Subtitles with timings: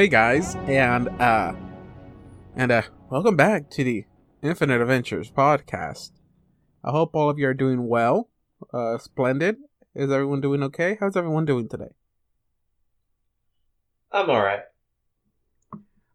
[0.00, 1.52] Hey guys, and uh,
[2.56, 4.06] and uh, welcome back to the
[4.42, 6.12] Infinite Adventures podcast.
[6.82, 8.30] I hope all of you are doing well.
[8.72, 9.56] Uh, splendid.
[9.94, 10.96] Is everyone doing okay?
[10.98, 11.90] How's everyone doing today?
[14.10, 14.62] I'm alright.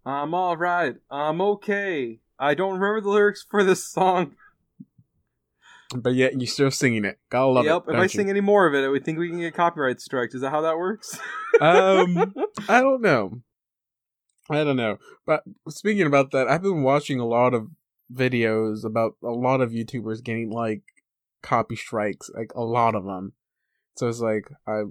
[0.03, 0.95] I'm all right.
[1.11, 2.21] I'm okay.
[2.39, 4.33] I don't remember the lyrics for this song.
[5.95, 7.19] But yet you're still singing it.
[7.29, 7.83] Gotta love yep.
[7.87, 7.93] it.
[7.93, 10.33] If I sing any more of it, I would think we can get copyright strikes.
[10.33, 11.19] Is that how that works?
[11.61, 12.33] um,
[12.67, 13.43] I don't know.
[14.49, 14.97] I don't know.
[15.25, 17.67] But speaking about that, I've been watching a lot of
[18.13, 20.83] videos about a lot of YouTubers getting like
[21.41, 23.33] copy strikes, like a lot of them.
[23.95, 24.83] So it's like I,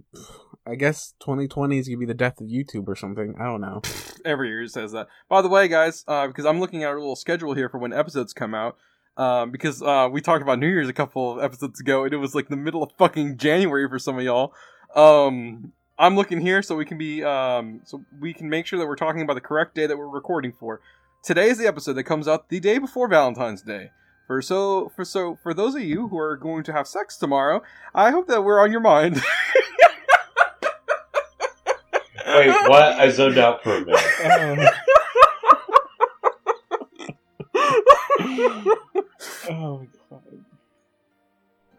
[0.67, 3.35] I guess 2020 is gonna be the death of YouTube or something.
[3.39, 3.83] I don't know.
[4.25, 5.09] Every year says that.
[5.29, 7.93] By the way, guys, uh, because I'm looking at our little schedule here for when
[7.93, 8.77] episodes come out.
[9.17, 12.17] Um, because uh, we talked about New Year's a couple of episodes ago, and it
[12.17, 14.53] was like the middle of fucking January for some of y'all.
[14.97, 18.87] Um, I'm looking here so we can be um, so we can make sure that
[18.87, 20.81] we're talking about the correct day that we're recording for.
[21.23, 23.91] Today is the episode that comes out the day before Valentine's Day.
[24.27, 27.63] For so for so for those of you who are going to have sex tomorrow,
[27.95, 29.17] I hope that we're on your mind.
[32.27, 32.95] Wait, what?
[32.95, 34.75] I zoned out for a minute.
[39.49, 40.23] oh god.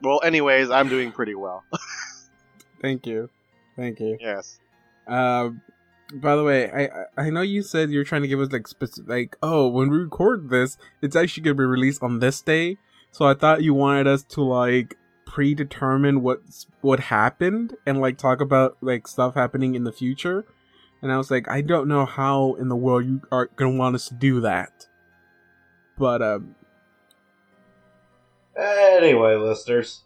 [0.01, 1.63] Well, anyways, I'm doing pretty well.
[2.81, 3.29] Thank you,
[3.75, 4.17] thank you.
[4.19, 4.59] yes.
[5.07, 5.61] Um,
[6.13, 8.67] by the way, I I I know you said you're trying to give us like
[8.67, 12.77] specific, like oh, when we record this, it's actually gonna be released on this day.
[13.11, 16.39] So I thought you wanted us to like predetermine what
[16.81, 20.45] what happened and like talk about like stuff happening in the future.
[21.01, 23.95] And I was like, I don't know how in the world you are gonna want
[23.95, 24.87] us to do that.
[25.97, 26.55] But um,
[28.57, 30.03] Anyway, listeners.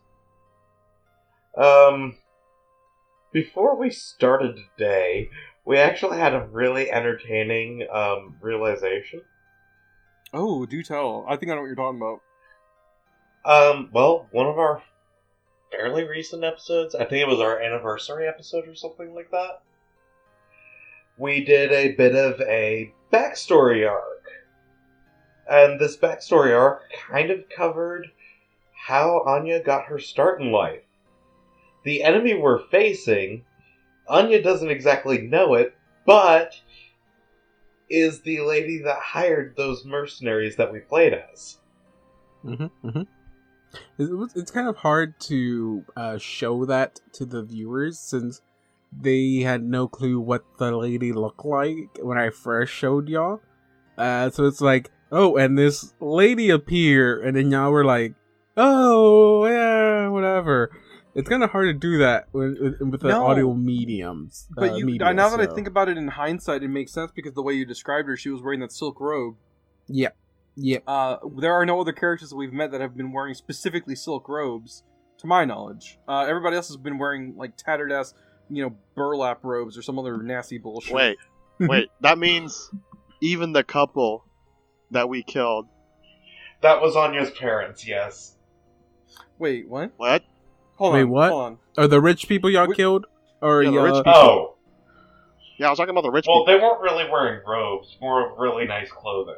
[1.56, 2.16] Um,
[3.31, 5.29] before we started today,
[5.66, 9.22] we actually had a really entertaining um, realization.
[10.34, 11.25] oh, do tell.
[11.28, 12.22] I think I know what you're talking about.
[13.45, 14.84] Um, well, one of our
[15.72, 19.61] fairly recent episodes, I think it was our anniversary episode or something like that,
[21.17, 24.23] we did a bit of a backstory arc.
[25.50, 28.07] And this backstory arc kind of covered
[28.88, 30.81] how Anya got her start in life.
[31.84, 33.45] The enemy we're facing,
[34.07, 35.75] Anya doesn't exactly know it,
[36.06, 36.53] but
[37.90, 41.57] is the lady that hired those mercenaries that we played as.
[42.45, 43.01] Mm-hmm, mm-hmm.
[43.97, 48.41] It it's kind of hard to uh, show that to the viewers since
[48.91, 53.41] they had no clue what the lady looked like when I first showed y'all.
[53.97, 58.13] Uh, so it's like, oh, and this lady appear, and then y'all were like,
[58.57, 60.72] oh, yeah, whatever.
[61.19, 63.25] It's kind of hard to do that with, with, with the No.
[63.28, 64.47] audio mediums.
[64.56, 67.12] But uh, you media, now that I think about it in hindsight, it makes sense
[67.13, 69.35] because the way you described her, she was wearing that silk robe.
[69.88, 70.09] yeah,
[70.56, 73.96] yeah, Uh, there are no other characters that we've met that have been wearing specifically
[73.96, 74.84] silk robes,
[75.19, 76.00] to my knowledge.
[76.08, 78.13] Uh, everybody else has been wearing like tattered ass,
[78.50, 80.94] you know, burlap robes or some other nasty bullshit.
[80.94, 81.18] Wait,
[81.59, 81.90] wait.
[82.02, 82.69] That means
[83.22, 84.25] even the couple
[84.91, 85.68] that we killed.
[86.62, 88.35] That was Anya's parents, yes.
[89.38, 89.91] wait, what?
[89.97, 90.24] What?
[90.79, 91.29] Hold Wait, on, what?
[91.31, 91.57] Hold on.
[91.78, 93.06] Are the rich people y'all Wh- killed,
[93.41, 94.13] or Yeah, the y'all- rich uh, people.
[94.16, 94.56] Oh,
[95.58, 96.53] Yeah, I was talking about the rich well, people.
[96.58, 99.35] they weren't really wearing robes, more of really nice clothing.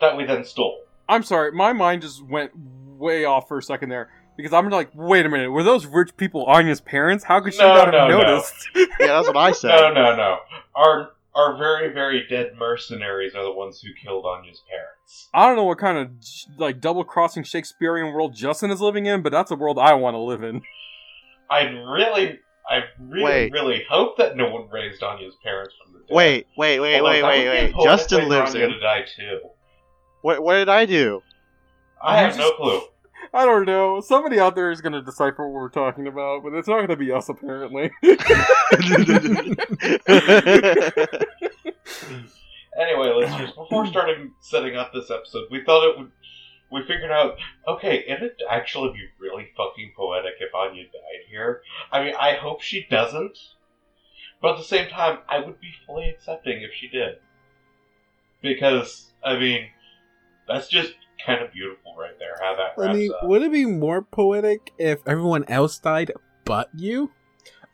[0.00, 0.80] That we then stole.
[1.08, 4.90] I'm sorry, my mind just went way off for a second there because I'm like,
[4.94, 7.24] wait a minute, were those rich people Anya's parents?
[7.24, 8.18] How could she No, not have no, no.
[8.20, 8.68] noticed?
[8.76, 9.68] Yeah, that's what I said.
[9.70, 10.38] No, no, no.
[10.76, 15.28] Our our very, very dead mercenaries are the ones who killed Anya's parents.
[15.32, 16.10] I don't know what kind of
[16.58, 20.14] like double crossing Shakespearean world Justin is living in, but that's a world I want
[20.14, 20.62] to live in.
[21.50, 23.52] I really, I really, Wait.
[23.52, 26.14] really hope that no one raised Anya's parents from the dead.
[26.14, 27.74] Wait, wait, wait, Although wait, wait, wait.
[27.84, 28.72] Justin way for lives Anya in.
[28.72, 29.40] to die too.
[30.22, 31.22] What, what did I do?
[32.02, 32.80] I You have no clue.
[33.32, 34.00] I don't know.
[34.00, 36.88] Somebody out there is going to decipher what we're talking about, but it's not going
[36.88, 37.90] to be us apparently.
[42.78, 46.12] Anyway, listeners, before starting setting up this episode, we thought it would.
[46.70, 51.62] We figured out, okay, it'd actually be really fucking poetic if Anya died here.
[51.90, 53.38] I mean, I hope she doesn't,
[54.42, 57.20] but at the same time, I would be fully accepting if she did.
[58.42, 59.68] Because, I mean,
[60.46, 60.92] that's just
[61.24, 63.28] kind of beautiful right there, how that wraps I mean, up.
[63.28, 66.12] would it be more poetic if everyone else died
[66.44, 67.10] but you?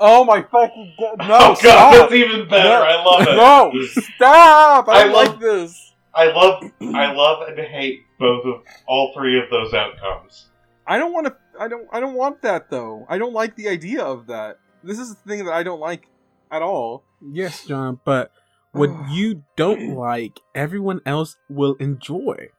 [0.00, 1.16] oh my fucking god!
[1.18, 1.92] No, oh god, stop!
[1.94, 2.68] that's even better.
[2.68, 3.36] No, I love it.
[3.36, 4.88] No, stop!
[4.88, 5.80] I, I don't love- like this.
[6.16, 10.46] I love, I love and hate both of all three of those outcomes.
[10.86, 11.36] I don't want to.
[11.58, 11.88] I don't.
[11.92, 13.04] I don't want that though.
[13.08, 14.58] I don't like the idea of that.
[14.84, 16.08] This is the thing that I don't like
[16.52, 17.02] at all.
[17.20, 18.30] Yes, John, but
[18.72, 22.50] what you don't like, everyone else will enjoy.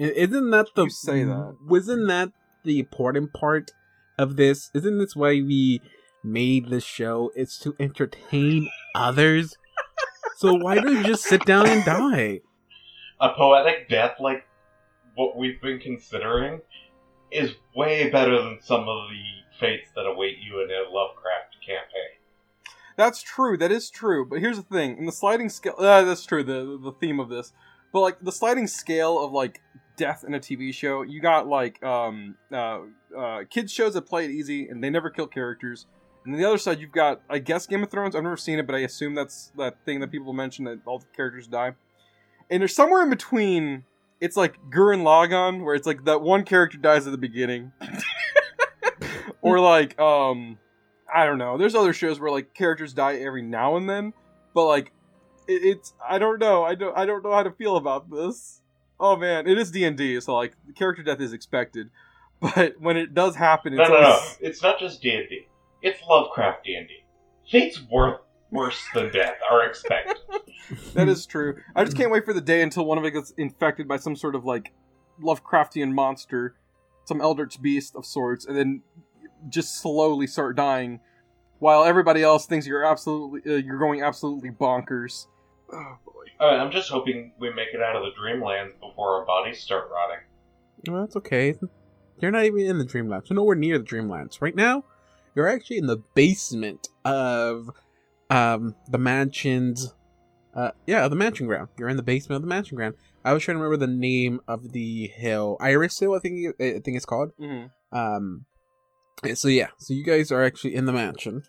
[0.00, 1.56] I- Isn't that the You say that.
[1.66, 2.30] Wasn't that
[2.64, 3.70] the important part
[4.18, 4.70] of this?
[4.74, 5.80] Isn't this why we
[6.24, 7.30] made this show?
[7.36, 9.56] It's to entertain others.
[10.36, 12.40] So why don't you just sit down and die?
[13.20, 14.46] A poetic death like
[15.14, 16.62] what we've been considering
[17.30, 22.16] is way better than some of the fates that await you in a Lovecraft campaign.
[22.96, 23.56] That's true.
[23.58, 24.24] That is true.
[24.24, 26.42] But here's the thing: in the sliding scale, uh, that's true.
[26.42, 27.52] The the theme of this,
[27.92, 29.60] but like the sliding scale of like
[30.00, 32.80] death in a TV show, you got like um uh,
[33.16, 35.86] uh kids shows that play it easy and they never kill characters.
[36.24, 38.16] And on the other side, you've got I guess Game of Thrones.
[38.16, 40.98] I've never seen it, but I assume that's that thing that people mention that all
[40.98, 41.74] the characters die.
[42.50, 43.84] And there's somewhere in between.
[44.20, 47.72] It's like Gurren Lagann, where it's like that one character dies at the beginning,
[49.42, 50.58] or like um
[51.12, 51.58] I don't know.
[51.58, 54.14] There's other shows where like characters die every now and then,
[54.54, 54.92] but like
[55.46, 56.64] it, it's I don't know.
[56.64, 58.59] I don't I don't know how to feel about this.
[59.00, 61.90] Oh man, it is D and D, so like character death is expected,
[62.40, 64.06] but when it does happen, it's no, no.
[64.06, 65.46] always- It's not just D and D.
[65.82, 66.94] It's Lovecraft D and D.
[67.50, 68.20] Fate's worth
[68.50, 70.16] worse than death are expected.
[70.94, 71.56] that is true.
[71.74, 74.14] I just can't wait for the day until one of it gets infected by some
[74.14, 74.72] sort of like
[75.20, 76.54] Lovecraftian monster,
[77.06, 78.82] some eldritch beast of sorts, and then
[79.48, 81.00] just slowly start dying,
[81.58, 85.26] while everybody else thinks you're absolutely uh, you're going absolutely bonkers.
[85.72, 86.24] Oh boy.
[86.40, 89.88] Alright, I'm just hoping we make it out of the dreamlands before our bodies start
[89.92, 90.24] rotting.
[90.88, 91.54] Well, that's okay.
[92.20, 93.28] You're not even in the Dreamlands.
[93.28, 94.40] You're nowhere near the Dreamlands.
[94.40, 94.84] Right now,
[95.34, 97.70] you're actually in the basement of
[98.30, 99.94] um the mansion's
[100.54, 101.68] uh yeah, the mansion ground.
[101.78, 102.94] You're in the basement of the mansion ground.
[103.24, 105.56] I was trying to remember the name of the hill.
[105.60, 107.32] Iris Hill, I think I think it's called.
[107.38, 108.46] hmm Um
[109.34, 111.42] so yeah, so you guys are actually in the mansion.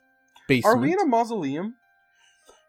[0.47, 0.75] Basement.
[0.75, 1.75] Are we in a mausoleum?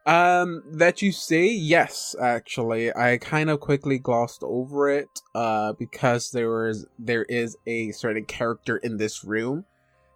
[0.04, 2.16] Um, that you say yes.
[2.20, 5.08] Actually, I kind of quickly glossed over it.
[5.34, 9.64] Uh, because there was there is a certain character in this room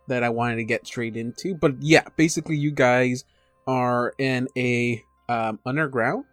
[0.08, 1.54] that I wanted to get straight into.
[1.54, 3.24] But yeah, basically, you guys
[3.66, 6.24] are in a um underground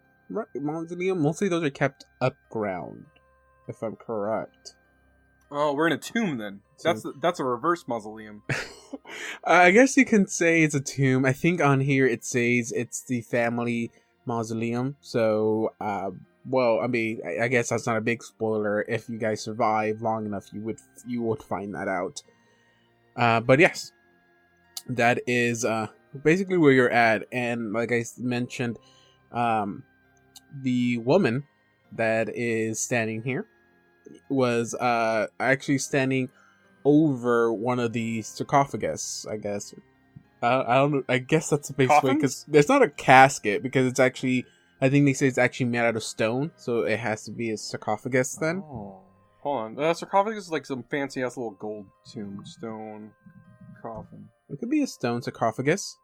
[0.56, 1.22] mausoleum.
[1.22, 3.04] Mostly those are kept upground,
[3.68, 4.76] if I'm correct.
[5.56, 6.62] Oh, we're in a tomb then.
[6.78, 8.42] So- That's that's a reverse mausoleum.
[9.46, 11.26] I guess you can say it's a tomb.
[11.26, 13.92] I think on here it says it's the family
[14.26, 14.96] mausoleum.
[15.02, 16.10] So, uh,
[16.50, 18.82] well, I mean, I, I guess that's not a big spoiler.
[18.88, 22.22] If you guys survive long enough, you would you would find that out.
[23.16, 23.92] Uh, but yes,
[24.90, 25.88] that is uh
[26.24, 27.28] basically where you're at.
[27.32, 28.80] And like I mentioned,
[29.32, 29.84] um,
[30.64, 31.44] the woman
[31.92, 33.46] that is standing here
[34.30, 36.30] was uh actually standing
[36.86, 39.74] over one of the sarcophagus, I guess.
[40.42, 41.06] I, I don't.
[41.08, 44.46] I guess that's the best way because there's not a casket because it's actually.
[44.82, 47.52] I think they say it's actually made out of stone, so it has to be
[47.52, 48.64] a sarcophagus then.
[48.66, 49.00] Oh.
[49.40, 49.80] Hold on.
[49.80, 53.12] Uh, sarcophagus is like some fancy ass little gold tombstone
[53.82, 54.30] coffin.
[54.50, 55.98] It could be a stone sarcophagus.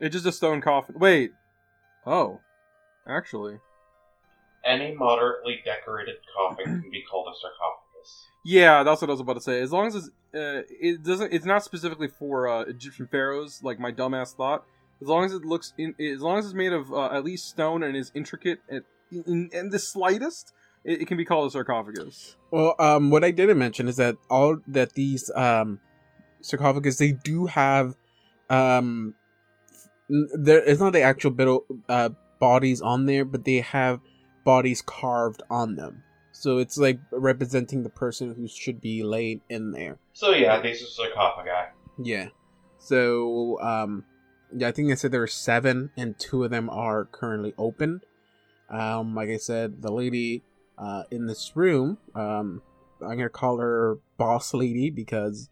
[0.00, 0.96] It's just a stone coffin.
[0.98, 1.32] Wait.
[2.06, 2.40] Oh.
[3.06, 3.58] Actually.
[4.64, 8.26] Any moderately decorated coffin can be called a sarcophagus.
[8.44, 9.60] Yeah, that's what I was about to say.
[9.60, 13.78] As long as it's, uh, it doesn't, it's not specifically for uh, Egyptian pharaohs, like
[13.78, 14.64] my dumbass thought.
[15.00, 17.48] As long as it looks, in, as long as it's made of uh, at least
[17.48, 20.52] stone and is intricate and in, in the slightest,
[20.84, 22.36] it, it can be called a sarcophagus.
[22.50, 25.80] Well, um, what I didn't mention is that all that these um
[26.40, 27.94] sarcophagus they do have
[28.50, 29.14] um
[30.08, 31.48] there it's not the actual bit
[31.88, 34.00] uh bodies on there, but they have
[34.44, 36.02] bodies carved on them.
[36.32, 39.98] So it's like representing the person who should be laid in there.
[40.12, 41.70] So yeah, this is these are sarcophagi.
[42.02, 42.28] Yeah.
[42.78, 44.04] So um
[44.54, 48.00] yeah, I think I said there are seven and two of them are currently open.
[48.70, 50.42] Um like I said, the lady
[50.78, 52.62] uh in this room, um
[53.00, 55.48] I'm gonna call her boss lady because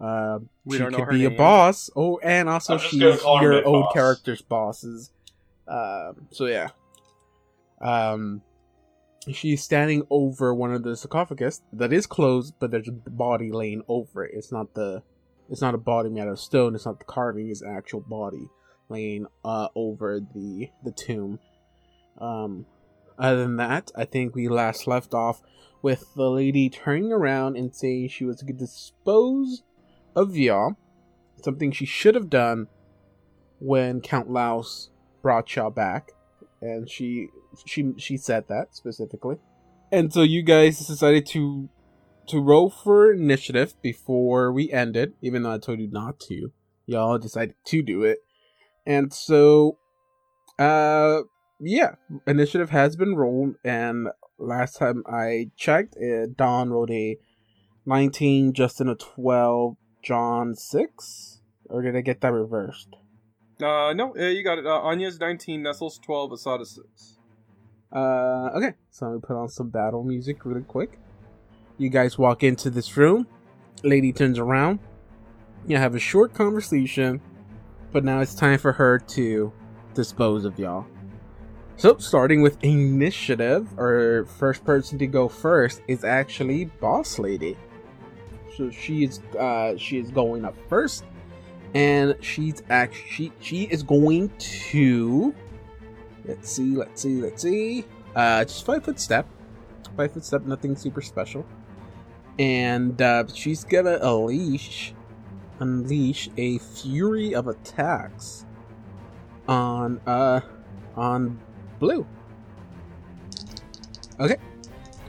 [0.00, 1.88] uh We she could her be a boss.
[1.96, 3.72] Oh and also she's gonna call her your mid-boss.
[3.72, 5.12] old character's bosses.
[5.68, 6.70] Um so yeah.
[7.80, 8.42] Um
[9.32, 13.82] she's standing over one of the sarcophagus that is closed, but there's a body laying
[13.88, 14.32] over it.
[14.34, 15.02] It's not the
[15.48, 18.00] it's not a body made out of stone, it's not the carving, it's an actual
[18.00, 18.48] body
[18.88, 21.38] laying uh over the the tomb.
[22.18, 22.66] Um
[23.18, 25.40] other than that, I think we last left off
[25.82, 29.62] with the lady turning around and saying she was to dispose
[30.14, 30.70] of Ya,
[31.42, 32.68] something she should have done
[33.58, 34.90] when Count Laos
[35.22, 36.12] brought Ya back,
[36.66, 37.28] and she
[37.66, 39.36] she she said that specifically.
[39.92, 41.68] And so you guys decided to
[42.28, 46.52] to roll for initiative before we ended, even though I told you not to.
[46.86, 48.18] Y'all decided to do it,
[48.84, 49.78] and so
[50.58, 51.22] Uh,
[51.60, 51.96] yeah,
[52.26, 54.08] initiative has been rolled, and
[54.38, 57.18] last time I checked, uh, Don rolled a
[57.84, 61.40] 19, Justin a 12, John 6?
[61.68, 62.96] Or did I get that reversed?
[63.62, 64.66] Uh, no, uh, you got it.
[64.66, 67.18] Uh, Anya's 19, Nestle's 12, Asada 6.
[67.92, 70.98] Uh, okay, so let me put on some battle music really quick.
[71.78, 73.26] You guys walk into this room.
[73.82, 74.80] Lady turns around.
[75.66, 77.20] You have a short conversation,
[77.92, 79.52] but now it's time for her to
[79.94, 80.86] dispose of y'all.
[81.78, 87.56] So, starting with initiative, or first person to go first is actually Boss Lady.
[88.56, 91.04] So she is uh she is going up first,
[91.76, 95.34] and she's actually she, she is going to
[96.24, 99.28] let's see let's see let's see uh just five foot step,
[99.94, 101.44] five foot step, nothing super special,
[102.38, 104.94] and uh, she's gonna unleash
[105.60, 108.46] unleash a fury of attacks
[109.46, 110.40] on uh
[110.96, 111.38] on
[111.78, 112.06] blue.
[114.18, 114.38] Okay.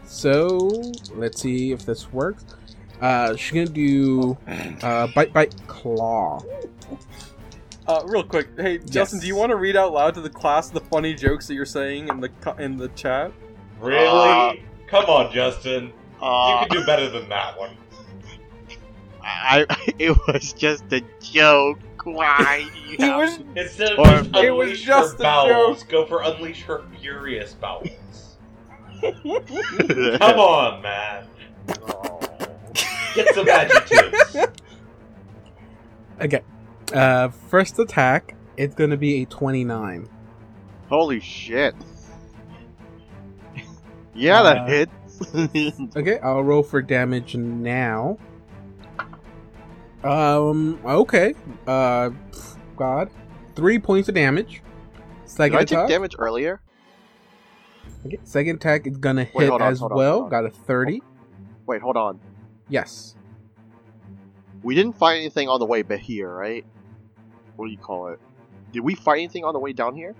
[0.03, 0.69] So
[1.15, 2.56] let's see if this works.
[3.01, 4.37] Uh she's gonna do
[4.81, 6.41] uh bite bite claw.
[7.87, 9.21] Uh, real quick, hey Justin, Yes.
[9.21, 11.65] do you want to read out loud to the class the funny jokes that you're
[11.65, 13.31] saying in the in the chat?
[13.79, 14.05] Really?
[14.07, 14.53] Uh,
[14.87, 15.85] Come on, Justin.
[16.21, 17.69] You Uh, can do better than that one.
[19.23, 19.65] I,
[19.99, 21.79] it was just a joke.
[22.03, 22.67] Why?
[22.73, 25.23] do you He have- was Instead of Or- just It was unleash just her a
[25.23, 27.89] bowels, go for unleash her furious bowels.
[29.01, 31.25] Come on, man.
[33.17, 34.37] Get some adjectives.
[36.21, 36.41] Okay.
[36.93, 40.07] Uh first attack, it's gonna be a twenty nine.
[40.89, 41.75] Holy shit.
[44.15, 44.91] Yeah, Uh, that hits.
[45.97, 48.17] Okay, I'll roll for damage now.
[50.03, 51.33] Um okay.
[51.65, 52.11] Uh
[52.77, 53.09] God.
[53.55, 54.61] Three points of damage.
[55.25, 55.89] Did Second I take attack.
[55.89, 56.61] damage earlier?
[58.05, 60.11] Okay, second attack is gonna Wait, hit hold on, as hold on, well.
[60.21, 60.29] hold on.
[60.29, 61.01] Got a thirty.
[61.65, 62.19] Wait, hold on.
[62.69, 63.15] Yes.
[64.63, 66.65] We didn't find anything on the way but here, right?
[67.55, 68.19] What do you call it?
[68.71, 70.15] Did we find anything on the way down here?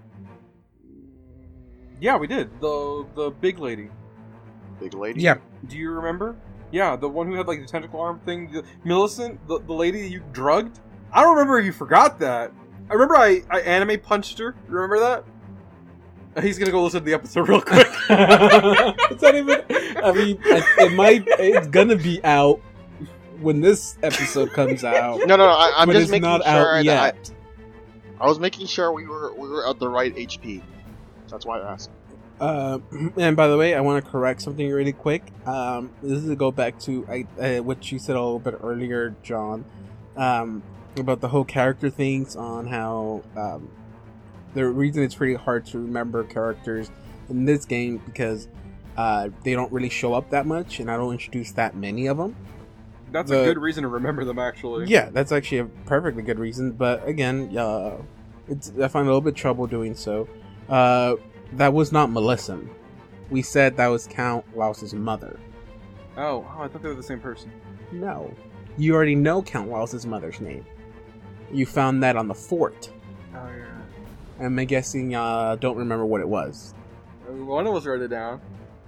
[1.99, 3.89] yeah, we did the the big lady.
[4.79, 5.21] Big lady?
[5.21, 5.37] Yeah.
[5.67, 6.35] Do you remember?
[6.71, 8.51] Yeah, the one who had like the tentacle arm thing.
[8.51, 10.79] The, Millicent, the, the lady you drugged.
[11.11, 12.51] I don't remember if you forgot that.
[12.89, 14.55] I remember I, I anime punched her.
[14.67, 15.23] Remember that?
[16.41, 17.87] He's gonna go listen to the episode real quick.
[18.09, 19.63] it's not even.
[20.03, 21.23] I mean, it it might.
[21.27, 22.61] It's gonna be out
[23.39, 25.19] when this episode comes out.
[25.19, 25.45] No, no, no.
[25.45, 27.31] I, I'm just it's making not sure out that yet.
[28.19, 30.61] I, I was making sure we were we were at the right HP.
[31.29, 31.89] That's why I asked.
[32.39, 32.79] Uh,
[33.17, 35.23] and by the way, I want to correct something really quick.
[35.45, 38.59] Um, this is to go back to I, uh, what you said a little bit
[38.61, 39.65] earlier, John,
[40.15, 40.63] um,
[40.97, 43.69] about the whole character things on how um,
[44.53, 46.91] the reason it's pretty hard to remember characters
[47.29, 48.47] in this game because
[48.97, 52.17] uh, they don't really show up that much, and I don't introduce that many of
[52.17, 52.35] them.
[53.11, 54.87] That's a good reason to remember them, actually.
[54.87, 56.71] Yeah, that's actually a perfectly good reason.
[56.71, 57.97] But again, uh,
[58.47, 60.27] it's I find a little bit trouble doing so.
[60.67, 61.15] Uh,
[61.53, 62.59] that was not Melissa.
[63.29, 65.39] We said that was Count Laos's mother.
[66.17, 67.51] Oh, oh, I thought they were the same person.
[67.91, 68.33] No,
[68.77, 70.65] you already know Count Laos's mother's name.
[71.51, 72.89] You found that on the fort.
[73.33, 73.76] Oh yeah.
[74.39, 76.73] I'm guessing uh don't remember what it was.
[77.27, 78.41] One of us wrote it down.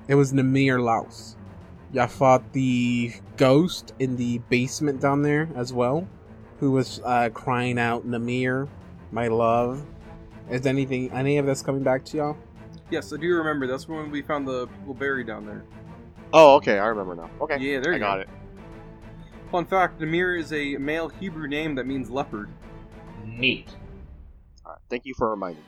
[0.07, 1.35] It was Namir Laos.
[1.91, 6.07] Y'all fought the ghost in the basement down there as well,
[6.59, 8.67] who was uh, crying out, "Namir,
[9.11, 9.83] my love."
[10.49, 12.37] Is anything, any of this coming back to y'all?
[12.89, 13.67] Yes, I do remember.
[13.67, 15.63] That's when we found the little berry down there.
[16.33, 17.29] Oh, okay, I remember now.
[17.41, 18.29] Okay, Yeah, there you I got it.
[19.51, 22.49] Fun fact: Namir is a male Hebrew name that means leopard.
[23.25, 23.75] Neat.
[24.89, 25.63] All right, thank you for reminding.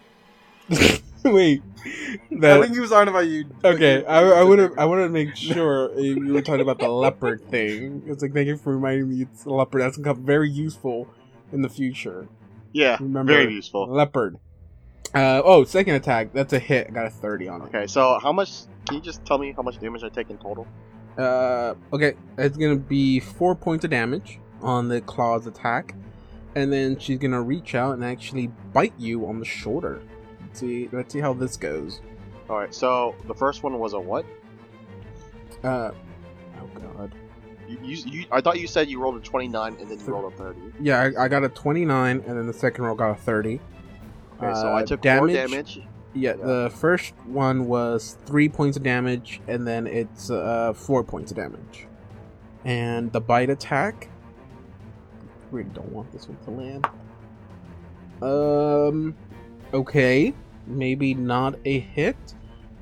[0.70, 0.78] me.
[1.24, 3.46] Wait, I think he was talking about you.
[3.64, 4.04] okay.
[4.06, 7.48] I, I would have, I want to make sure you were talking about the leopard
[7.50, 8.02] thing.
[8.08, 9.82] It's like thank you for reminding me it's a leopard.
[9.82, 11.08] That's gonna come very useful
[11.52, 12.28] in the future.
[12.74, 13.86] Yeah, Remember, very useful.
[13.88, 14.38] leopard.
[15.14, 16.34] Uh, oh, second attack.
[16.34, 16.88] That's a hit.
[16.88, 17.66] I got a thirty on it.
[17.66, 18.62] Okay, so how much?
[18.88, 20.66] Can you just tell me how much damage I take in total?
[21.18, 25.94] Uh, okay, it's gonna be four points of damage on the claws attack,
[26.56, 30.02] and then she's gonna reach out and actually bite you on the shoulder.
[30.42, 32.02] Let's see, let's see how this goes.
[32.50, 34.26] All right, so the first one was a what?
[35.64, 35.92] Uh,
[36.60, 37.14] oh god,
[37.68, 40.34] You, you, you I thought you said you rolled a 29 and then you rolled
[40.34, 40.60] a 30.
[40.82, 43.60] yeah, I, I got a twenty-nine, and then the second roll got a thirty.
[44.42, 45.20] Okay, so I Uh, took damage?
[45.20, 45.78] four damage.
[46.14, 46.46] Yeah, Yeah.
[46.46, 51.38] the first one was three points of damage, and then it's uh four points of
[51.38, 51.88] damage.
[52.66, 54.10] And the bite attack.
[55.52, 56.88] Really don't want this one to land.
[58.22, 59.16] Um.
[59.74, 60.34] Okay.
[60.68, 62.16] maybe not a hit.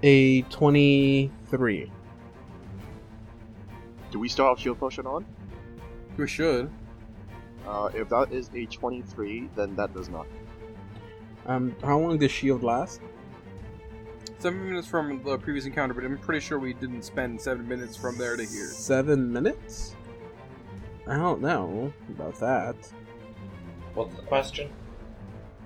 [0.01, 1.91] A 23.
[4.11, 5.25] Do we start have shield potion on?
[6.15, 6.71] We should.
[7.67, 10.25] Uh, if that is a 23, then that does not.
[11.45, 13.01] Um, how long does shield last?
[14.39, 17.97] Seven minutes from the previous encounter, but I'm pretty sure we didn't spend seven minutes
[17.97, 18.67] from there to here.
[18.67, 19.95] Seven minutes?
[21.09, 22.75] I don't know about that.
[23.95, 24.69] What's the question?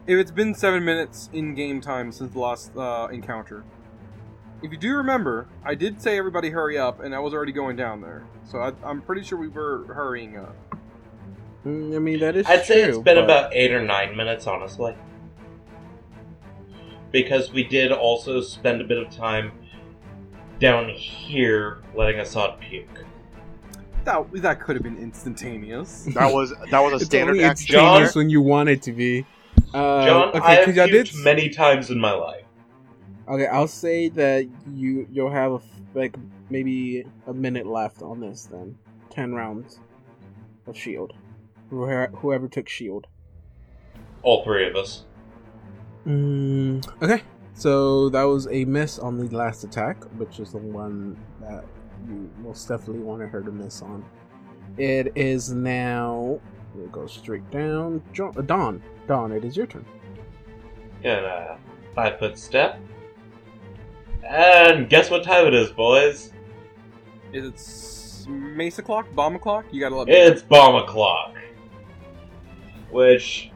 [0.08, 3.64] If it's been seven minutes in game time since the last uh, encounter.
[4.62, 7.76] If you do remember, I did say everybody hurry up, and I was already going
[7.76, 8.24] down there.
[8.46, 10.56] So I, I'm pretty sure we were hurrying up.
[11.66, 14.16] Mm, I mean, that is true I'd say it's been but- about eight or nine
[14.16, 14.96] minutes, honestly.
[17.12, 19.52] Because we did also spend a bit of time
[20.60, 23.06] down here letting Assad puke.
[24.04, 26.08] That that could have been instantaneous.
[26.14, 27.68] That was that was a It's standard only action.
[27.74, 29.26] John- instantaneous when you want it to be.
[29.74, 31.10] Uh, John, okay, I have 'cause I did.
[31.24, 32.46] many times in my life.
[33.28, 36.16] Okay, I'll say that you you'll have a f like
[36.50, 38.76] maybe a minute left on this then.
[39.10, 39.80] Ten rounds
[40.68, 41.14] of shield.
[41.70, 43.08] Whoever, whoever took shield.
[44.24, 45.06] All three of us.
[46.06, 51.18] Mm, okay, so that was a miss on the last attack, which is the one
[51.42, 51.64] that
[52.08, 54.04] you most definitely wanted her to miss on.
[54.78, 56.40] It is now.
[56.78, 58.02] It goes straight down.
[58.14, 59.86] Jo- uh, Dawn, Dawn, it is your turn.
[61.04, 61.58] Gonna
[61.94, 62.80] five foot step.
[64.28, 66.32] And guess what time it is, boys?
[67.32, 69.66] It's Mesa clock, bomb clock.
[69.72, 70.14] You gotta let me.
[70.14, 71.36] It's bomb o'clock.
[72.90, 73.52] Which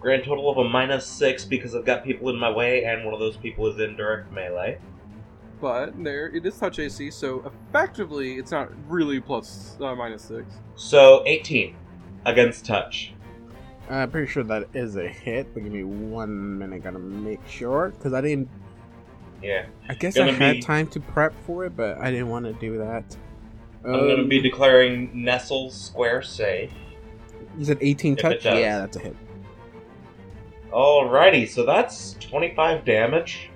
[0.00, 3.12] grand total of a minus six because I've got people in my way and one
[3.12, 4.78] of those people is in direct melee.
[5.60, 10.46] But there, it is touch AC, so effectively, it's not really plus uh, minus six.
[10.76, 11.76] So eighteen
[12.24, 13.12] against touch.
[13.90, 16.82] I'm pretty sure that is a hit, but give me one minute.
[16.84, 18.48] Gotta make sure because I didn't.
[19.42, 19.66] Yeah.
[19.88, 22.46] I guess Gonna I had be- time to prep for it, but I didn't want
[22.46, 23.16] to do that.
[23.84, 26.70] I'm gonna Um, be declaring Nestle's square safe.
[27.58, 28.44] You said 18 If touch.
[28.44, 29.16] Yeah, that's a hit.
[30.70, 33.50] Alrighty, so that's 25 damage.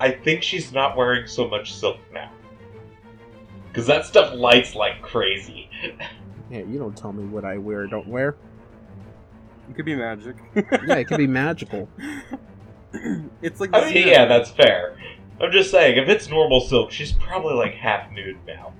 [0.00, 2.32] I think she's not wearing so much silk now.
[3.68, 5.68] Because that stuff lights like crazy.
[6.50, 8.36] Yeah, you don't tell me what I wear or don't wear.
[9.68, 10.36] It could be magic.
[10.56, 11.88] Yeah, it could be magical.
[13.42, 14.96] it's like I mean, yeah, that's fair.
[15.40, 18.72] I'm just saying, if it's normal silk, she's probably like half nude now.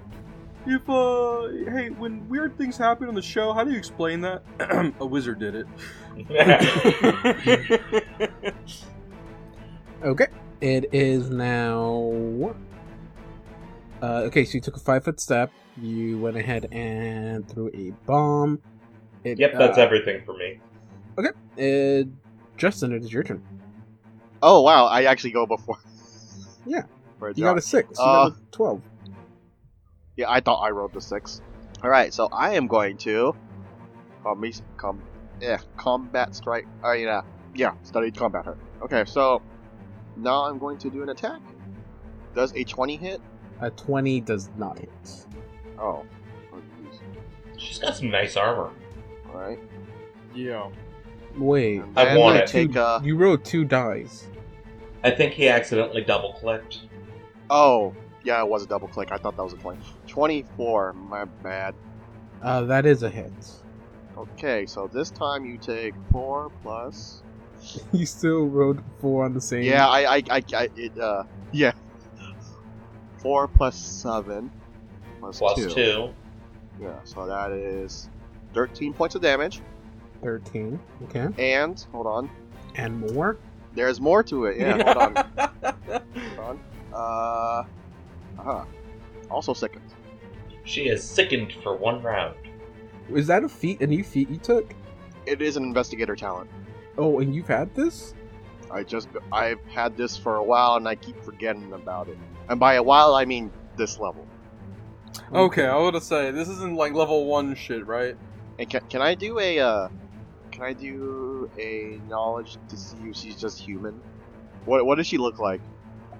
[0.66, 4.42] If uh, hey, when weird things happen on the show, how do you explain that?
[5.00, 5.66] A wizard did it.
[10.02, 10.28] Okay,
[10.61, 12.55] it is now.
[14.03, 15.53] Uh, okay, so you took a five foot step.
[15.81, 18.61] You went ahead and threw a bomb.
[19.25, 20.59] It, yep, that's uh, everything for me.
[21.18, 21.31] Okay.
[21.59, 22.05] Uh,
[22.57, 23.42] Justin, it is your turn.
[24.42, 25.79] Oh wow, I actually go before.
[26.66, 26.83] Yeah.
[27.35, 27.99] You got a six.
[27.99, 28.83] You Uh, got a twelve.
[30.16, 31.42] Yeah, I thought I rolled the six.
[31.83, 33.35] All right, so I am going to
[34.23, 35.03] com me com
[35.40, 36.66] yeah combat strike.
[36.83, 37.23] Oh yeah,
[37.55, 38.57] yeah, studied combat her.
[38.83, 39.42] Okay, so
[40.16, 41.40] now I'm going to do an attack.
[42.35, 43.20] Does a twenty hit?
[43.61, 45.27] A twenty does not hit.
[45.79, 46.05] Oh,
[46.53, 46.59] oh.
[47.57, 48.70] She's got some nice armor.
[49.33, 49.59] all right.
[50.35, 50.70] Yeah.
[51.37, 52.46] Wait, I then want I it.
[52.46, 54.29] Take uh, you rolled two dice.
[55.05, 56.81] I think he accidentally double clicked.
[57.49, 59.12] oh, yeah, it was a double click.
[59.12, 59.81] I thought that was a twenty.
[60.07, 60.92] Twenty-four.
[60.94, 61.75] My bad.
[62.42, 63.33] Uh, that is a hit.
[64.16, 67.23] Okay, so this time you take four plus.
[67.92, 69.62] You still rolled four on the same.
[69.62, 71.73] Yeah, I, I, I, I it, uh, yeah.
[73.18, 74.51] Four plus seven.
[75.20, 75.68] Plus, Plus two.
[75.70, 76.14] two.
[76.81, 78.09] Yeah, so that is
[78.55, 79.61] 13 points of damage.
[80.23, 80.79] Thirteen.
[81.05, 82.31] Okay, And, hold on,
[82.77, 83.38] and more.
[83.75, 84.59] there's more to it.
[84.59, 85.16] Yeah, hold on.
[86.37, 86.61] Hold on.
[86.92, 87.64] Uh,
[88.38, 88.64] uh-huh.
[89.31, 89.85] Also sickened.
[90.64, 92.35] She is sickened for one round.
[93.14, 93.81] Is that a feat?
[93.81, 94.75] A new feat you took?
[95.27, 96.51] It is an investigator talent.
[96.98, 98.14] Oh, and you've had this?
[98.70, 102.18] I just, I've had this for a while and I keep forgetting about it.
[102.48, 104.26] And by a while, I mean this level.
[105.33, 108.16] Okay, I was gonna say this isn't like level one shit, right?
[108.59, 109.88] And can, can I do a, uh,
[110.50, 114.00] can I do a knowledge to see if she's just human?
[114.64, 115.61] What, what does she look like?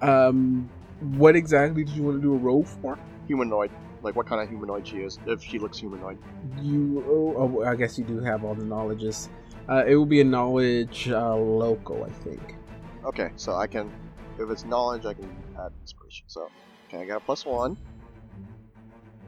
[0.03, 2.99] Um, what exactly did you want to do a roll for?
[3.27, 3.71] Humanoid.
[4.03, 6.19] Like what kind of humanoid she is, if she looks humanoid.
[6.63, 9.29] You, oh, oh, I guess you do have all the knowledges.
[9.69, 12.57] Uh, it will be a knowledge uh, local, I think.
[13.05, 13.91] Okay, so I can,
[14.39, 16.25] if it's knowledge, I can add inspiration.
[16.27, 16.51] So,
[16.89, 17.77] okay, I got a plus one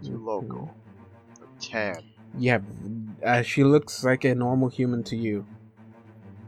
[0.05, 0.75] to local.
[1.61, 1.97] Ten.
[2.37, 2.59] Yeah,
[3.25, 5.47] uh, she looks like a normal human to you.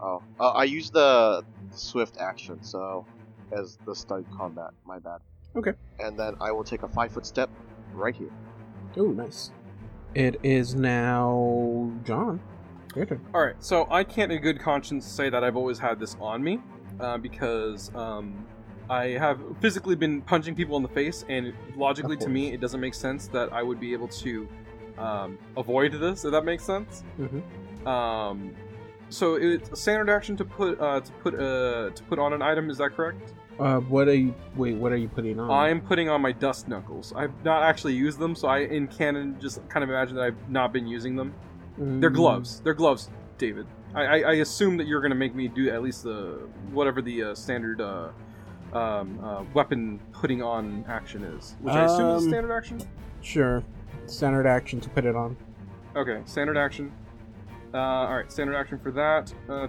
[0.01, 3.07] Uh, I use the swift action, so
[3.53, 4.71] as the studied combat.
[4.85, 5.21] My bad.
[5.57, 5.73] Okay.
[6.01, 7.49] And then I will take a five foot step
[7.93, 8.31] right here.
[8.97, 9.51] Oh, nice.
[10.15, 12.41] It is now John.
[12.95, 13.21] Turn.
[13.35, 16.43] All right, so I can't, in good conscience, say that I've always had this on
[16.43, 16.61] me,
[17.01, 18.47] uh, because um,
[18.89, 22.81] I have physically been punching people in the face, and logically, to me, it doesn't
[22.81, 24.49] make sense that I would be able to
[24.97, 26.25] um, avoid this.
[26.25, 27.03] If that makes sense.
[27.19, 27.87] Mhm.
[27.87, 28.55] Um,
[29.09, 32.43] so it's a standard action to put uh, to put uh, to put on an
[32.43, 32.71] item.
[32.71, 33.35] Is that correct?
[33.59, 34.35] Uh, what are you?
[34.57, 35.51] Wait, what are you putting on?
[35.51, 37.13] I'm putting on my dust knuckles.
[37.15, 40.49] I've not actually used them, so I, in canon, just kind of imagine that I've
[40.49, 41.35] not been using them.
[41.79, 42.61] They're Mm, gloves.
[42.61, 43.67] They're gloves, David.
[43.95, 47.03] I, I, I assume that you're going to make me do at least the whatever
[47.03, 48.09] the uh, standard uh,
[48.73, 52.81] um, uh, weapon putting on action is, which I assume is Um, standard action.
[53.23, 53.63] Sure.
[54.07, 55.37] Standard action to put it on.
[55.97, 56.93] Okay, standard action.
[57.73, 59.33] Uh, all right, standard action for that.
[59.49, 59.67] Uh,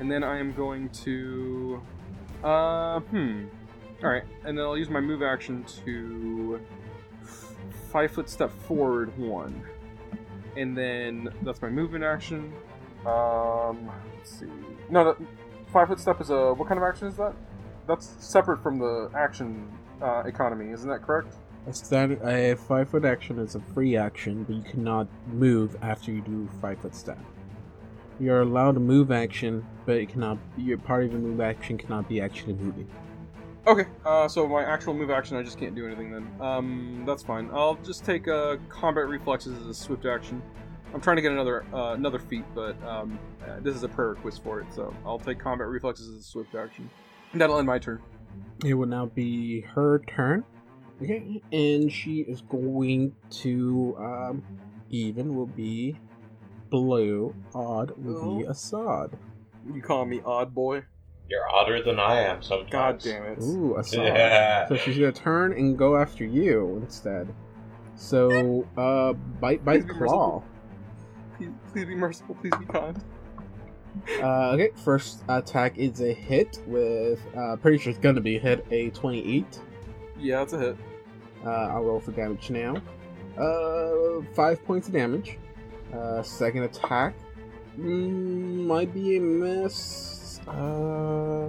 [0.00, 1.82] and then I am going to.
[2.44, 3.44] Uh, hmm.
[4.02, 6.60] All right, and then I'll use my move action to
[7.90, 9.62] five foot step forward one,
[10.56, 12.52] and then that's my movement action.
[13.06, 14.46] Um, let's see.
[14.90, 15.16] No, that,
[15.72, 17.34] five foot step is a what kind of action is that?
[17.86, 19.70] That's separate from the action
[20.02, 21.36] uh, economy, isn't that correct?
[21.66, 26.12] A standard, a five foot action is a free action, but you cannot move after
[26.12, 27.18] you do five foot step.
[28.18, 30.38] You're allowed to move action, but it cannot.
[30.56, 32.88] Your part of your move action cannot be actually moving.
[33.66, 36.30] Okay, uh, so my actual move action, I just can't do anything then.
[36.40, 37.50] Um, that's fine.
[37.52, 40.40] I'll just take uh, combat reflexes as a swift action.
[40.94, 44.44] I'm trying to get another uh, another feat, but um, uh, this is a prerequisite
[44.44, 46.88] for it, so I'll take combat reflexes as a swift action.
[47.32, 48.00] And that'll end my turn.
[48.64, 50.44] It will now be her turn.
[51.02, 54.42] Okay, and she is going to um,
[54.90, 55.98] even will be
[56.70, 58.50] blue, odd will be Oh.
[58.50, 59.18] Assad.
[59.74, 60.84] You call me odd boy?
[61.28, 62.70] You're odder than I am sometimes.
[62.70, 63.38] God damn it!
[63.42, 64.04] Ooh, Assad.
[64.04, 64.68] Yeah.
[64.68, 67.34] So she's gonna turn and go after you instead.
[67.96, 70.42] So, uh, bite, bite, Please be claw.
[71.36, 72.34] Please, please be merciful.
[72.36, 73.02] Please be kind.
[74.22, 78.40] Uh, okay, first attack is a hit with, uh, pretty sure it's gonna be a
[78.40, 79.60] hit, a 28.
[80.18, 80.76] Yeah, that's a hit.
[81.44, 82.76] Uh, I'll roll for damage now.
[83.38, 85.38] Uh, five points of damage.
[85.94, 87.14] Uh, second attack
[87.78, 90.25] mm, might be a miss.
[90.46, 91.48] Uh,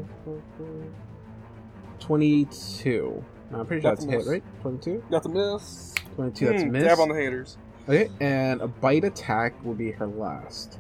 [2.00, 3.24] 22.
[3.54, 4.44] I'm pretty sure That's that's, hit, right?
[4.62, 5.04] 22?
[5.10, 5.94] That's a miss.
[6.16, 6.84] 22, that's a Hmm, miss.
[6.84, 7.58] Dab on the haters.
[7.88, 10.80] Okay, and a bite attack will be her last.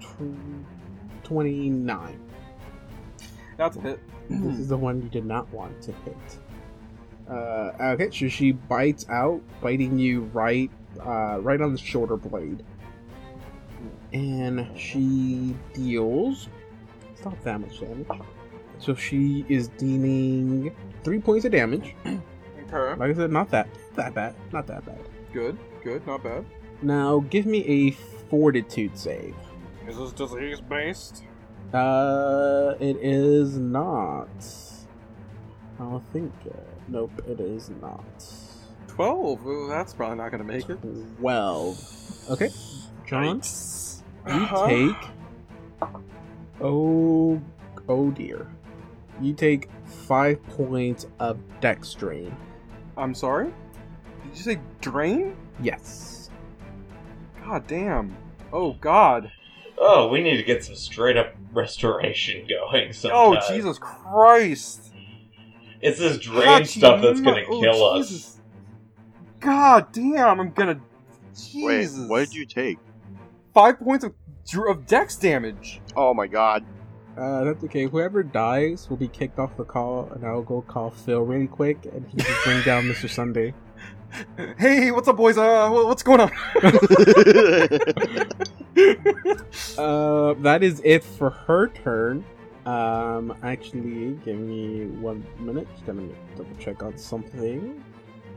[0.00, 0.64] Tw-
[1.24, 2.20] 29.
[3.56, 4.00] That's a hit.
[4.28, 6.16] This is the one you did not want to hit.
[7.28, 10.70] Uh, okay, so she bites out, biting you right,
[11.04, 12.62] uh, right on the shoulder blade,
[14.12, 16.48] and she deals.
[17.12, 18.06] It's not that much damage.
[18.78, 21.94] So she is dealing three points of damage.
[22.74, 22.98] Okay.
[22.98, 24.98] Like I said, not that that bad, not that bad.
[25.30, 25.58] Good.
[25.84, 26.06] Good.
[26.06, 26.46] Not bad.
[26.80, 29.34] Now give me a fortitude save.
[29.86, 31.22] Is this disease based?
[31.74, 34.30] Uh, it is not.
[35.78, 36.32] I don't think.
[36.46, 36.56] Uh,
[36.88, 38.04] nope, it is not.
[38.88, 39.44] Twelve.
[39.46, 40.78] Ooh, that's probably not gonna make it.
[41.18, 41.78] Twelve.
[42.30, 42.48] Okay,
[43.06, 43.81] John, Yikes.
[44.26, 44.68] You Uh-huh.
[44.68, 44.96] take.
[46.60, 47.40] Oh,
[47.88, 48.46] oh dear.
[49.20, 52.34] You take five points of dex strain.
[52.96, 53.52] I'm sorry.
[54.24, 55.36] Did you say drain?
[55.60, 56.30] Yes.
[57.44, 58.16] God damn.
[58.52, 59.30] Oh God.
[59.78, 62.92] Oh, we need to get some straight up restoration going.
[63.12, 64.92] Oh Jesus Christ.
[65.80, 68.08] It's this drain God, stuff that's gonna mu- oh, kill us.
[68.08, 68.38] Jesus.
[69.40, 70.38] God damn!
[70.38, 70.80] I'm gonna.
[71.56, 72.78] Wait, what did you take?
[73.54, 74.14] Five points of
[74.68, 75.80] of dex damage.
[75.96, 76.64] Oh my god.
[77.16, 77.86] Uh, that's okay.
[77.86, 81.84] Whoever dies will be kicked off the call, and I'll go call Phil really quick,
[81.84, 83.08] and he can bring down Mr.
[83.08, 83.54] Sunday.
[84.58, 85.38] Hey, what's up, boys?
[85.38, 86.30] Uh, what's going on?
[89.78, 92.24] Uh, that is it for her turn.
[92.66, 95.66] Um, actually, give me one minute.
[95.72, 97.82] Just gonna double check on something.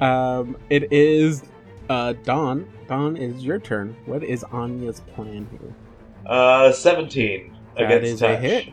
[0.01, 1.43] Um, it is
[1.89, 3.95] uh Don, Dawn is your turn.
[4.05, 5.73] What is Anya's plan here?
[6.25, 8.39] Uh, 17 That against is a touch.
[8.41, 8.69] hit.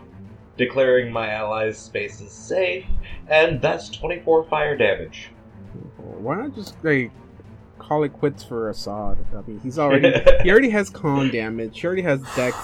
[0.57, 2.85] Declaring my allies' space is safe,
[3.29, 5.31] and that's 24 fire damage.
[5.96, 7.11] Why not just like
[7.79, 9.18] call it quits for Assad?
[9.37, 11.81] I mean, he's already he already has con damage.
[11.81, 12.57] He already has dex.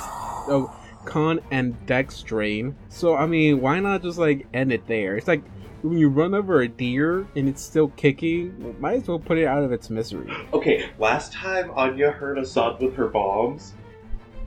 [0.50, 2.76] Oh, con and dex drain.
[2.88, 5.16] So I mean, why not just like end it there?
[5.16, 5.42] It's like
[5.82, 8.76] when you run over a deer and it's still kicking.
[8.80, 10.30] Might as well put it out of its misery.
[10.52, 13.74] Okay, last time Anya hurt Assad with her bombs,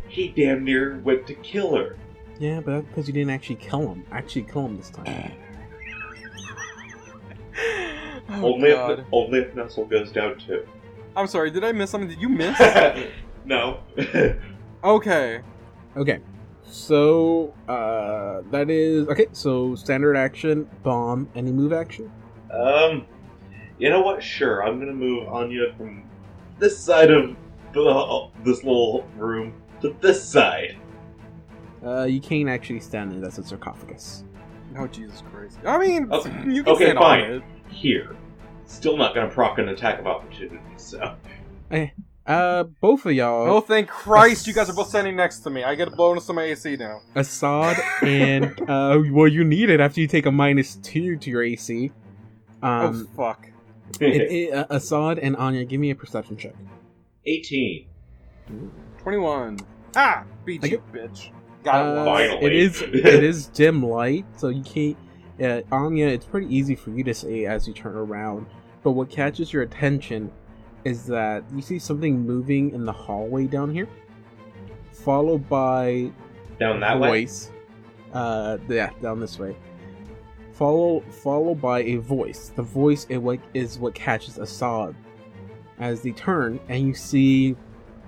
[0.07, 1.97] he damn near went to kill her.
[2.39, 4.05] Yeah, but that's because you didn't actually kill him.
[4.11, 5.33] Actually, kill him this time.
[8.33, 8.99] Oh, only God.
[8.99, 10.65] if only if Nestle goes down too.
[11.15, 12.09] I'm sorry, did I miss something?
[12.09, 12.57] Did you miss?
[13.45, 13.81] no.
[14.83, 15.41] okay.
[15.97, 16.19] Okay.
[16.71, 19.05] So, uh, that is.
[19.09, 22.09] Okay, so standard action, bomb, any move action?
[22.49, 23.05] um,
[23.77, 24.23] you know what?
[24.23, 26.09] Sure, I'm gonna move Anya from
[26.59, 27.35] this side of
[27.73, 30.77] the, this little room to this side.
[31.85, 34.23] Uh, you can't actually stand it as a sarcophagus.
[34.77, 35.57] Oh, Jesus Christ.
[35.65, 36.29] I mean, Okay.
[36.47, 37.19] you can Okay, stand on fine.
[37.31, 37.43] it.
[37.69, 38.15] Here.
[38.65, 41.15] Still not gonna proc an attack of opportunity, so.
[42.25, 45.63] Uh, both of y'all, Oh, thank Christ, you guys are both standing next to me.
[45.63, 47.01] I get a bonus to my AC now.
[47.15, 51.43] Assad and uh, well, you need it after you take a minus two to your
[51.43, 51.91] AC.
[52.61, 53.47] Um, oh, fuck.
[53.99, 56.53] it, it, uh, Assad and Anya, give me a perception check.
[57.25, 57.87] 18.
[58.99, 59.59] 21.
[59.95, 60.23] Ah!
[60.45, 61.31] Beat I you, bitch.
[61.63, 62.29] Got Uh, once.
[62.29, 62.45] Finally.
[62.45, 64.97] It is it is dim light, so you can't.
[65.41, 68.45] Uh, Anya, it's pretty easy for you to see as you turn around.
[68.83, 70.31] But what catches your attention
[70.83, 73.87] is that you see something moving in the hallway down here,
[74.91, 76.11] followed by
[76.59, 77.27] Down that way?
[78.13, 79.55] Uh, yeah, down this way.
[80.53, 82.51] Follow followed by a voice.
[82.55, 84.95] The voice is what is what catches Assad
[85.79, 87.55] as they turn, and you see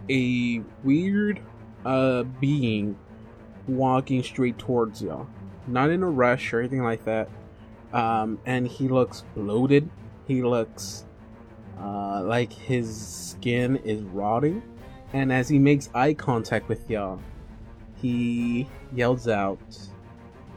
[0.10, 1.42] a weird
[1.86, 2.98] uh being
[3.68, 5.28] walking straight towards y'all.
[5.68, 7.30] Not in a rush or anything like that.
[7.94, 9.90] Um, and he looks bloated.
[10.28, 11.06] He looks
[11.80, 14.62] uh, like his skin is rotting.
[15.14, 17.20] And as he makes eye contact with y'all,
[18.02, 19.60] he yells out.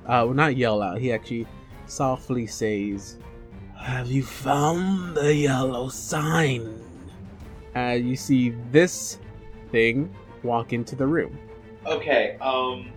[0.05, 0.99] Uh, well, not yell out.
[0.99, 1.47] He actually
[1.87, 3.19] softly says,
[3.77, 6.83] "Have you found the yellow sign?"
[7.75, 9.19] Uh, you see this
[9.71, 11.39] thing walk into the room.
[11.85, 12.91] Okay, um,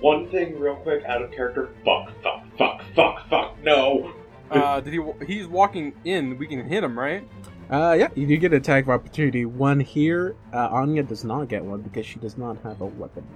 [0.00, 1.70] one thing real quick out of character.
[1.84, 4.12] Fuck, fuck, fuck, fuck, fuck, no!
[4.50, 5.00] Uh, did he?
[5.26, 6.36] He's walking in.
[6.38, 7.26] We can hit him, right?
[7.70, 9.44] Uh, yeah, you do get an attack of opportunity.
[9.44, 13.26] One here, uh, Anya does not get one because she does not have a weapon.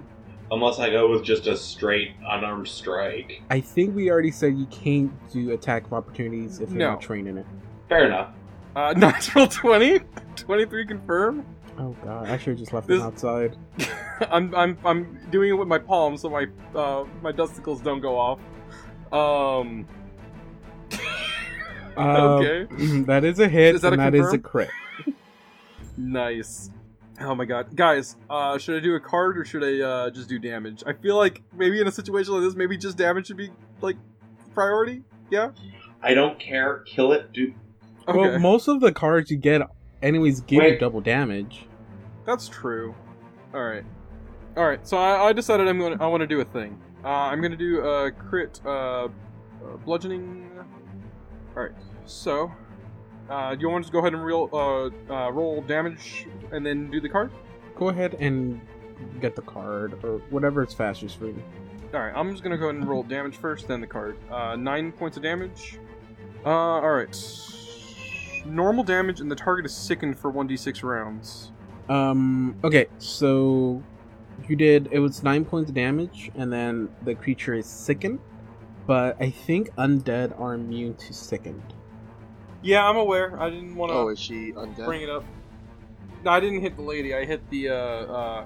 [0.51, 3.41] Unless I go with just a straight unarmed strike.
[3.49, 6.91] I think we already said you can't do attack of opportunities if you're No.
[6.91, 7.45] not trained in it.
[7.89, 8.29] Fair enough.
[8.75, 9.99] Uh, natural 20?
[10.35, 11.45] 23 confirm?
[11.79, 13.55] Oh god, I should have just left This- them outside.
[14.31, 18.17] I'm, I'm, I'm doing it with my palms so my, uh, my dusticles don't go
[18.17, 18.39] off.
[19.11, 19.87] Um.
[21.97, 22.67] okay.
[22.73, 24.69] Um, that is a hit, Is that and a that is a crit.
[25.95, 26.71] Nice.
[27.21, 27.75] Oh my god.
[27.75, 30.83] Guys, uh, should I do a card or should I, uh, just do damage?
[30.87, 33.95] I feel like maybe in a situation like this, maybe just damage should be, like,
[34.55, 35.03] priority?
[35.29, 35.51] Yeah?
[36.01, 36.79] I don't care.
[36.87, 37.31] Kill it.
[37.31, 37.53] Do.
[38.07, 38.17] Okay.
[38.17, 39.61] Well, most of the cards you get,
[40.01, 41.67] anyways, give you double damage.
[42.25, 42.93] That's true.
[43.53, 43.83] All right,
[44.57, 44.85] all right.
[44.87, 45.97] So I, I decided I'm going.
[45.97, 46.81] to I want to do a thing.
[47.03, 49.09] Uh, I'm going to do a crit uh, uh,
[49.85, 50.49] bludgeoning.
[51.55, 51.71] All right.
[52.05, 52.51] So,
[53.29, 56.65] uh, do you want to just go ahead and roll uh, uh, roll damage and
[56.65, 57.31] then do the card?
[57.75, 58.61] Go ahead and
[59.19, 61.43] get the card, or whatever is fastest for you.
[61.93, 62.13] All right.
[62.15, 64.17] I'm just going to go ahead and roll damage first, then the card.
[64.31, 65.79] Uh, nine points of damage.
[66.45, 67.15] Uh, all right.
[68.45, 71.51] Normal damage, and the target is sickened for 1d6 rounds.
[71.87, 73.81] Um, okay, so
[74.47, 78.19] you did, it was 9 points of damage, and then the creature is sickened,
[78.85, 81.61] but I think undead are immune to sickened.
[82.61, 83.39] Yeah, I'm aware.
[83.41, 83.95] I didn't want to.
[83.97, 84.85] Oh, is she undead?
[84.85, 85.25] bring it up.
[86.23, 87.13] No, I didn't hit the lady.
[87.13, 88.45] I hit the uh, uh,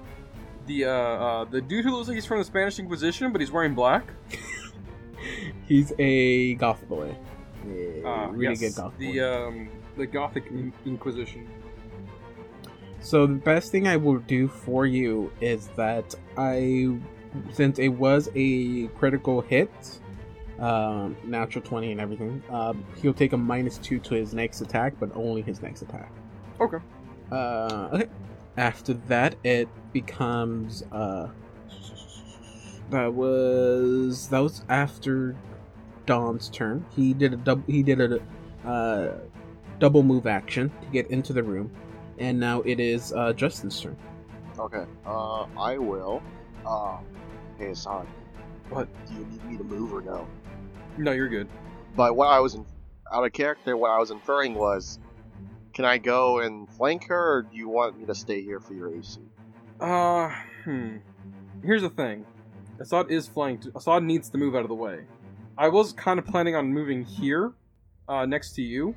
[0.66, 3.52] the uh, uh, the dude who looks like he's from the Spanish Inquisition, but he's
[3.52, 4.04] wearing black.
[5.66, 7.14] He's a goth boy.
[7.66, 8.98] A Uh, really yes, good goth boy.
[9.12, 11.46] The um, the Gothic in- Inquisition.
[13.00, 16.96] So the best thing I will do for you is that I,
[17.52, 19.70] since it was a critical hit,
[20.58, 24.94] um, natural twenty and everything, um, he'll take a minus two to his next attack,
[24.98, 26.10] but only his next attack.
[26.60, 26.78] Okay.
[27.30, 28.08] Uh, okay.
[28.56, 31.28] After that, it becomes uh,
[32.90, 35.36] that was that was after
[36.06, 36.84] Don's turn.
[36.96, 37.62] He did a double.
[37.66, 38.20] He did a
[38.66, 39.18] uh,
[39.78, 41.70] double move action to get into the room,
[42.18, 43.96] and now it is uh, Justin's turn.
[44.58, 44.84] Okay.
[45.06, 46.20] Uh, I will.
[46.66, 46.98] Uh,
[47.58, 48.08] hey Hassan.
[48.70, 48.88] What?
[49.06, 50.26] Do you need me to move or no?
[50.98, 51.48] No, you're good.
[51.96, 52.66] But what I was in,
[53.12, 54.98] out of character, what I was inferring was,
[55.72, 58.74] can I go and flank her, or do you want me to stay here for
[58.74, 59.20] your AC?
[59.80, 60.30] Uh,
[60.64, 60.96] hmm.
[61.62, 62.26] Here's the thing.
[62.80, 63.68] Assad is flanked.
[63.76, 65.04] Assad needs to move out of the way.
[65.56, 67.52] I was kind of planning on moving here,
[68.08, 68.94] uh, next to you.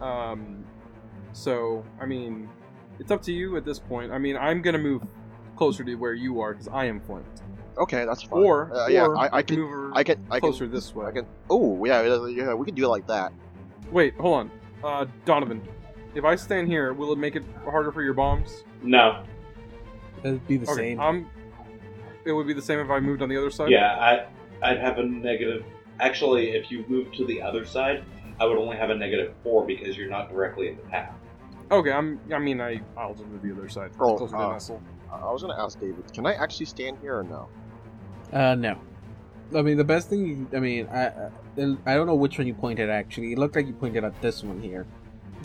[0.00, 0.64] Um,
[1.32, 2.48] so I mean,
[2.98, 4.12] it's up to you at this point.
[4.12, 5.02] I mean, I'm gonna move
[5.56, 7.42] closer to where you are because I am flanked.
[7.78, 8.42] Okay, that's fine.
[8.42, 10.94] Or, uh, yeah, or I, I can, move her I can, I can, closer this
[10.94, 11.06] way.
[11.06, 11.26] I can.
[11.48, 13.32] Oh, yeah, yeah, yeah, we can do it like that.
[13.90, 14.50] Wait, hold on.
[14.82, 15.62] Uh, Donovan,
[16.14, 18.64] if I stand here, will it make it harder for your bombs?
[18.82, 19.24] No.
[20.22, 21.00] It'd be the Okay, same.
[21.00, 21.28] I'm.
[22.24, 23.70] It would be the same if I moved on the other side.
[23.70, 24.26] Yeah, I
[24.62, 25.64] I'd have a negative.
[26.00, 28.04] Actually, if you move to the other side,
[28.38, 31.14] I would only have a negative four because you're not directly in the path.
[31.70, 32.20] Okay, I'm.
[32.32, 32.80] I mean, I.
[32.96, 33.92] I'll just move the other side.
[33.98, 34.82] Oh, uh, to Nestle.
[35.10, 37.48] I I was gonna ask David, can I actually stand here or no?
[38.32, 38.78] Uh, no.
[39.56, 40.26] I mean, the best thing.
[40.26, 41.30] You, I mean, I,
[41.86, 43.32] I don't know which one you pointed actually.
[43.32, 44.86] It looked like you pointed at this one here,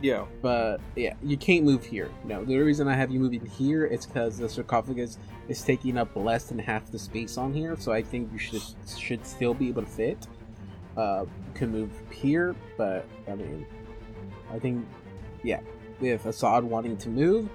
[0.02, 0.26] Yeah.
[0.44, 2.12] but yeah, you can't move here.
[2.24, 5.18] No, the only reason I have you moving here is because the sarcophagus
[5.48, 8.62] is taking up less than half the space on here, so I think you should
[8.98, 10.28] should still be able to fit.
[10.96, 13.66] Uh, can move here, but I mean,
[14.54, 14.86] I think,
[15.44, 15.62] yeah,
[16.00, 17.50] with Assad wanting to move,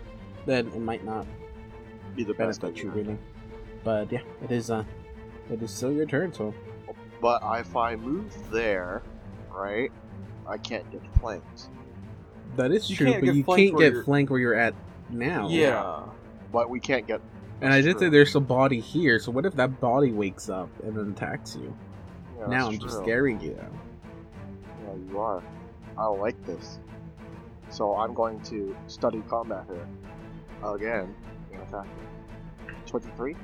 [0.47, 1.27] then it might not
[2.16, 3.19] Be the best benefit you really.
[3.85, 4.71] But yeah, it is.
[4.71, 4.85] Uh,
[5.51, 6.55] it is still your turn, so.
[7.21, 9.03] But if I move there,
[9.51, 9.93] right,
[10.47, 11.69] I can't get flanked.
[12.57, 14.75] That is You true, but you can't get you're- flanked where you're at
[15.11, 15.49] now.
[15.49, 16.03] Yeah.
[16.53, 17.21] But we can't get.
[17.61, 20.49] And I That's did say there's a body here, so what if that body wakes
[20.49, 21.77] up and then attacks you?
[22.39, 23.57] Yeah, now I'm just scaring you.
[24.87, 25.43] Yeah, you are.
[25.99, 26.79] I don't like this.
[27.69, 29.87] So I'm going to study combat here.
[30.65, 31.15] Again,
[31.53, 31.87] and attack.
[32.87, 33.37] 23?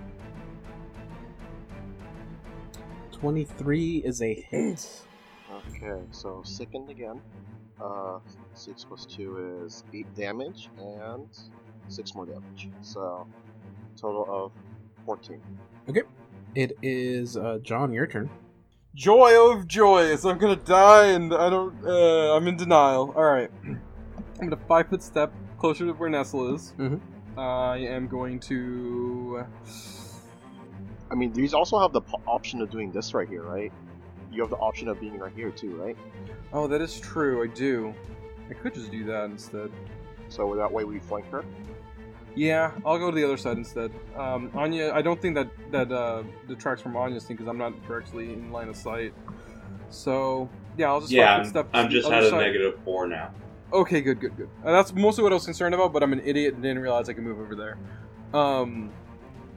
[3.20, 5.02] 23 is a hit.
[5.68, 7.20] Okay, so sickened again.
[7.80, 8.18] Uh,
[8.54, 11.26] 6 plus 2 is 8 damage, and
[11.88, 12.68] 6 more damage.
[12.82, 13.26] So,
[13.98, 14.52] total of
[15.06, 15.40] 14.
[15.88, 16.02] Okay.
[16.54, 18.28] It is, uh, John, your turn.
[18.94, 20.24] Joy of joys!
[20.24, 21.74] I'm gonna die, and I don't.
[21.86, 23.12] Uh, I'm in denial.
[23.14, 23.50] All right.
[23.64, 23.80] I'm
[24.40, 26.72] gonna five foot step closer to where Nestle is.
[26.78, 27.00] Mhm.
[27.36, 29.44] I am going to.
[31.10, 33.72] I mean, these also have the po- option of doing this right here, right?
[34.32, 35.96] You have the option of being right here too, right?
[36.52, 37.42] Oh, that is true.
[37.42, 37.94] I do.
[38.50, 39.70] I could just do that instead.
[40.28, 41.44] So that way we flank her.
[42.34, 43.92] Yeah, I'll go to the other side instead.
[44.14, 47.72] Um, Anya, I don't think that that uh, detracts from Anya's thing because I'm not
[47.86, 49.14] directly in line of sight.
[49.88, 51.68] So yeah, I'll just Yeah, I'm, step.
[51.72, 53.30] I'm just at a negative four now.
[53.72, 54.48] Okay, good, good, good.
[54.64, 57.08] Uh, that's mostly what I was concerned about, but I'm an idiot and didn't realize
[57.08, 57.78] I could move over there.
[58.32, 58.92] Um,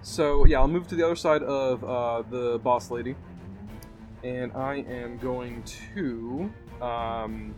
[0.02, 3.16] so yeah, I'll move to the other side of uh, the boss lady,
[4.24, 5.64] and I am going
[5.98, 7.54] to um,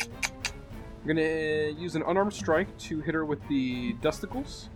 [0.00, 4.68] I'm gonna use an unarmed strike to hit her with the dusticles,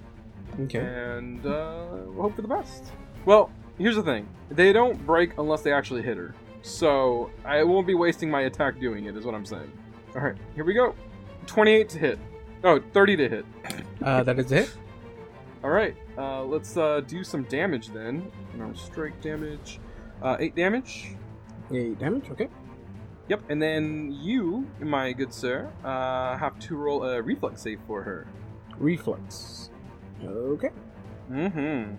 [0.63, 0.79] Okay.
[0.81, 2.85] and uh, we'll hope for the best.
[3.25, 6.35] Well, here's the thing: they don't break unless they actually hit her.
[6.63, 9.17] So I won't be wasting my attack doing it.
[9.17, 9.71] Is what I'm saying.
[10.17, 10.95] All right, here we go.
[11.47, 12.19] 28 to hit.
[12.65, 13.45] Oh, 30 to hit.
[14.03, 14.75] Uh, that is it.
[15.63, 18.31] All right, uh, let's uh, do some damage then.
[18.55, 19.81] Unarmed strike damage.
[20.23, 21.17] Uh, 8 damage.
[21.71, 22.49] 8 damage, okay.
[23.29, 28.03] Yep, and then you, my good sir, uh, have to roll a reflex save for
[28.03, 28.27] her.
[28.79, 29.71] Reflex.
[30.25, 30.71] Okay.
[31.31, 31.95] Mm-hmm.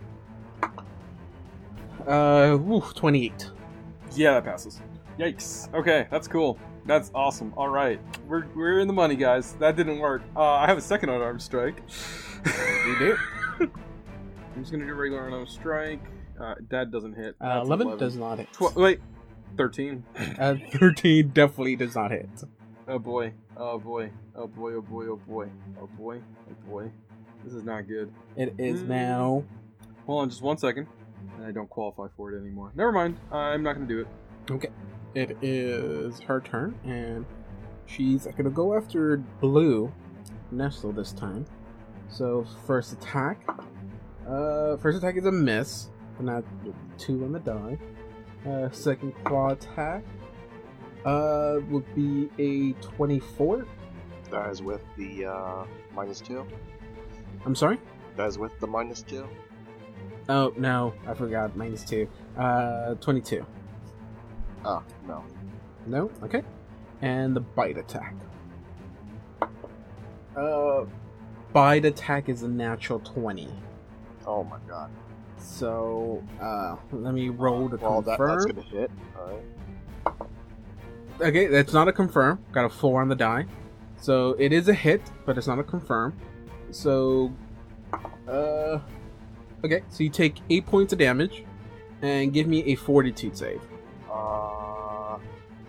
[2.08, 3.52] Uh, woo, 28.
[4.16, 4.82] Yeah, that passes.
[5.20, 5.74] Yikes.
[5.74, 6.58] Okay, that's cool.
[6.86, 7.54] That's awesome.
[7.58, 9.54] All right, we're we're in the money, guys.
[9.60, 10.22] That didn't work.
[10.36, 11.84] Uh, I have a second unarmed strike.
[12.86, 13.18] You do.
[14.58, 16.02] I'm just gonna do regular unarmed strike.
[16.42, 17.36] Uh, that doesn't hit.
[17.40, 18.52] Uh, That's 11, does not hit.
[18.54, 19.00] Tw- wait,
[19.56, 20.04] thirteen.
[20.40, 22.28] Uh, 13 definitely does not hit.
[22.88, 23.34] Oh boy.
[23.56, 24.10] Oh boy.
[24.36, 24.74] Oh boy.
[24.74, 25.06] Oh boy.
[25.06, 25.50] Oh boy.
[25.80, 26.22] Oh boy.
[26.50, 26.92] Oh boy.
[27.44, 28.12] This is not good.
[28.36, 28.88] It is Mm.
[28.88, 29.44] now.
[30.08, 30.88] Hold on, just one second.
[31.46, 32.72] I don't qualify for it anymore.
[32.74, 33.20] Never mind.
[33.32, 34.08] I'm not gonna do it.
[34.50, 34.70] Okay.
[35.14, 37.28] It is her turn, and
[37.86, 39.94] she's gonna go after Blue
[40.50, 41.46] Nestle this time.
[42.10, 43.48] So first attack.
[44.28, 46.44] Uh, first attack is a miss, and not
[46.98, 47.78] two on the die.
[48.48, 50.04] Uh, second claw attack.
[51.06, 53.66] Uh, would be a twenty-four.
[54.32, 55.66] That is with the uh,
[55.96, 56.46] minus 2.
[57.46, 57.80] I'm sorry.
[58.18, 59.26] That is with the minus 2.
[60.30, 61.56] Oh no, I forgot.
[61.56, 62.08] Minus two.
[62.38, 63.46] Uh, twenty-two.
[64.66, 65.24] Oh, no.
[65.86, 66.12] No?
[66.22, 66.42] Okay.
[67.02, 68.14] And the bite attack.
[70.36, 70.84] Uh
[71.54, 73.48] bite attack is a natural 20.
[74.28, 74.92] Oh my god.
[75.40, 78.40] So, uh let me roll to Well, that, confirm.
[78.40, 78.92] that's gonna hit.
[81.20, 82.40] Okay, that's not a confirm.
[82.52, 83.46] Got a 4 on the die.
[84.00, 86.16] So, it is a hit, but it's not a confirm.
[86.70, 87.34] So,
[88.28, 88.80] uh
[89.64, 91.44] Okay, so you take 8 points of damage
[92.04, 93.62] and give me a fortitude save.
[94.12, 95.18] Uh,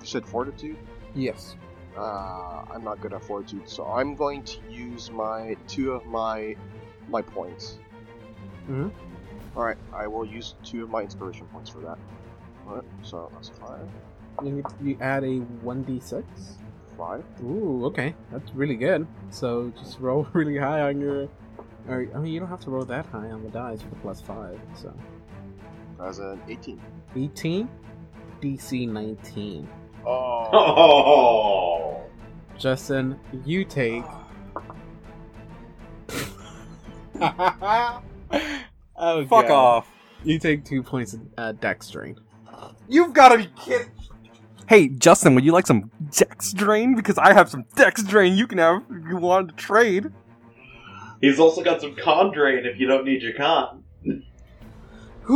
[0.00, 0.76] you said fortitude?
[1.14, 1.56] Yes.
[1.96, 6.54] Uh, I'm not good at fortitude, so I'm going to use my two of my
[7.08, 7.78] my points.
[8.68, 8.90] Mhm.
[9.56, 11.98] Alright, I will use two of my inspiration points for that.
[12.66, 13.88] Alright, so that's five.
[14.44, 16.26] You, you add a one d six.
[16.96, 17.24] Five.
[17.42, 19.06] Ooh, okay, that's really good.
[19.30, 21.28] So just roll really high on your.
[21.88, 23.96] Or, I mean, you don't have to roll that high on the dice with the
[23.96, 24.60] plus five.
[24.74, 24.92] So
[26.04, 26.80] As an 18.
[27.16, 27.68] 18,
[28.42, 29.68] DC 19.
[30.04, 30.48] Oh.
[30.52, 32.02] Oh.
[32.58, 34.04] Justin, you take.
[39.16, 39.52] oh, Fuck God.
[39.52, 39.90] off.
[40.24, 42.18] You take two points of uh, dex drain.
[42.88, 43.90] You've got to be kidding.
[44.68, 46.94] Hey, Justin, would you like some Dex Drain?
[46.94, 50.12] Because I have some Dex Drain you can have if you want to trade.
[51.20, 53.82] He's also got some con drain if you don't need your con.
[55.30, 55.34] Ooh.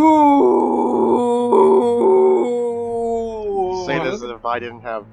[3.86, 5.06] Say this as if I didn't have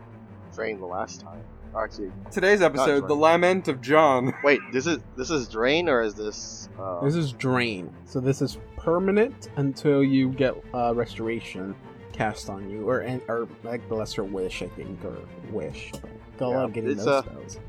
[0.53, 1.43] drain the last time.
[1.73, 4.33] Or Actually, Today's episode, The Lament of John.
[4.43, 7.93] wait, this is this is drain or is this uh This is drain.
[8.05, 11.75] So this is permanent until you get uh, restoration
[12.11, 15.15] cast on you, or an- or like the lesser wish, I think, or
[15.51, 15.91] wish.
[16.37, 17.59] Go Yeah, on getting those uh, spells.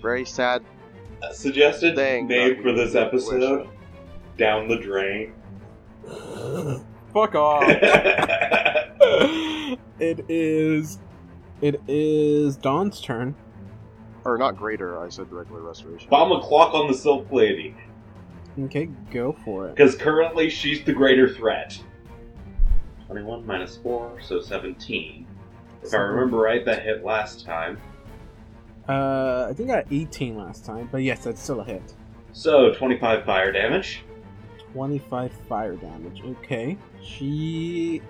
[0.00, 0.62] very sad
[1.22, 3.02] A suggested Dang, name for we this wish.
[3.02, 3.68] episode:
[4.38, 5.34] Down the Drain.
[7.12, 7.64] Fuck off.
[10.00, 10.98] it is.
[11.64, 13.34] It is Dawn's turn.
[14.26, 16.10] or not greater, I said regular restoration.
[16.10, 17.74] Bomb a clock on the Silk Lady,
[18.64, 19.74] Okay, go for it.
[19.74, 21.82] because currently she's the greater threat.
[23.06, 25.26] 21 minus 4, so 17.
[25.82, 27.80] If I remember right, that hit last time.
[28.86, 31.94] Uh, I think I got 18 last time, but yes, that's still a hit.
[32.32, 34.02] So 25 fire damage.
[34.74, 36.20] 25 fire damage.
[36.42, 36.76] Okay.
[37.02, 38.02] She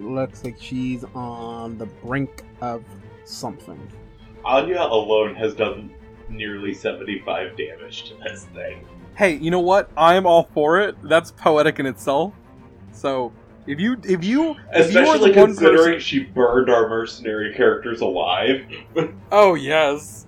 [0.00, 2.84] looks like she's on the brink of
[3.24, 3.80] something.
[4.44, 5.92] Anya alone has done
[6.28, 8.84] nearly 75 damage to this thing.
[9.16, 9.90] hey, you know what?
[9.96, 10.96] I'm all for it.
[11.02, 12.34] That's poetic in itself.
[12.92, 13.32] So
[13.66, 16.88] if you if you if you are Especially the one considering person, she burned our
[16.88, 18.64] mercenary characters alive.
[19.32, 20.25] oh yes,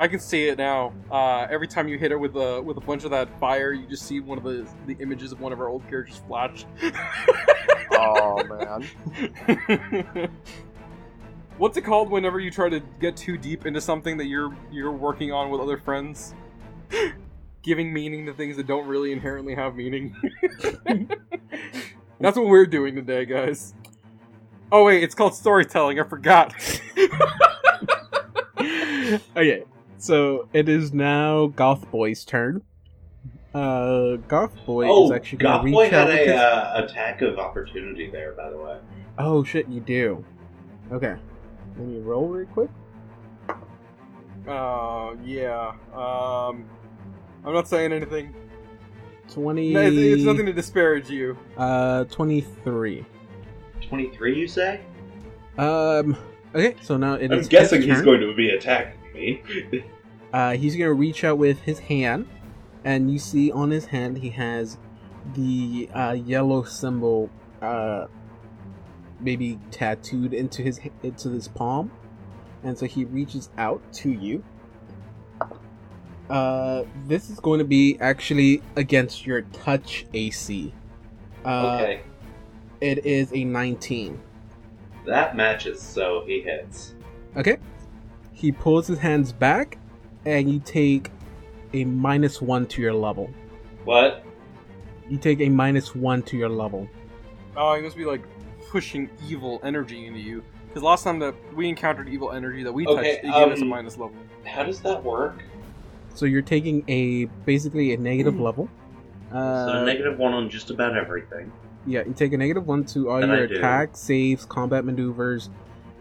[0.00, 0.92] I can see it now.
[1.10, 3.86] Uh, every time you hit her with a with a bunch of that fire, you
[3.88, 6.64] just see one of the the images of one of our old characters flash.
[7.92, 8.42] oh
[9.58, 10.30] man.
[11.58, 14.92] What's it called whenever you try to get too deep into something that you're you're
[14.92, 16.34] working on with other friends?
[17.62, 20.14] Giving meaning to things that don't really inherently have meaning.
[22.20, 23.74] That's what we're doing today, guys.
[24.70, 25.98] Oh wait, it's called storytelling.
[25.98, 26.54] I forgot.
[29.36, 29.64] okay,
[29.98, 32.62] so it is now Goth Boy's turn.
[33.54, 36.32] Uh, Goth Boy is oh, actually going Goth to Boy reach out had with a
[36.32, 36.40] his...
[36.40, 38.78] uh, attack of opportunity there, by the way.
[39.18, 40.24] Oh shit, you do.
[40.92, 41.16] Okay,
[41.76, 42.70] let me roll real quick.
[44.46, 45.72] Uh, yeah.
[45.92, 46.64] Um,
[47.44, 48.34] I'm not saying anything.
[49.30, 49.72] Twenty.
[49.72, 51.36] No, it's, it's nothing to disparage you.
[51.56, 53.04] Uh, twenty-three.
[53.88, 54.80] 23, you say?
[55.56, 56.16] Um.
[56.54, 59.84] Okay, so now it I'm is guessing his he's going to be attacking me.
[60.32, 62.28] Uh, he's gonna reach out with his hand,
[62.84, 64.76] and you see on his hand he has
[65.34, 67.30] the uh, yellow symbol,
[67.62, 68.06] uh,
[69.20, 71.90] maybe tattooed into his into his palm,
[72.62, 74.44] and so he reaches out to you.
[76.28, 80.74] Uh, this is going to be actually against your touch AC.
[81.44, 82.02] Uh, okay.
[82.82, 84.20] It is a 19.
[85.06, 86.94] That matches, so he hits.
[87.34, 87.56] Okay.
[88.38, 89.78] He pulls his hands back,
[90.24, 91.10] and you take
[91.72, 93.28] a minus one to your level.
[93.84, 94.24] What?
[95.08, 96.88] You take a minus one to your level.
[97.56, 98.22] Oh, he must be like
[98.70, 100.44] pushing evil energy into you.
[100.68, 103.58] Because last time that we encountered evil energy that we Okay, touched, it gave us
[103.58, 104.14] a um, minus level.
[104.44, 105.42] How does that work?
[106.14, 108.68] So you're taking a basically a negative level.
[109.32, 111.50] Uh, so negative one on just about everything.
[111.86, 113.56] Yeah, you take a negative one to all That your do.
[113.56, 115.50] attacks, saves, combat maneuvers,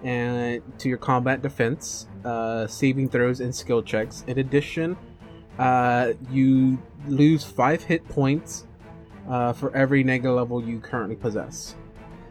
[0.03, 4.23] and to your combat defense, uh, saving throws, and skill checks.
[4.27, 4.97] In addition,
[5.57, 6.77] uh, you
[7.07, 8.65] lose five hit points
[9.29, 11.75] uh, for every negative level you currently possess.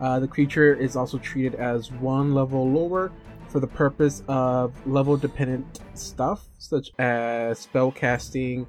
[0.01, 3.11] Uh, the creature is also treated as one level lower
[3.49, 8.67] for the purpose of level dependent stuff, such as spell casting.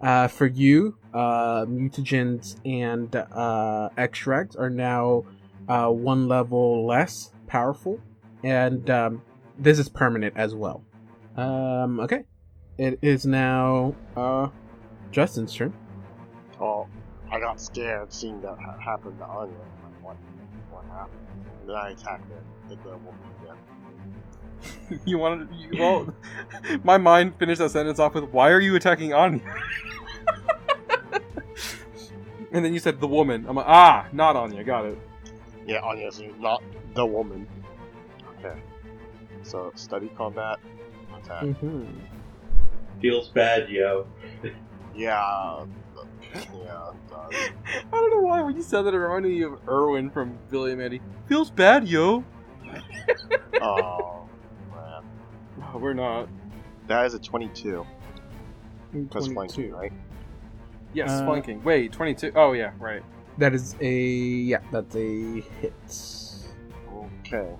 [0.00, 3.16] Uh, for you, uh, mutagens and
[3.96, 5.24] extracts are now
[5.66, 7.98] one level less powerful,
[8.46, 9.22] and um,
[9.58, 10.84] this is permanent as well.
[11.36, 12.22] Um, okay,
[12.78, 14.48] it is now uh,
[15.10, 15.74] Justin's turn.
[16.60, 16.86] Oh,
[17.30, 19.52] I got scared seeing that ha- happen to Anya.
[19.52, 20.16] Like, what?
[20.70, 21.26] What happened?
[21.60, 22.42] And then I attacked it.
[22.68, 23.14] Hit the woman
[24.88, 25.00] again.
[25.04, 26.14] you wanted, you, well,
[26.84, 29.40] my mind finished that sentence off with, "Why are you attacking Anya?"
[32.52, 33.44] And then you said the woman.
[33.46, 34.64] I'm like, ah, not Anya.
[34.64, 34.98] Got it.
[35.66, 36.62] Yeah, Anya is not
[36.94, 37.46] the woman.
[38.38, 38.58] Okay.
[39.42, 40.58] So study combat.
[41.16, 41.42] Attack.
[41.44, 41.84] Mm-hmm.
[43.00, 44.06] Feels bad, yo.
[44.94, 45.64] Yeah.
[46.34, 46.90] Yeah.
[47.14, 50.72] I don't know why when you said that it reminded me of Irwin from Billy
[50.72, 51.00] and Mandy.
[51.28, 52.22] Feels bad, yo.
[53.62, 54.28] oh
[54.74, 55.02] man.
[55.72, 56.28] Oh, we're not.
[56.88, 57.86] That is a 22.
[59.08, 59.92] Plus flanking, right?
[60.92, 61.62] Yes, Uh, flanking.
[61.64, 62.32] Wait, 22.
[62.34, 63.02] Oh, yeah, right.
[63.38, 64.60] That is a yeah.
[64.72, 65.72] That's a hit.
[67.24, 67.50] Okay.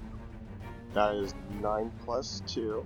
[0.96, 2.82] That is 9 plus 2.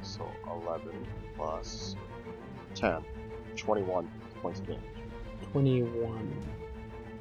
[0.00, 0.26] So
[0.64, 1.96] 11 plus
[2.74, 3.04] 10.
[3.56, 4.10] 21
[4.40, 4.82] points of damage.
[5.52, 6.32] Twenty-one.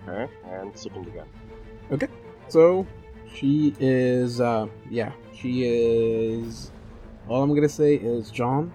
[0.07, 0.31] Okay.
[0.49, 1.25] And sickened again.
[1.91, 2.07] Okay,
[2.47, 2.87] so
[3.33, 6.71] she is uh yeah, she is
[7.27, 8.71] all I'm gonna say is John,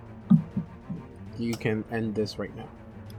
[1.38, 2.68] you can end this right now.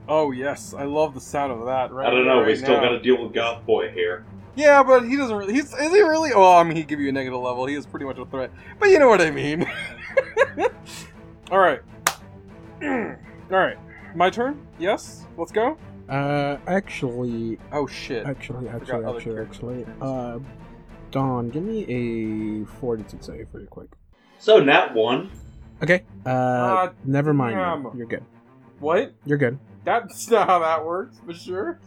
[0.06, 0.74] Oh, yes.
[0.74, 1.90] I love the sound of that.
[1.90, 2.38] Right I don't know.
[2.38, 2.82] right we still now.
[2.82, 4.24] got to deal with Goth Boy here.
[4.56, 5.54] Yeah, but he doesn't really.
[5.54, 6.30] He's, is he really?
[6.34, 7.66] Well, I mean, he'd give you a negative level.
[7.66, 8.50] He is pretty much a threat.
[8.78, 9.66] But you know what I mean.
[11.50, 11.80] All right.
[12.82, 13.16] All
[13.50, 13.76] right.
[14.14, 14.66] My turn?
[14.78, 15.26] Yes?
[15.36, 15.76] Let's go?
[16.08, 18.26] Uh actually Oh, shit.
[18.26, 20.38] actually actually actually actually uh
[21.10, 23.88] Dawn, give me a fortitude save really quick.
[24.38, 25.30] So, Nat 1.
[25.82, 26.02] Okay.
[26.26, 27.56] Uh Ah, never mind.
[27.56, 27.82] damn.
[27.84, 28.24] You're, you're good.
[28.80, 29.14] What?
[29.24, 29.58] You're good.
[29.84, 31.78] That's not how that works, but sure.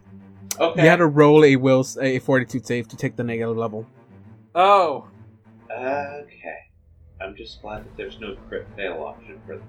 [0.60, 0.84] Okay.
[0.84, 3.86] You had to roll a will a fortitude save to take the negative level.
[4.56, 5.08] Oh.
[5.72, 6.58] Okay.
[7.22, 9.60] I'm just glad that there's no crit fail option for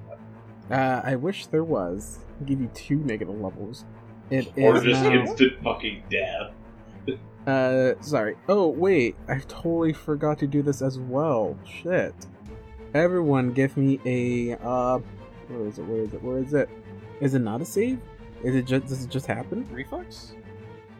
[0.69, 0.75] that.
[0.75, 2.19] Uh I wish there was.
[2.41, 3.85] I'll give you two negative levels.
[4.31, 5.13] It is Or just now...
[5.13, 6.53] instant fucking death.
[7.47, 8.37] Uh, sorry.
[8.47, 9.17] Oh, wait.
[9.27, 11.57] I totally forgot to do this as well.
[11.65, 12.15] Shit.
[12.93, 14.99] Everyone give me a, uh,
[15.49, 15.87] where is it?
[15.87, 16.23] Where is it?
[16.23, 16.69] Where is it?
[17.23, 18.01] Is it not a save?
[18.45, 19.67] Is it just, does it just happen?
[19.73, 20.35] Reflex?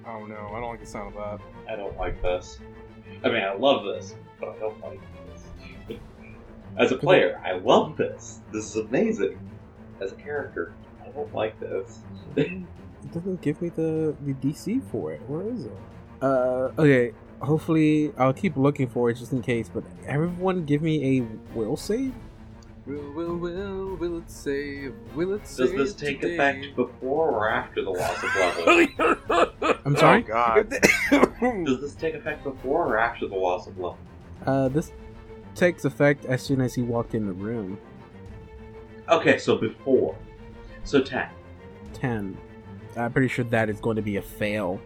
[0.09, 0.49] Oh, no.
[0.55, 1.47] I don't like the sound of that.
[1.71, 2.59] I don't like this.
[3.23, 5.01] I mean, I love this, but I don't like
[5.31, 5.99] this.
[6.79, 8.41] As a player, I love this.
[8.53, 9.39] This is amazing.
[10.01, 10.73] As a character,
[11.05, 12.01] I don't like this.
[12.37, 15.21] It doesn't give me the, the DC for it.
[15.29, 15.77] Where is it?
[16.21, 17.13] Uh, okay.
[17.41, 21.77] Hopefully, I'll keep looking for it just in case, but everyone give me a will
[21.77, 22.13] save?
[22.89, 24.95] Will, will, will, will it save?
[25.15, 25.77] Will it Does save?
[25.77, 26.35] this take today?
[26.35, 29.77] effect before or after the loss of level?
[29.85, 30.25] I'm sorry?
[30.25, 30.71] Oh god.
[31.67, 33.99] Does this take effect before or after the loss of level?
[34.47, 34.93] Uh, this
[35.55, 37.79] takes effect as soon as he walked in the room.
[39.11, 40.17] Okay, so before.
[40.85, 41.29] So 10.
[41.93, 42.39] 10.
[42.97, 44.81] I'm pretty sure that is going to be a fail.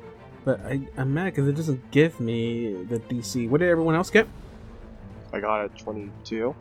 [0.44, 3.48] But I, I'm mad because it doesn't give me the DC.
[3.48, 4.26] What did everyone else get?
[5.32, 6.52] I got a 22.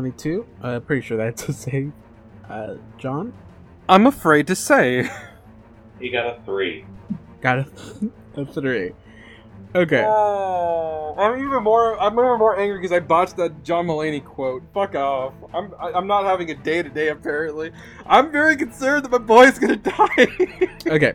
[0.00, 0.46] 22?
[0.62, 1.90] Uh, pretty sure that's a save.
[2.50, 3.32] Uh, John?
[3.88, 5.08] I'm afraid to say.
[5.98, 6.84] He got a 3.
[7.40, 7.66] Got a,
[8.36, 8.92] a 3.
[9.74, 10.04] Okay.
[10.06, 11.98] Oh, I'm even more.
[11.98, 14.62] I'm even more angry because I botched that John Mulaney quote.
[14.74, 15.32] Fuck off.
[15.54, 15.72] I'm.
[15.80, 17.08] I, I'm not having a day to day.
[17.08, 17.72] Apparently,
[18.04, 20.28] I'm very concerned that my boy's gonna die.
[20.86, 21.14] Okay.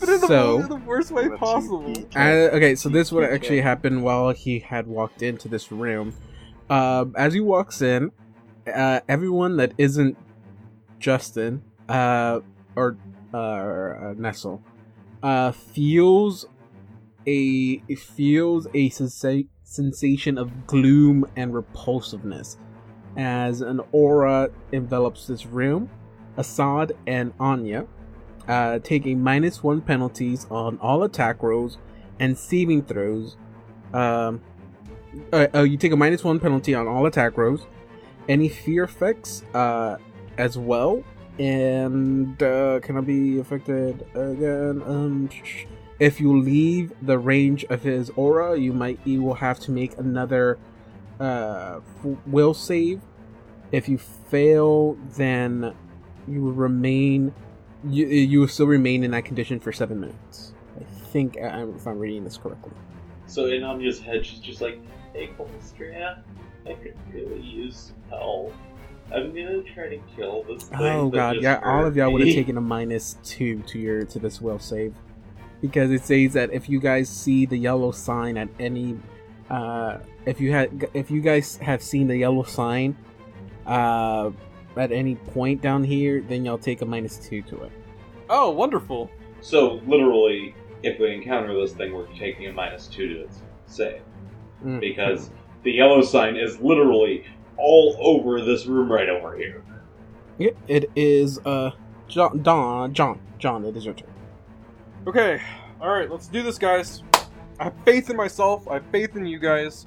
[0.00, 1.92] but in the, So- in the worst way possible.
[2.16, 3.34] Uh, okay, so this would Okay.
[3.34, 6.14] actually happen while he had walked into this room.
[6.70, 8.12] Um, as he walks in,
[8.66, 10.16] uh, everyone that isn't
[10.98, 12.40] Justin uh,
[12.76, 12.96] or
[13.34, 14.62] uh, uh, Nestle
[15.22, 16.46] uh, feels
[17.26, 22.56] a feels a sensa- sensation of gloom and repulsiveness
[23.16, 25.88] as an aura envelops this room.
[26.36, 27.86] Assad and Anya
[28.48, 31.78] uh, take a minus one penalties on all attack rolls
[32.18, 33.36] and saving throws.
[33.92, 34.40] Um,
[35.32, 37.66] uh, oh, you take a minus one penalty on all attack rolls,
[38.28, 39.96] any fear effects uh,
[40.38, 41.02] as well,
[41.38, 44.82] and uh, can I be affected again?
[44.86, 45.28] Um,
[45.98, 49.96] if you leave the range of his aura, you might you will have to make
[49.98, 50.58] another
[51.20, 51.80] uh,
[52.26, 53.00] will save.
[53.70, 55.74] If you fail, then
[56.26, 57.32] you will remain
[57.88, 60.52] you, you will still remain in that condition for seven minutes.
[60.78, 62.72] I think I, if I'm reading this correctly.
[63.26, 64.80] So in Anya's head, she's just like,
[65.12, 66.22] hey, Colstria,
[66.66, 68.54] I could really use some help.
[69.14, 70.78] I'm gonna try to kill this thing.
[70.80, 74.18] Oh god, yeah, all of y'all would have taken a minus two to your to
[74.18, 74.94] this will save,
[75.60, 78.98] because it says that if you guys see the yellow sign at any,
[79.50, 82.96] uh, if you had if you guys have seen the yellow sign,
[83.66, 84.30] uh,
[84.76, 87.72] at any point down here, then y'all take a minus two to it.
[88.30, 89.10] Oh, wonderful.
[89.42, 94.00] So literally, if we encounter this thing, we're taking a minus two to its save
[94.64, 94.78] Mm.
[94.80, 95.30] because
[95.62, 97.24] the yellow sign is literally
[97.56, 99.62] all over this room right over here.
[100.38, 101.70] Yeah, it is uh
[102.08, 103.64] John Don John John.
[103.64, 104.08] It is your turn.
[105.06, 105.40] Okay,
[105.80, 107.02] alright, let's do this, guys.
[107.58, 109.86] I have faith in myself, I have faith in you guys.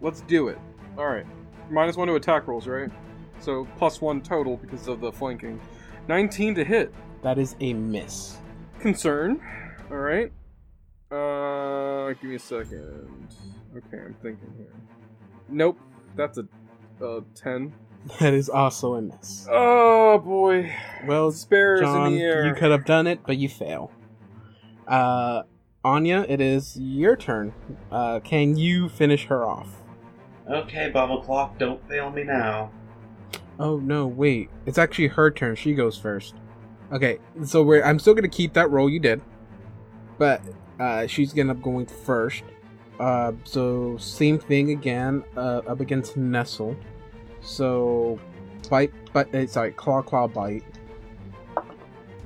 [0.00, 0.58] Let's do it.
[0.98, 1.26] Alright.
[1.70, 2.90] Minus one to attack rolls, right?
[3.40, 5.60] So plus one total because of the flanking.
[6.08, 6.94] 19 to hit.
[7.22, 8.36] That is a miss.
[8.80, 9.40] Concern.
[9.90, 10.32] Alright.
[11.10, 13.34] Uh, give me a second.
[13.76, 14.72] Okay, I'm thinking here.
[15.48, 15.78] Nope,
[16.16, 16.46] that's a,
[17.04, 17.72] a 10.
[18.20, 19.48] That is also a miss.
[19.50, 20.70] Oh boy.
[21.06, 22.46] Well, Spares John, in the air.
[22.46, 23.90] you could have done it, but you fail.
[24.86, 25.44] Uh,
[25.82, 27.54] Anya, it is your turn.
[27.90, 29.82] Uh, can you finish her off?
[30.50, 32.70] Okay, Bubble Clock, don't fail me now.
[33.58, 34.50] Oh no, wait.
[34.66, 35.56] It's actually her turn.
[35.56, 36.34] She goes first.
[36.92, 39.22] Okay, so we're I'm still gonna keep that roll you did,
[40.18, 40.42] but
[40.78, 42.44] uh, she's gonna up going first.
[42.98, 45.24] Uh, so same thing again.
[45.36, 46.76] Uh, up against Nestle.
[47.40, 48.18] So
[48.70, 50.64] bite, but uh, sorry, claw, claw, bite.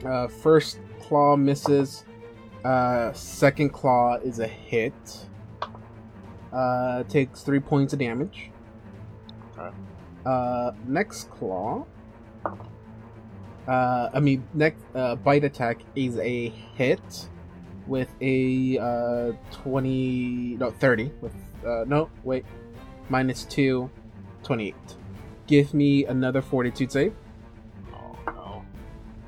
[0.04, 2.04] Uh, first claw misses.
[2.64, 5.26] Uh, second claw is a hit.
[6.52, 8.50] Uh, takes three points of damage.
[9.58, 9.74] Okay.
[10.24, 11.86] Uh, next claw.
[13.66, 17.28] Uh, I mean, next uh, bite attack is a hit
[17.88, 21.10] with a uh, twenty, no thirty.
[21.20, 21.32] With
[21.66, 22.44] uh, no, wait,
[23.08, 23.90] minus two,
[24.44, 24.74] 28.
[25.46, 27.14] Give me another fortitude save.
[27.92, 28.64] Oh no.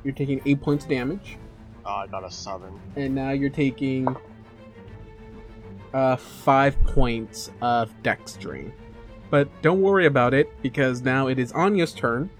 [0.04, 1.36] You're taking eight points of damage,
[1.84, 2.78] Oh, I got a seven.
[2.96, 4.06] and now you're taking
[5.92, 8.72] uh five points of dex drain.
[9.30, 12.30] But don't worry about it because now it is Anya's turn.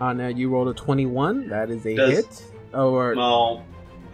[0.00, 1.48] Anya, you rolled a twenty-one.
[1.48, 2.44] That is a Does- hit.
[2.72, 3.64] Or Well,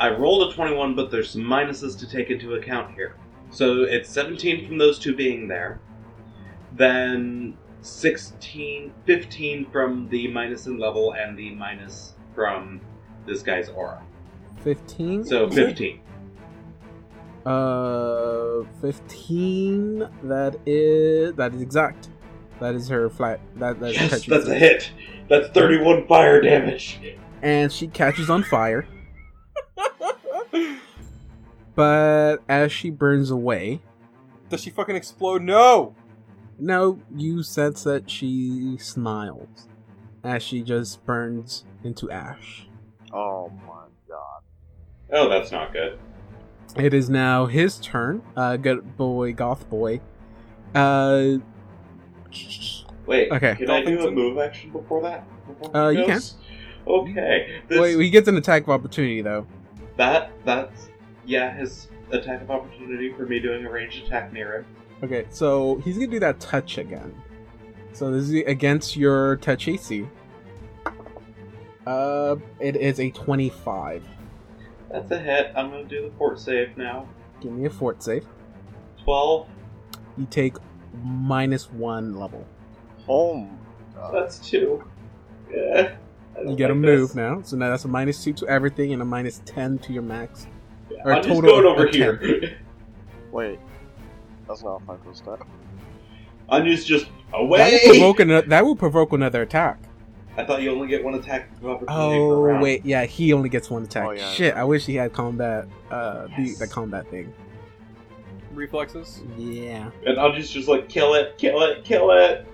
[0.01, 3.17] I rolled a 21, but there's some minuses to take into account here.
[3.51, 5.79] So it's 17 from those two being there,
[6.73, 12.81] then 16, 15 from the minus in level, and the minus from
[13.27, 14.03] this guy's aura.
[14.65, 15.25] fifteen.
[15.25, 16.01] So 15.
[17.45, 20.09] Uh, fifteen.
[20.23, 22.09] That is that is exact.
[22.61, 23.41] That is her flat.
[23.57, 24.93] That that's Yes, that's a hit.
[25.29, 27.01] That's 31 fire damage.
[27.43, 28.87] And she catches on fire.
[31.75, 33.81] But as she burns away,
[34.49, 35.43] Does she fucking explode?
[35.43, 35.95] No!
[36.59, 39.69] no, you sense that she smiles
[40.23, 42.67] as she just burns into ash.
[43.13, 44.43] Oh my god.
[45.13, 45.99] Oh, that's not good.
[46.77, 48.23] It is now his turn.
[48.37, 50.01] Uh, good boy, goth boy.
[50.75, 51.39] Uh,
[53.07, 53.55] Wait, Okay.
[53.57, 55.25] can I do a move action before that?
[55.49, 56.35] Before Uh, he you goes?
[56.87, 57.61] Okay.
[57.69, 59.47] This, wait, he gets an attack of opportunity though.
[60.01, 60.89] That, that's,
[61.27, 64.67] yeah, his attack of opportunity for me doing a ranged attack near him.
[65.03, 67.15] Okay, so he's gonna do that touch again.
[67.93, 70.09] So this is against your touch AC.
[71.87, 74.03] Uh, it is a twenty-five.
[74.91, 75.53] That's a hit.
[75.55, 77.07] I'm gonna do the fort save now.
[77.43, 78.27] Give me a fort save.
[79.05, 79.49] 12.
[80.17, 80.57] You take
[81.03, 82.47] minus one level.
[83.07, 83.47] Oh.
[84.15, 84.83] That's two.
[85.53, 85.97] Yeah.
[86.41, 87.15] I You don't get a move this.
[87.17, 90.03] now, so now that's a minus two to everything and a minus ten to your
[90.03, 90.47] max.
[90.91, 92.59] Yeah, or I'm just total going over of here.
[93.33, 93.59] Wait.
[94.49, 95.39] That's not a five plus stat.
[96.49, 97.81] Anya's just That away.
[97.85, 98.47] will provoke another.
[98.49, 99.79] That will provoke another attack.
[100.37, 102.63] I thought you only get one attack of opportunity per Oh round.
[102.63, 104.07] wait, yeah, he only gets one attack.
[104.07, 104.31] Oh, yeah.
[104.33, 105.67] Shit, I wish he had combat.
[105.91, 106.59] Uh, the, Yes.
[106.59, 107.33] the combat thing.
[108.55, 109.23] Reflexes?
[109.37, 109.91] Yeah.
[110.07, 112.47] And Anya's just like, kill it, kill it, kill it.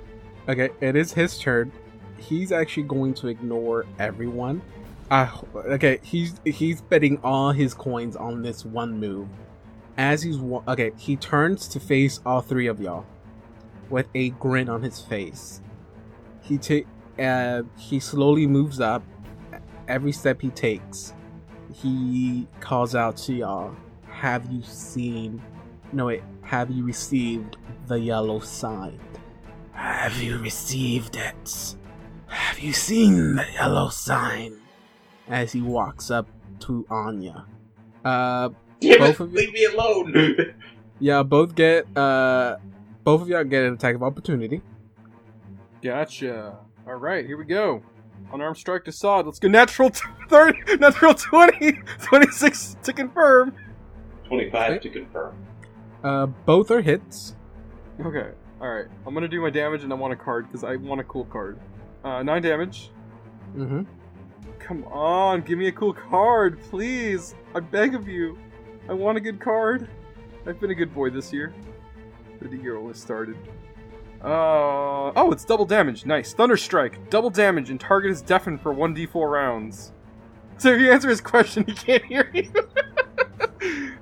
[0.48, 1.72] Okay, it is his turn.
[2.18, 4.62] He's actually going to ignore everyone.
[5.10, 9.28] Uh, okay, he's he's betting all his coins on this one move.
[9.96, 10.38] As he's
[10.68, 13.06] okay, he turns to face all three of y'all
[13.88, 15.60] with a grin on his face.
[16.42, 16.86] He take
[17.18, 19.02] uh, he slowly moves up.
[19.88, 21.14] Every step he takes,
[21.72, 23.76] he calls out to y'all.
[24.08, 25.40] Have you seen?
[25.92, 26.22] No wait.
[26.42, 27.56] Have you received
[27.86, 28.98] the yellow sign?
[29.72, 31.76] Have you received it?
[32.28, 34.58] Have you seen the yellow sign?
[35.28, 36.28] As he walks up
[36.60, 37.46] to Anya.
[38.04, 38.50] Uh,
[38.80, 40.54] Damn Both it, of you- leave me alone.
[41.00, 42.56] yeah, both get, uh,
[43.04, 44.60] both of y'all get an attack of opportunity.
[45.82, 46.58] Gotcha.
[46.86, 47.82] Alright, here we go.
[48.32, 49.26] Unarmed strike to Sod.
[49.26, 49.48] Let's go.
[49.48, 51.72] Natural t- 30, natural 20,
[52.02, 53.54] 26 to confirm.
[54.28, 54.78] 25 Okay.
[54.78, 55.36] to confirm.
[56.04, 57.34] Uh, both are hits.
[58.00, 58.86] Okay, alright.
[59.06, 61.24] I'm gonna do my damage and I want a card because I want a cool
[61.24, 61.58] card.
[62.06, 62.92] Uh, 9 damage.
[63.56, 63.82] Mm-hmm.
[64.60, 67.34] Come on, give me a cool card, please.
[67.52, 68.38] I beg of you.
[68.88, 69.88] I want a good card.
[70.46, 71.52] I've been a good boy this year.
[72.38, 73.36] But the year only started.
[74.22, 76.06] Uh oh, it's double damage.
[76.06, 76.32] Nice.
[76.32, 77.10] Thunder strike.
[77.10, 79.92] Double damage and target is deafened for 1d4 rounds.
[80.58, 82.52] So if you answer his question, he can't hear you.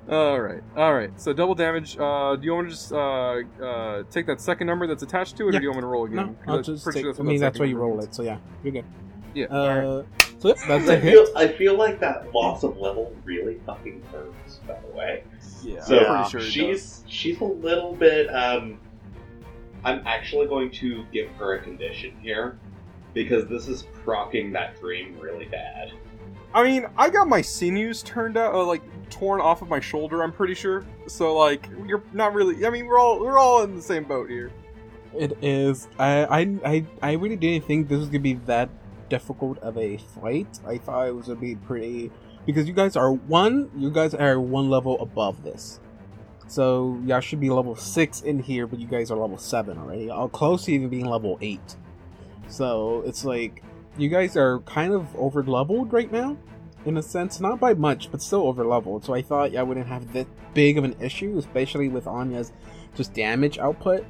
[0.09, 1.09] all right, all right.
[1.19, 1.97] So double damage.
[1.97, 5.47] Uh, do you want to just uh, uh, take that second number that's attached to
[5.49, 5.57] it, Yeah.
[5.57, 6.15] or do you want me to roll again?
[6.17, 8.21] No, 'Cause I'll just take, sure I mean, that's why second you roll it, so
[8.23, 8.85] yeah, you're good.
[9.33, 9.45] Yeah.
[9.47, 10.03] Uh,
[10.39, 11.13] so yep, that's I a hit.
[11.13, 14.59] feel, I feel like that loss of level really fucking hurts.
[14.67, 15.23] By the way,
[15.63, 16.43] Yeah, So, I'm pretty sure it
[16.75, 18.27] she's she's a little bit.
[18.27, 18.79] Um,
[19.83, 22.57] I'm actually going to give her a condition here
[23.13, 25.91] because this is procking that dream really bad.
[26.55, 30.23] I mean, I got my sinews turned out, uh, like torn off of my shoulder.
[30.23, 30.85] I'm pretty sure.
[31.05, 32.65] So like, you're not really.
[32.65, 34.53] I mean, we're all we're all in the same boat here.
[35.13, 35.89] It is.
[35.99, 38.69] I, I, I, I really didn't think this was gonna be that
[39.09, 40.59] difficult of a fight.
[40.65, 42.09] I thought it was gonna be pretty
[42.45, 43.69] because you guys are one.
[43.75, 45.81] You guys are one level above this,
[46.47, 50.09] so y'all should be level six in here, but you guys are level seven already.
[50.09, 51.75] I'll close to even being level eight.
[52.47, 53.61] So it's like
[53.97, 56.37] you guys are kind of over leveled right now,
[56.85, 59.05] in a sense, not by much, but still over leveled.
[59.05, 62.51] So I thought I wouldn't have that big of an issue, especially with Anya's
[62.95, 64.05] just damage output.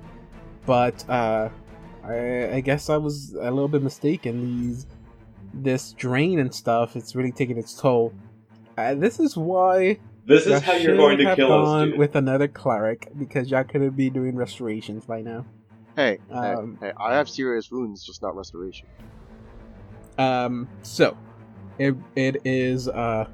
[0.65, 1.49] But uh,
[2.03, 4.41] I, I guess I was a little bit mistaken.
[4.67, 4.87] These
[5.53, 8.13] this drain and stuff, it's really taking its toll.
[8.77, 11.99] Uh, this is why This is how you're going to have kill us, gone dude.
[11.99, 15.45] with another cleric because y'all could be doing restorations by now.
[15.95, 18.85] Hey, Um, hey, hey, I have serious wounds, just not restoration.
[20.17, 21.17] Um, so
[21.79, 23.27] it it is uh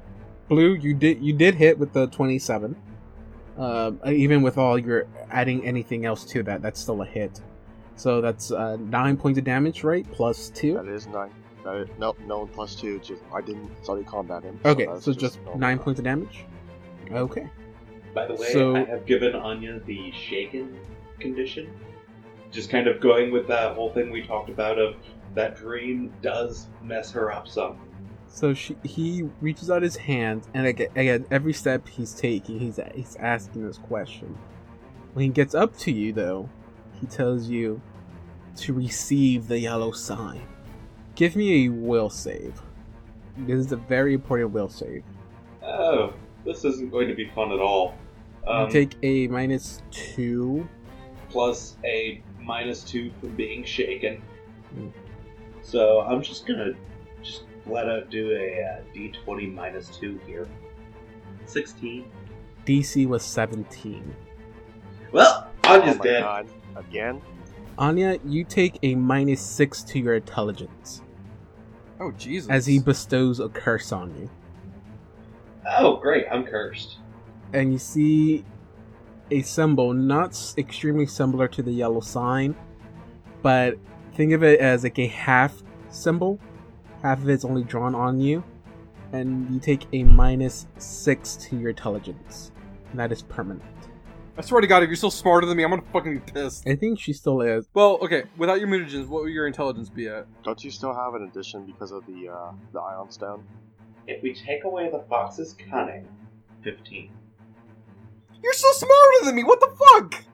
[0.48, 0.74] blue.
[0.74, 2.76] You did you did hit with the twenty seven.
[3.58, 7.40] Um, even with all your adding anything else to that, that's still a hit.
[7.96, 10.10] So that's uh, nine points of damage, right?
[10.10, 10.74] Plus two.
[10.74, 11.30] That is nine.
[11.62, 12.98] That is, nope, no plus two.
[13.00, 14.58] Just I didn't study combat him.
[14.64, 15.58] Okay, that's so just normal.
[15.60, 16.44] nine points of damage.
[17.12, 17.46] Okay.
[18.14, 20.76] By the way, So- I have given Anya the shaken
[21.20, 21.70] condition.
[22.50, 24.96] Just kind of going with that whole thing we talked about of
[25.34, 27.78] that dream does mess her up some.
[28.28, 32.80] So she he reaches out his hand, and again, again every step he's taking, he's
[32.94, 34.36] he's asking this question.
[35.12, 36.48] When he gets up to you, though,
[36.98, 37.80] he tells you
[38.56, 40.46] to receive the yellow sign.
[41.14, 42.60] Give me a will save.
[43.36, 45.04] This is a very important will save.
[45.62, 46.14] Oh,
[46.44, 47.94] this isn't going to be fun at all.
[48.46, 50.66] Um, you take a minus two.
[51.28, 54.22] plus a minus two from being shaken.
[55.62, 56.72] So I'm just gonna
[57.22, 60.48] just flat out do a uh, d20 minus two here.
[61.46, 62.04] 16.
[62.66, 64.14] DC was seventeen.
[65.12, 66.22] Well, Oh Anya's my dead.
[66.22, 66.46] god!
[66.76, 67.20] Again?
[67.78, 71.02] Anya, you take a minus six to your intelligence
[72.00, 72.50] Oh Jesus!
[72.50, 74.30] as he bestows a curse on you.
[75.78, 76.98] Oh, great, I'm cursed.
[77.52, 78.44] and you see
[79.30, 82.54] a symbol not extremely similar to the yellow sign,
[83.42, 83.76] but
[84.14, 86.38] think of it as like a half symbol.
[87.02, 88.44] Half of it's only drawn on you,
[89.12, 92.52] and you take a minus six to your intelligence.
[92.90, 93.64] And that is permanent.
[94.36, 96.66] I swear to God, if you're still smarter than me, I'm gonna fucking be pissed.
[96.66, 97.68] I think she still is.
[97.74, 98.24] Well, okay.
[98.38, 100.26] Without your mutagens, what would your intelligence be at?
[100.42, 103.44] Don't you still have an addition because of the uh, the ioun stone?
[104.06, 106.08] If we take away the fox's cunning,
[106.64, 107.10] 15.
[108.42, 109.44] You're still smarter than me.
[109.44, 110.24] What the fuck?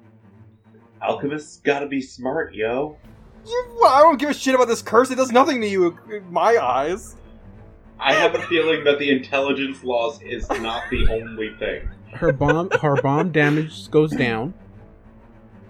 [1.03, 2.97] Alchemists gotta be smart, yo.
[3.49, 5.11] You, I don't give a shit about this curse.
[5.11, 7.17] It does nothing to you in my eyes.
[7.99, 11.89] I have a feeling that the intelligence loss is not the only thing.
[12.13, 14.55] Her bomb, her bomb damage goes down.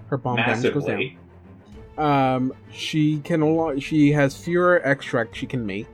[0.08, 1.16] Her bomb damage goes down.
[1.96, 3.80] Um, she can no longer.
[3.80, 5.88] She has fewer extract she can make,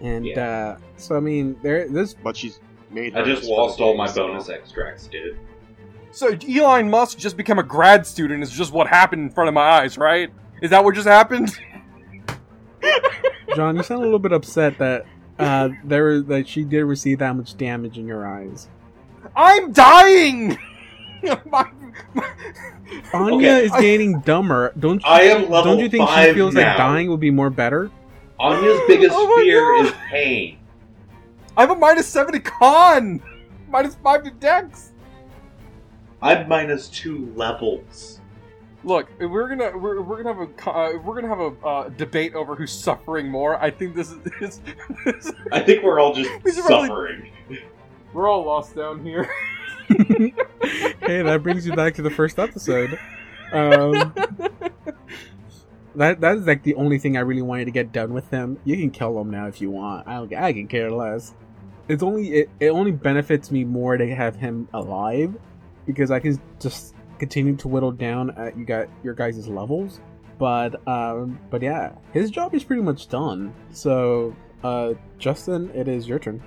[0.00, 1.88] and uh, so I mean, there.
[1.88, 2.60] This But she's
[2.90, 3.16] made.
[3.16, 5.38] I just lost all my bonus extracts, dude.
[6.14, 9.54] So Elon Musk just become a grad student is just what happened in front of
[9.54, 10.30] my eyes, right?
[10.62, 11.50] Is that what just happened?
[13.56, 15.06] John, you sound a little bit upset that
[15.38, 18.68] uh, there that she did receive that much damage in your eyes.
[19.34, 20.56] I'm dying.
[21.50, 21.70] My-
[23.12, 24.72] Anya Okay, is I- getting dumber.
[24.78, 25.08] Don't you?
[25.08, 26.68] I am level Don't you think she feels now.
[26.68, 27.90] like dying would be more better?
[28.38, 29.86] Anya's biggest Oh fear God.
[29.86, 30.58] is pain.
[31.56, 33.20] I have a minus seven to con,
[33.68, 34.92] minus five to dex.
[36.24, 38.20] I'm minus two levels.
[38.82, 41.66] Look, if we're gonna we're, we're gonna have a uh, if we're gonna have a
[41.66, 43.62] uh, debate over who's suffering more.
[43.62, 44.18] I think this is,
[45.06, 47.30] is I think we're all just We should probably- suffering.
[48.14, 49.30] we're all lost down here.
[49.88, 52.98] hey, that brings you back to the first episode.
[53.52, 53.92] Um,
[55.94, 58.58] that that is like the only thing I really wanted to get done with him.
[58.64, 60.08] You can kill him now if you want.
[60.08, 60.34] I don't.
[60.34, 61.34] I can care less.
[61.86, 65.34] It's only it, it only benefits me more to have him alive
[65.86, 70.00] because I can just continue to whittle down at you got your guys' levels.
[70.38, 73.54] But um, but yeah, his job is pretty much done.
[73.72, 76.42] So Uh, Justin, it is your turn.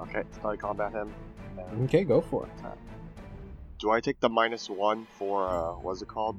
[0.00, 1.12] Okay, study combat him.
[1.58, 2.52] And Okay, go for it.
[3.78, 6.36] do I take the minus one for uh, what's it called?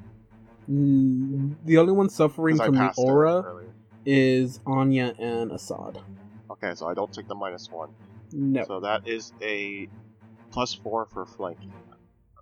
[0.69, 3.63] Mm, the only one suffering from the aura
[4.05, 5.99] is Anya and Assad.
[6.49, 7.89] Okay, so I don't take the minus one.
[8.31, 8.63] No.
[8.65, 9.87] So that is a
[10.51, 11.71] plus four for flanking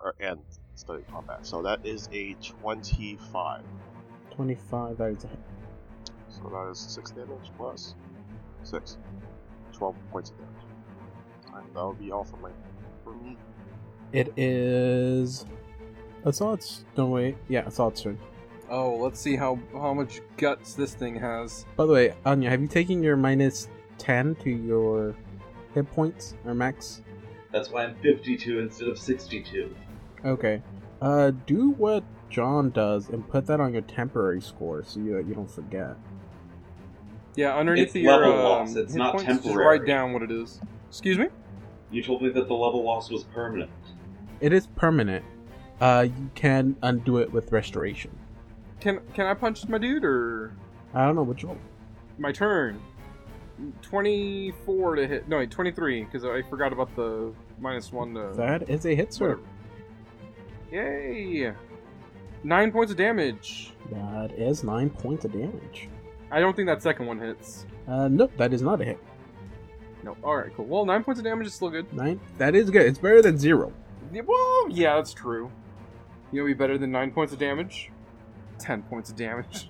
[0.03, 0.39] or, and
[0.75, 1.45] study combat.
[1.45, 3.61] So that is a 25.
[4.31, 5.39] 25, that is a hit.
[6.29, 7.95] So that is 6 damage plus
[8.63, 8.97] 6.
[9.73, 10.53] 12 points of damage.
[11.55, 12.49] And that'll be all for my
[13.03, 13.37] for me.
[14.13, 15.45] It is.
[16.23, 16.85] Assad's.
[16.97, 17.37] No, wait.
[17.47, 18.17] Yeah, Assad's turn.
[18.69, 21.65] Oh, let's see how how much guts this thing has.
[21.75, 25.15] By the way, Anya, have you taken your minus 10 to your
[25.73, 27.01] hit points or max?
[27.51, 29.75] That's why I'm 52 instead of 62.
[30.25, 30.61] Okay.
[31.01, 35.33] Uh, do what John does and put that on your temporary score so you, you
[35.33, 35.95] don't forget.
[37.35, 39.79] Yeah, underneath It's your level um, loss, it's hit not points, just temporary.
[39.79, 40.59] write down what it is.
[40.89, 41.27] Excuse me.
[41.89, 43.71] You told me that the level loss was permanent.
[44.41, 45.25] It is permanent.
[45.79, 48.11] Uh, you can undo it with restoration.
[48.79, 50.53] Can can I punch my dude or
[50.93, 51.59] I don't know which one.
[52.17, 52.81] my turn?
[53.81, 55.27] Twenty four to hit.
[55.27, 58.31] No, wait, twenty three because I forgot about the minus one to.
[58.35, 59.29] That is a hit, sir.
[59.35, 59.47] whatever.
[60.71, 61.53] Yay!
[62.43, 63.73] Nine points of damage.
[63.91, 65.89] That is nine points of damage.
[66.31, 67.65] I don't think that second one hits.
[67.87, 68.99] Uh, nope, that is not a hit.
[70.03, 70.15] No.
[70.23, 70.65] All right, cool.
[70.65, 71.91] Well, nine points of damage is still good.
[71.93, 72.19] Nine.
[72.37, 72.85] That is good.
[72.85, 73.71] It's better than zero.
[74.11, 75.51] Yeah, well, yeah, that's true.
[76.31, 77.91] You'll be better than nine points of damage.
[78.57, 79.69] Ten points of damage.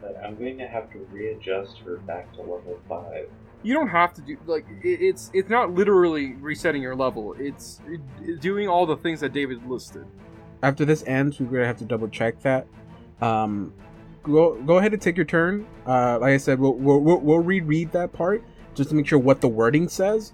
[0.00, 3.28] But I'm going to have to readjust her back to level 5.
[3.62, 7.34] You don't have to do like it's it's not literally resetting your level.
[7.38, 10.06] It's it, doing all the things that David listed.
[10.62, 12.66] After this ends, we're gonna have to double check that.
[13.20, 13.72] Um,
[14.22, 15.66] go go ahead and take your turn.
[15.86, 18.42] Uh, like I said, we'll we'll, we'll, we'll reread that part
[18.74, 20.32] just to make sure what the wording says.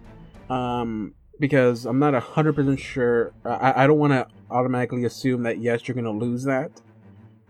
[0.49, 3.33] Um, because I'm not hundred percent sure.
[3.45, 6.71] I I don't want to automatically assume that yes, you're gonna lose that.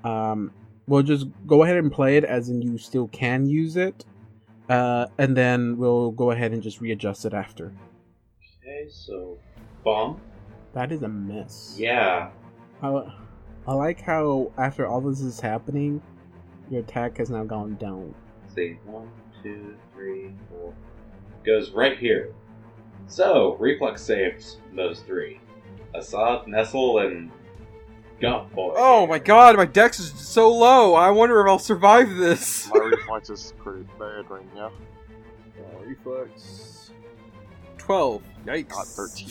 [0.05, 0.53] Um,
[0.87, 4.05] we'll just go ahead and play it as in you still can use it.
[4.69, 7.73] Uh, and then we'll go ahead and just readjust it after.
[8.63, 9.39] Okay, so.
[9.85, 10.21] Bomb?
[10.75, 11.77] That is a miss.
[11.79, 12.31] Yeah.
[12.83, 13.13] I,
[13.67, 16.03] I like how after all this is happening,
[16.71, 18.15] your attack has now gone down.
[18.55, 19.09] See, one,
[19.43, 20.75] two, three, four.
[21.45, 22.35] Goes right here.
[23.07, 25.41] So, reflex saves those three.
[25.95, 27.31] Assad, Nestle, and
[28.21, 28.75] Gump Boy.
[28.77, 30.95] Oh my god, my dex is so low.
[30.95, 32.69] I wonder if I'll survive this.
[32.75, 34.73] My reflex is pretty bad right now.
[35.59, 36.91] Uh, reflex.
[37.77, 38.23] Twelve.
[38.45, 38.69] Yikes.
[38.71, 39.29] Got 13.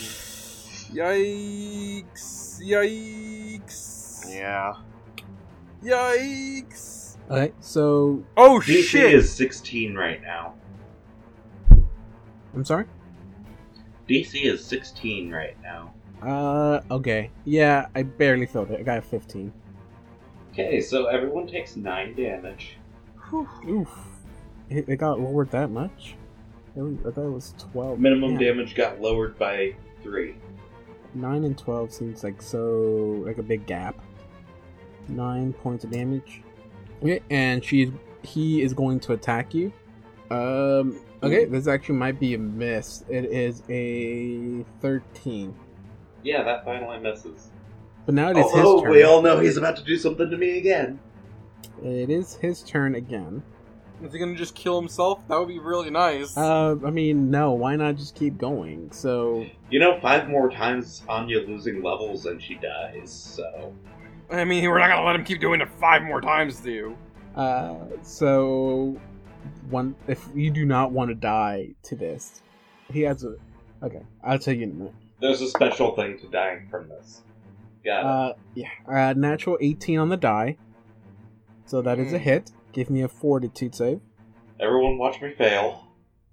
[0.96, 2.62] Yikes.
[2.62, 4.34] Yikes.
[4.34, 4.74] Yeah.
[5.84, 7.18] Yikes.
[7.30, 9.14] Okay, so Oh DC shit.
[9.14, 10.54] is 16 right now.
[12.54, 12.86] I'm sorry.
[14.08, 15.94] DC is 16 right now.
[16.22, 18.80] Uh, okay, yeah, I barely felt it.
[18.80, 19.52] I got a 15.
[20.52, 22.78] Okay, so everyone takes 9 damage.
[23.68, 23.90] Oof,
[24.70, 26.16] it, it got lowered that much.
[26.76, 28.00] It was, I thought it was 12.
[28.00, 30.36] Minimum Yeah, damage got lowered by 3.
[31.14, 34.00] Nine and 12 seems like so like a big gap.
[35.08, 36.42] Nine points of damage.
[37.02, 37.90] Okay, and she's
[38.24, 39.72] he is going to attack you.
[40.30, 41.00] Um.
[41.24, 43.04] Okay, this actually might be a miss.
[43.10, 45.56] It is a 13.
[46.24, 47.50] Yeah, that finally misses.
[48.06, 48.92] But now it is Although his turn.
[48.92, 51.00] we all know he's about to do something to me again.
[51.84, 53.44] It is his turn again.
[54.04, 55.20] Is he gonna just kill himself?
[55.28, 56.38] That would be really nice.
[56.38, 57.54] Uh, I mean, no.
[57.54, 58.92] Why not just keep going?
[58.92, 63.74] So, You know, five more times Anya losing levels and she dies, so.
[64.30, 66.98] I mean, we're not gonna let him keep doing it five more times, do you?
[67.36, 69.00] uh, so
[69.70, 69.96] one.
[70.08, 72.42] If you do not want to die to this,
[72.92, 73.36] he has a.
[73.84, 74.94] Okay, I'll tell you in a minute.
[75.20, 77.22] There's a special thing to dying from this.
[77.84, 78.06] Got it.
[78.06, 78.70] Uh, yeah.
[78.88, 80.58] Uh, natural 18 on the die.
[81.66, 82.24] So that is a Hmm.
[82.24, 82.52] hit.
[82.72, 84.00] Give me a fortitude save.
[84.60, 85.88] Everyone watch me fail.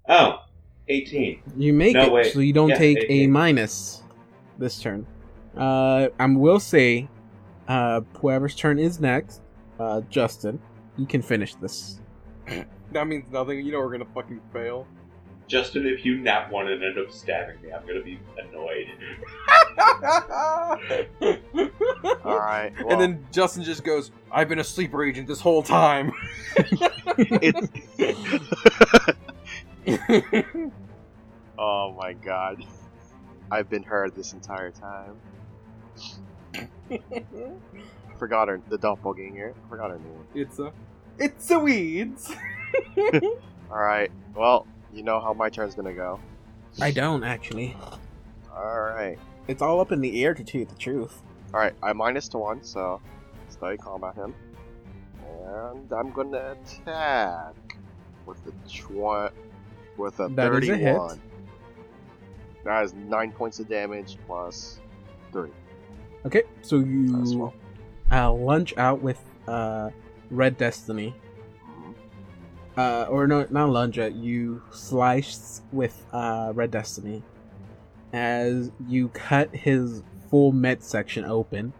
[0.07, 0.39] Oh,
[0.87, 1.41] 18.
[1.57, 2.33] You make No, it, wait.
[2.33, 3.31] so you don't Yeah, take a 18.
[3.31, 4.03] minus
[4.57, 5.05] this turn.
[5.57, 7.07] Uh, I will say,
[7.67, 9.41] uh, whoever's turn is next,
[9.79, 10.59] uh, Justin,
[10.97, 11.99] you can finish this.
[12.91, 13.65] That means nothing.
[13.65, 14.85] You know we're gonna fucking fail.
[15.47, 18.87] Justin, if you nap one and end up stabbing me, I'm gonna be annoyed.
[22.25, 22.73] Alright.
[22.83, 26.11] Well, and then Justin just goes, "I've been a sleeper agent this whole time."
[27.19, 27.67] it's.
[31.59, 32.65] oh my god.
[33.51, 35.15] I've been heard this entire time.
[36.55, 36.67] I
[38.17, 39.53] forgot her, the doppelganger.
[39.55, 40.25] I forgot her name.
[40.33, 40.71] it's a,
[41.19, 42.33] it's a weeds.
[43.69, 44.65] Alright, well,
[44.95, 46.19] you know how my turn's gonna go.
[46.81, 47.75] I don't actually.
[48.51, 49.19] Alright.
[49.47, 51.21] It's all up in the air to tell you the truth.
[51.53, 53.01] Alright, I minus to one, so
[53.49, 54.33] study combat him.
[55.45, 57.53] And I'm gonna attack
[58.25, 59.31] with the tw-
[59.97, 61.09] with a That is a 31.
[61.09, 61.19] hit.
[62.63, 64.79] That is nine points of damage plus
[65.31, 65.51] three.
[66.25, 67.53] Okay, so you
[68.11, 69.91] uh, lunge out with uh,
[70.31, 71.13] Red Destiny.
[72.77, 77.23] Uh, or no, not lunge you slice with uh, Red Destiny
[78.11, 81.71] as you cut his full midsection open,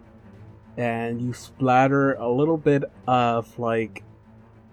[0.78, 4.04] and you splatter a little bit of like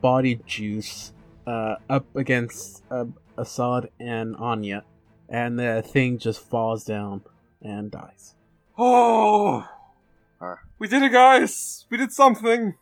[0.01, 1.13] body juice
[1.47, 3.05] uh, up against uh,
[3.37, 4.85] Assad and Anya,
[5.29, 7.23] and the thing just falls down
[7.61, 8.35] and dies.
[8.79, 9.67] Oh,
[10.41, 10.57] Huh.
[10.79, 11.85] we did it, guys.
[11.91, 12.75] We did something.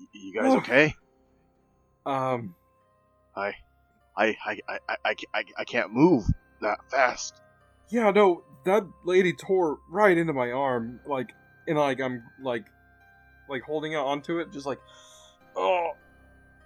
[0.00, 0.94] Y- You guys okay?
[2.04, 2.54] Um,
[3.36, 3.54] I,
[4.16, 6.24] I, I, I, I, I, I can't move
[6.60, 7.40] that fast.
[7.90, 11.32] yeah, no, that lady tore right into my arm, like,
[11.68, 12.64] and like I'm like,
[13.48, 14.80] like holding out onto it, just like,
[15.54, 15.92] oh,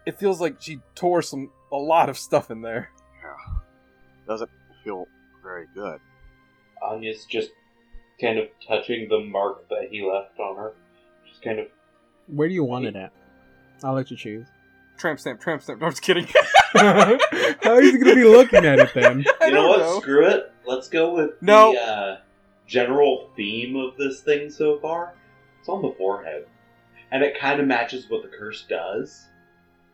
[0.06, 2.90] it feels like she tore some a lot of stuff in there.
[3.22, 3.58] Yeah.
[4.26, 4.50] Doesn't
[4.84, 5.06] feel
[5.42, 6.00] very good.
[6.82, 7.50] Anya's just
[8.20, 10.72] kind of touching the mark that he left on her.
[11.28, 11.66] Just kind of.
[12.26, 13.12] Where do you want it at?
[13.82, 14.46] I'll let you choose.
[14.96, 15.80] Tramp stamp, tramp stamp.
[15.80, 16.26] No, I'm just kidding.
[17.62, 19.24] How is he gonna be looking at it then?
[19.42, 19.78] You know what?
[19.80, 20.00] know.
[20.00, 20.52] Screw it.
[20.66, 21.72] Let's go with No.
[21.72, 22.18] the uh,
[22.66, 25.14] general theme of this thing so far.
[25.58, 26.46] It's on the forehead,
[27.10, 29.26] and it kind of matches what the curse does.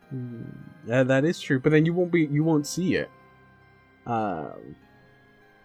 [0.09, 0.43] Hmm,
[0.85, 1.59] Yeah, that is true.
[1.59, 3.09] But then you won't be, you won't see it.
[4.05, 4.75] Um,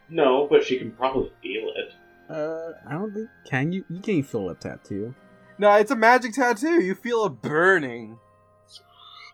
[0.09, 1.93] No, but she can probably feel it.
[2.33, 3.85] uh, I don't think can you.
[3.89, 5.15] You can't feel a tattoo.
[5.59, 6.81] No, it's a magic tattoo.
[6.83, 8.19] You feel a burning.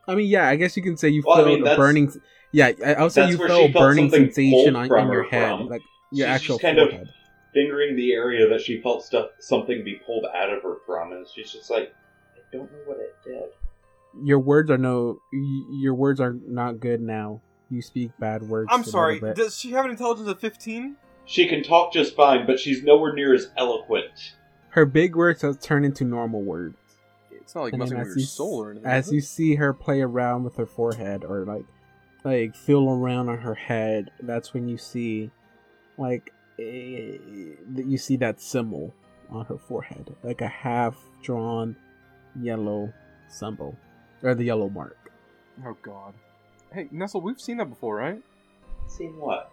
[0.09, 2.13] I mean, yeah, I guess you can say you Well, I feel mean, a burning.
[2.51, 5.49] Yeah, I- I'll say you where feel a burning sensation pulled on in your head,
[5.59, 5.69] from.
[5.69, 7.09] like your She's actual just kind of-
[7.55, 11.27] Fingering the area that she felt stuff, something be pulled out of her from, and
[11.27, 11.93] she's just like,
[12.37, 13.43] I don't know what it did.
[14.23, 15.21] Your words are no.
[15.33, 17.41] Your words are not good now.
[17.71, 18.69] You speak bad words.
[18.71, 19.21] I'm sorry.
[19.35, 20.97] Does she have an intelligence of 15?
[21.25, 24.35] She can talk just fine, but she's nowhere near as eloquent.
[24.71, 26.77] Her big words have turned into normal words.
[27.49, 28.87] It's not like And then messing with as your you, soul or anything.
[28.91, 31.65] as you see her play around with her forehead or like
[32.23, 35.31] like feel around on her head that's when you see
[35.97, 37.17] like eh,
[37.75, 38.93] that you see that symbol
[39.31, 41.75] on her forehead like a half drawn
[42.39, 42.93] yellow
[43.29, 43.75] symbol
[44.23, 45.11] or the yellow mark
[45.65, 46.13] Oh god.
[46.71, 48.21] Hey, Nestle, we've seen that before, right?
[48.89, 49.51] Seen what?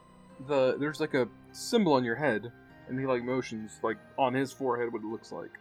[0.48, 2.52] The there's like a symbol on your head,
[2.89, 5.52] and he like motions like on his forehead what it looks like.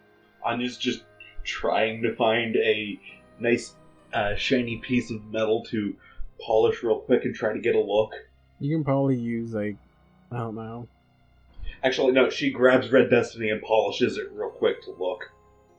[0.44, 1.04] Anya's just
[1.44, 2.98] trying to find a
[3.38, 3.74] nice,
[4.12, 5.94] uh, shiny piece of metal to
[6.40, 8.12] polish real quick and try to get a look.
[8.60, 9.76] you can probably use like
[10.32, 10.88] i don't know
[11.82, 15.30] Actually, no, she grabs Red Destiny and polishes it real quick to look.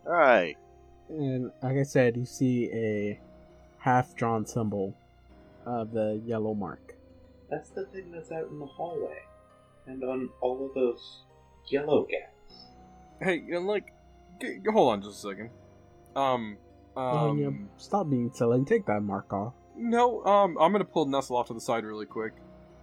[0.05, 0.55] Alright.
[1.09, 3.19] and like i said you see a
[3.79, 4.95] half drawn symbol
[5.65, 6.95] of the yellow mark
[7.49, 9.17] That's the thing that's out in the hallway.
[9.87, 11.21] And on all of those
[11.67, 12.65] yellow gaps.
[13.21, 13.93] Hey, and like,
[14.41, 15.49] g- g- hold on just a second.
[16.15, 16.57] Um,
[16.95, 21.35] um, yeah, stop being silly take that mark off no, um, I'm gonna pull Nestle
[21.35, 22.33] off to the side really quick.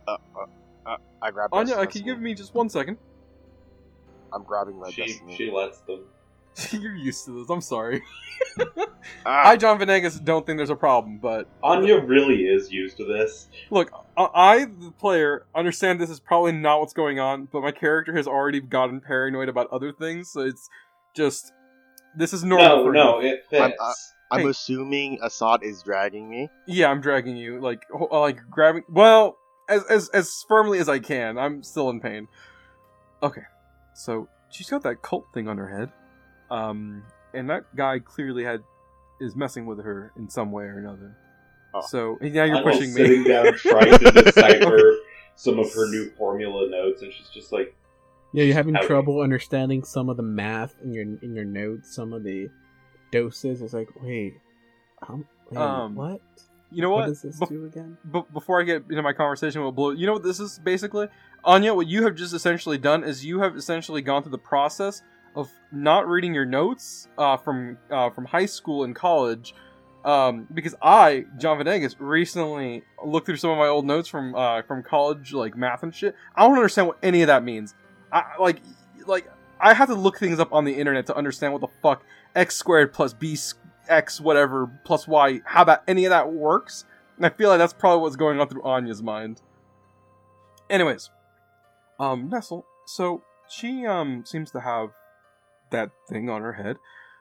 [0.06, 1.86] Uh, uh, uh, I grabbed Anya, Destiny.
[1.86, 2.98] uh, can you give me just one second?
[4.32, 4.90] I'm grabbing my.
[4.90, 5.36] She, Destiny.
[5.36, 6.04] she lets them.
[6.70, 7.50] You're used to this.
[7.50, 8.02] I'm sorry.
[9.26, 13.04] Ah, I, John Venegas, don't think there's a problem, but Anya really is used to
[13.04, 13.48] this.
[13.70, 17.72] Look, I, I, the player, understand this is probably not what's going on, but my
[17.72, 20.70] character has already gotten paranoid about other things, so it's
[21.14, 21.52] just
[22.16, 22.68] this is normal.
[22.78, 23.26] No, for no, him.
[23.26, 23.62] it fits.
[23.62, 23.92] I'm- uh,
[24.30, 24.48] I'm hey.
[24.48, 26.48] assuming Assad is dragging me.
[26.66, 28.82] Yeah, I'm dragging you, like, ho- uh, like grabbing.
[28.88, 29.36] Well,
[29.68, 31.36] as as as firmly as I can.
[31.36, 32.28] I'm still in pain.
[33.22, 33.42] Okay,
[33.94, 35.92] so she's got that cult thing on her head,
[36.50, 37.04] um,
[37.34, 38.62] and that guy clearly had
[39.20, 41.14] is messing with her in some way or another.
[41.74, 41.82] Oh.
[41.86, 43.28] So now you're Anya's pushing sitting me.
[43.28, 44.94] down trying to decipher
[45.36, 47.74] some of her new formula notes, and she's just like,
[48.32, 52.12] Yeah, you're having trouble understanding some of the math in your in your notes, some
[52.12, 52.48] of the
[53.10, 53.60] doses.
[53.62, 54.34] It's like, wait,
[55.06, 56.20] um, wait Um, what?
[56.70, 57.06] you know What what?
[57.08, 57.98] does this Bef- do again?
[58.10, 61.08] b- before I get into my conversation with Blue, you know what this is basically?
[61.44, 65.02] Anya, what you have just essentially done is you have essentially gone through the process
[65.34, 69.54] of not reading your notes uh, from uh, from high school and college.
[70.04, 74.62] Um, because I, John Venegas, recently looked through some of my old notes from uh,
[74.62, 76.14] from college, like math and shit.
[76.34, 77.74] I don't understand what any of that means.
[78.12, 78.60] I like
[79.06, 79.26] like
[79.60, 82.04] I have to look things up on the internet to understand what the fuck
[82.34, 83.36] x squared plus b
[83.88, 86.84] x whatever plus y how about any of that works
[87.20, 89.42] I feel like that's probably what's going on through Anya's mind.
[90.68, 91.10] Anyways,
[92.00, 92.64] um, Nestle.
[92.86, 94.90] So she um seems to have
[95.70, 96.78] that thing on her head,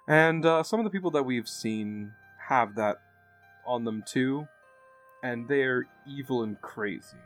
[0.07, 2.13] and uh, some of the people that we've seen
[2.47, 2.97] have that
[3.65, 4.47] on them too,
[5.21, 7.17] and they're evil and crazy.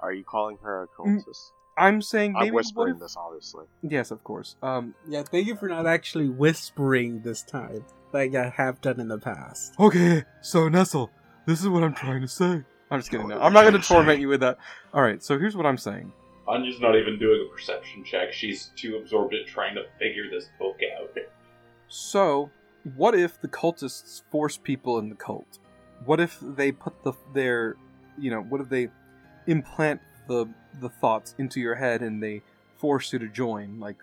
[0.00, 1.16] Are you calling her a Mm.
[1.24, 1.50] cultist?
[1.76, 3.64] I'm saying maybe I'm whispering if- this, obviously.
[3.82, 4.56] Yes, of course.
[4.62, 9.08] Um, Yeah, thank you for not actually whispering this time, like I have done in
[9.08, 9.74] the past.
[9.80, 11.10] Okay, so Nestle,
[11.46, 12.62] this is what I'm trying to say.
[12.90, 13.26] I'm just kidding.
[13.26, 14.58] What No, I'm not going to to torment you with that.
[14.92, 16.12] All right, so here's what I'm saying.
[16.46, 18.32] Anya's not even doing a perception check.
[18.32, 21.16] She's too absorbed at trying to figure this book out.
[21.88, 22.50] So,
[22.96, 25.58] what if the cultists force people in the cult?
[26.04, 27.76] What if they put the their,
[28.18, 28.88] you know, what if they
[29.46, 30.00] implant
[30.32, 30.48] the
[30.80, 32.42] the thoughts into your head and they
[32.76, 33.78] force you to join?
[33.80, 33.96] Like,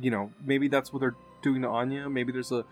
[0.00, 2.08] you know, maybe that's what they're doing to Anya.
[2.08, 2.64] Maybe there's a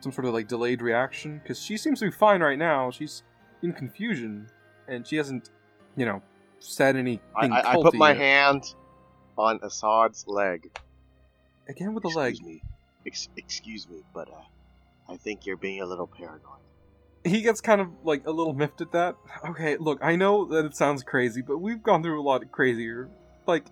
[0.00, 2.90] some sort of like delayed reaction because she seems to be fine right now.
[2.90, 3.22] She's
[3.62, 4.48] in confusion
[4.86, 5.50] and she hasn't,
[5.96, 6.22] you know,
[6.60, 7.20] said anything.
[7.36, 8.18] I, I, I put my yet.
[8.18, 8.74] hand
[9.36, 10.70] on Assad's leg.
[11.68, 12.32] again with the leg.
[12.34, 12.62] Excuse me.
[13.06, 16.62] Ex- excuse me, but uh, I think you're being a little paranoid.
[17.30, 19.16] He gets kind of like a little miffed at that.
[19.50, 23.08] Okay, look, I know that it sounds crazy, but we've gone through a lot crazier.
[23.46, 23.66] Like,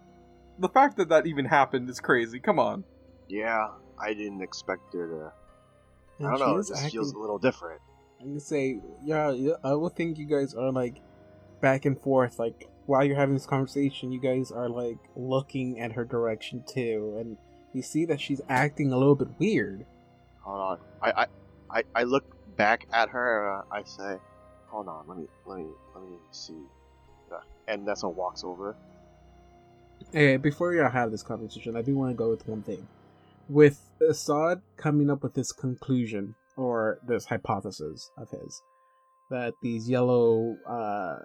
[0.59, 2.41] the fact that that even happened is crazy.
[2.41, 2.85] Come on.
[3.29, 3.69] Yeah,
[4.01, 5.33] I didn't expect her to.
[6.19, 6.57] And I don't know.
[6.57, 7.81] It is just acting- feels a little different.
[8.21, 11.03] I'm gonna say, yeah, yeah, I will think you guys are like
[11.61, 12.39] back and forth.
[12.39, 17.17] Like while you're having this conversation, you guys are like looking at her direction too,
[17.19, 17.37] and
[17.75, 19.85] you see that she's acting a little bit weird.
[20.41, 20.79] Hold on.
[21.03, 21.27] I I,
[21.71, 23.59] I, I look back at her.
[23.59, 24.19] Uh, I say,
[24.67, 25.07] "Hold on.
[25.09, 26.55] Let me let me let me see."
[27.33, 28.77] Uh, and Nessa walks over.
[30.13, 32.87] Hey, before y'all have this conversation, I do want to go with one thing.
[33.49, 38.63] With Assad coming up with this conclusion or this hypothesis of his
[39.31, 41.17] that these yellow, uh,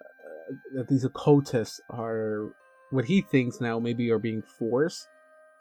[0.76, 2.54] that these occultists are
[2.90, 5.08] what he thinks now maybe are being forced.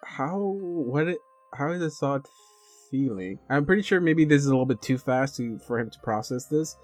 [0.04, 1.18] How what it
[1.54, 2.22] how is Assad
[2.90, 3.38] feeling?
[3.48, 5.98] I'm pretty sure maybe this is a little bit too fast to for him to
[6.00, 6.76] process this,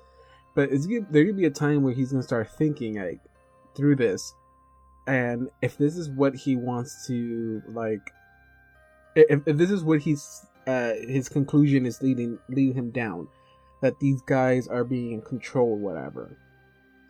[0.54, 3.20] but it's there gonna be a time where he's gonna start thinking like
[3.76, 4.34] through this
[5.06, 8.12] and if this is what he wants to like
[9.14, 13.28] if, if this is what he's uh his conclusion is leading leading him down
[13.82, 16.36] that these guys are being in control whatever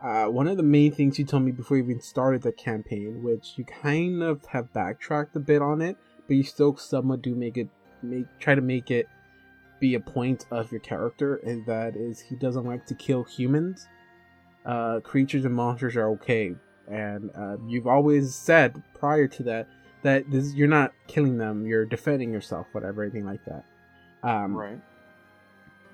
[0.02, 3.22] uh one of the main things you told me before you even started the campaign
[3.22, 5.96] which you kind of have backtracked a bit on it
[6.26, 7.68] but you still somewhat do make it
[8.02, 9.08] make try to make it
[9.80, 13.88] be a point of your character and that is he doesn't like to kill humans
[14.64, 16.54] uh creatures and monsters are okay
[16.88, 19.66] and uh, you've always said prior to that
[20.02, 23.64] that this you're not killing them you're defending yourself whatever anything like that
[24.22, 24.80] um, Right.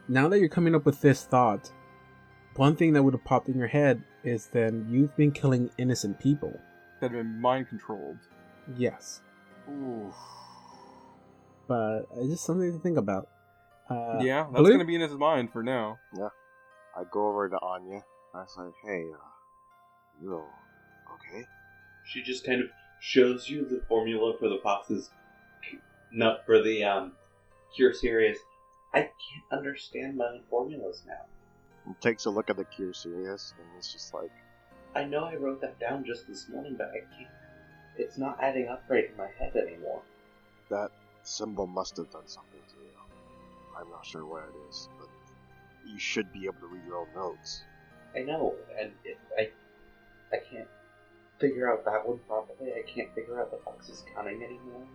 [0.09, 1.71] now that you're coming up with this thought
[2.57, 6.19] one thing that would have popped in your head is then you've been killing innocent
[6.21, 6.61] people
[7.01, 8.19] That have been mind controlled.
[8.77, 9.23] yes
[9.69, 10.13] Ooh.
[11.73, 13.29] But it's just something to think about
[13.89, 14.69] uh, yeah, that's Blue?
[14.69, 15.99] going to be in his mind for now.
[16.17, 16.29] Yeah,
[16.97, 18.05] I go over to Anya.
[18.35, 20.45] I say, "Hey, uh, you
[21.15, 21.47] okay?"
[22.05, 22.69] She just kind of
[23.01, 25.11] shows you the formula for the fox's
[26.13, 27.13] nut for the um
[27.75, 28.39] cure serious.
[28.95, 31.25] I can't understand my own formulas now.
[31.87, 34.31] And takes a look at the cure serious, and it's just like,
[34.95, 37.31] I know I wrote that down just this morning, but I can't.
[37.97, 40.03] It's not adding up right in my head anymore.
[40.71, 40.93] that
[41.23, 42.91] symbol must have done something to you.
[43.79, 45.09] I'm not sure what it is, but
[45.91, 47.63] you should be able to read your own notes.
[48.15, 49.49] I know, and it, I,
[50.35, 50.69] I can't
[51.39, 52.73] figure out that one properly.
[52.73, 54.87] I can't figure out the fox's cunning anymore.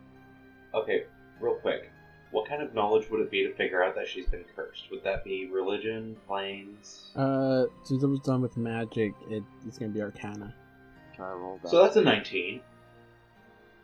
[0.74, 1.06] Okay,
[1.40, 1.90] real quick,
[2.32, 4.84] what kind of knowledge would it be to figure out that she's been cursed?
[4.92, 7.12] Would that be religion, planes?
[7.16, 10.54] uh since it was done with magic it, it's gonna be arcana
[11.16, 11.72] Can I roll that?
[11.72, 12.62] So that's a 19.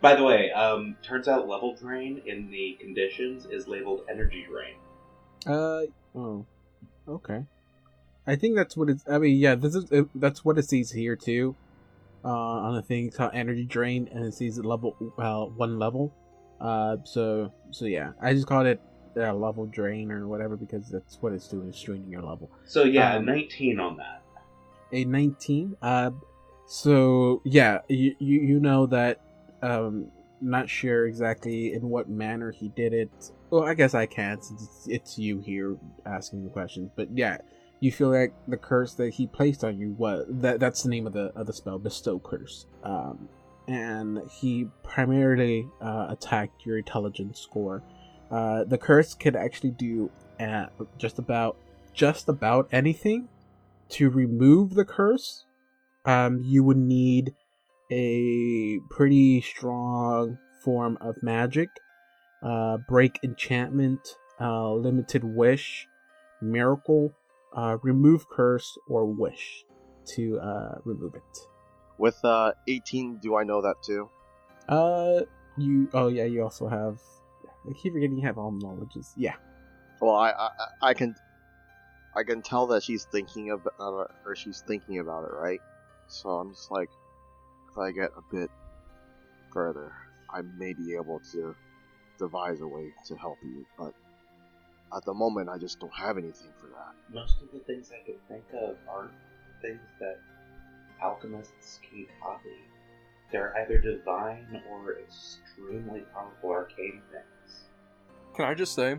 [0.03, 4.75] By the way, um, turns out level drain in the conditions is labeled energy drain.
[5.47, 6.45] Uh oh,
[7.07, 7.45] okay.
[8.27, 9.03] I think that's what it's.
[9.09, 11.55] I mean, yeah, this is it, that's what it sees here too.
[12.25, 12.27] Uh,
[12.67, 16.13] on the thing it's called energy drain, and it sees level uh one level.
[16.59, 18.81] Uh, so so yeah, I just called it
[19.15, 21.69] uh, level drain or whatever because that's what it's doing.
[21.69, 22.51] It's draining your level.
[22.65, 24.21] So yeah, Um, 19 on that.
[24.91, 26.11] a 19 uh
[26.67, 29.21] so yeah you you, you know that
[29.63, 30.11] um
[30.41, 33.31] not sure exactly in what manner he did it.
[33.49, 37.37] Well i guess i can since it's, you here asking the questions but yeah
[37.79, 41.05] you feel like the curse that he placed on you was that that's the name
[41.05, 42.65] of the of the spell bestow curse.
[42.83, 43.27] Um
[43.67, 47.81] and he primarily uh, attacked your intelligence score.
[48.29, 50.65] Uh, the curse could actually do uh,
[50.97, 51.57] just about
[51.93, 53.29] just about anything.
[53.89, 55.45] To remove the curse,
[56.05, 57.35] um, you would need
[57.91, 61.69] a pretty strong form of magic,
[62.41, 65.87] uh, break enchantment, uh, limited wish,
[66.41, 67.13] miracle,
[67.55, 69.65] uh, remove curse, or wish
[70.05, 71.39] to uh, remove it.
[71.97, 74.09] With uh, 18, do I know that too?
[74.67, 75.21] Uh,
[75.57, 75.89] you.
[75.93, 76.99] Oh yeah, you also have.
[77.69, 79.13] I keep forgetting you have all knowledges.
[79.15, 79.35] Yeah.
[80.01, 80.49] Well, I, I
[80.81, 81.15] I can
[82.15, 85.61] I can tell that she's thinking of uh, or she's thinking about it, right?
[86.07, 86.89] So I'm just like,
[87.73, 88.51] if I get a bit
[89.51, 89.91] further,
[90.29, 91.55] I may be able to
[92.19, 93.65] devise a way to help you.
[93.79, 93.93] But
[94.95, 96.93] at the moment, I just don't have anything for that.
[97.11, 99.11] Most of the things I can think of aren't
[99.61, 100.19] things that
[101.01, 102.49] alchemists can copy.
[103.31, 107.63] They're either divine or extremely powerful arcane things.
[108.35, 108.97] Can I just say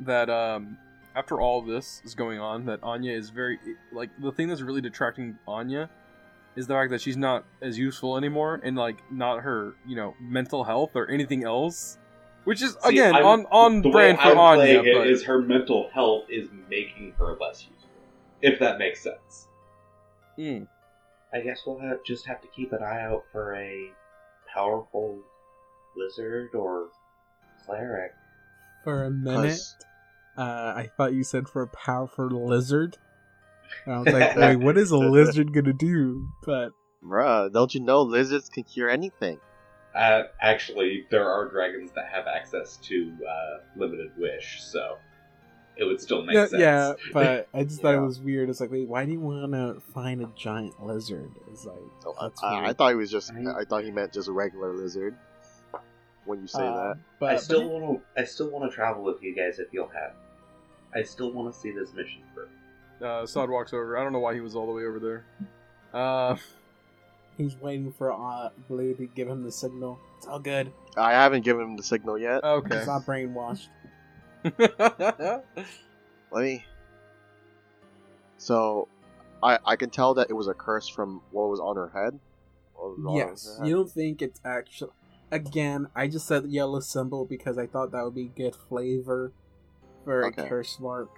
[0.00, 0.76] that um,
[1.14, 3.60] after all this is going on, that Anya is very
[3.92, 5.88] like the thing that's really detracting Anya
[6.56, 10.14] is the fact that she's not as useful anymore, and like not her you know
[10.20, 11.98] mental health or anything else,
[12.44, 14.80] which is See, again I'm- on on the brand way for I'm Anya.
[14.82, 17.90] playing But is her mental health is making her less useful.
[18.42, 19.48] If that makes sense.
[20.38, 20.66] Mm.
[21.32, 23.90] I guess we'll have, just have to keep an eye out for a
[24.52, 25.18] powerful
[25.96, 26.88] lizard or
[27.64, 28.12] cleric.
[28.84, 29.58] For a minute,
[30.38, 32.98] uh, I thought you said for a powerful lizard.
[33.84, 36.28] And I was like, wait, what is a lizard gonna do?
[36.44, 36.72] But
[37.04, 39.38] Bruh, don't you know lizards can cure anything?
[39.94, 44.98] Uh, actually, there are dragons that have access to uh, limited wish, so
[45.76, 46.60] it would still make yeah, sense.
[46.60, 48.02] yeah, but I just thought Yeah.
[48.02, 48.50] it was weird.
[48.50, 51.32] It's like, wait, why do you want to find a giant lizard?
[51.50, 53.30] It's like, So I, that's I, I thought he was just.
[53.30, 55.14] I mean- I thought he meant just a regular lizard.
[56.24, 58.20] When you say Uh, that, But, I still want to.
[58.20, 60.12] I still want to travel with you guys if you'll have.
[60.94, 62.48] I still want to see this mission through.
[63.02, 63.96] Uh, Sod walks over.
[63.98, 65.24] I don't know why he was all the way over there.
[65.92, 66.36] Uh,
[67.36, 69.98] he's waiting for uh, Blue to give him the signal.
[70.18, 70.72] It's all good.
[70.96, 72.42] I haven't given him the signal yet.
[72.44, 72.78] okay.
[72.78, 73.68] He's not brainwashed.
[76.30, 76.64] Let me.
[78.38, 78.88] So,
[79.42, 82.18] I I can tell that it was a curse from what was on her head.
[82.76, 83.68] On Yes, her head.
[83.68, 84.90] you don't think it's actually.
[85.32, 89.32] Again, I just said yellow symbol because I thought that would be good flavor
[90.04, 90.42] for Okay.
[90.44, 91.08] a curse mark.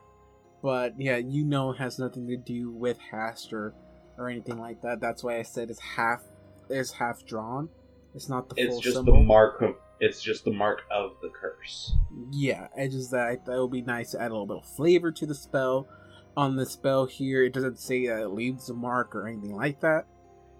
[0.62, 3.72] But yeah, you know it has nothing to do with Hastur
[4.16, 5.00] or anything like that.
[5.00, 6.22] That's why I said it's half
[6.68, 7.68] is half drawn.
[8.14, 9.14] It's not the It's full just symbol.
[9.14, 9.74] the mark of.
[10.00, 11.92] It's just the mark of the curse.
[12.30, 14.58] Yeah, it's just that I thought it would be nice to add a little bit
[14.58, 15.88] of flavor to the spell.
[16.36, 19.80] On the spell here, it doesn't say that it leaves a mark or anything like
[19.80, 20.06] that.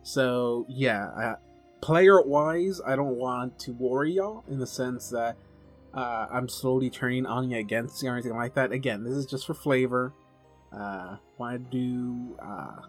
[0.03, 1.35] So yeah, uh,
[1.81, 5.37] player wise, I don't want to worry y'all in the sense that
[5.99, 8.71] uh, I'm slowly turning Anya against you or anything like that.
[8.71, 10.13] Again, this is just for flavor.
[10.73, 12.83] Uh, want to do uh,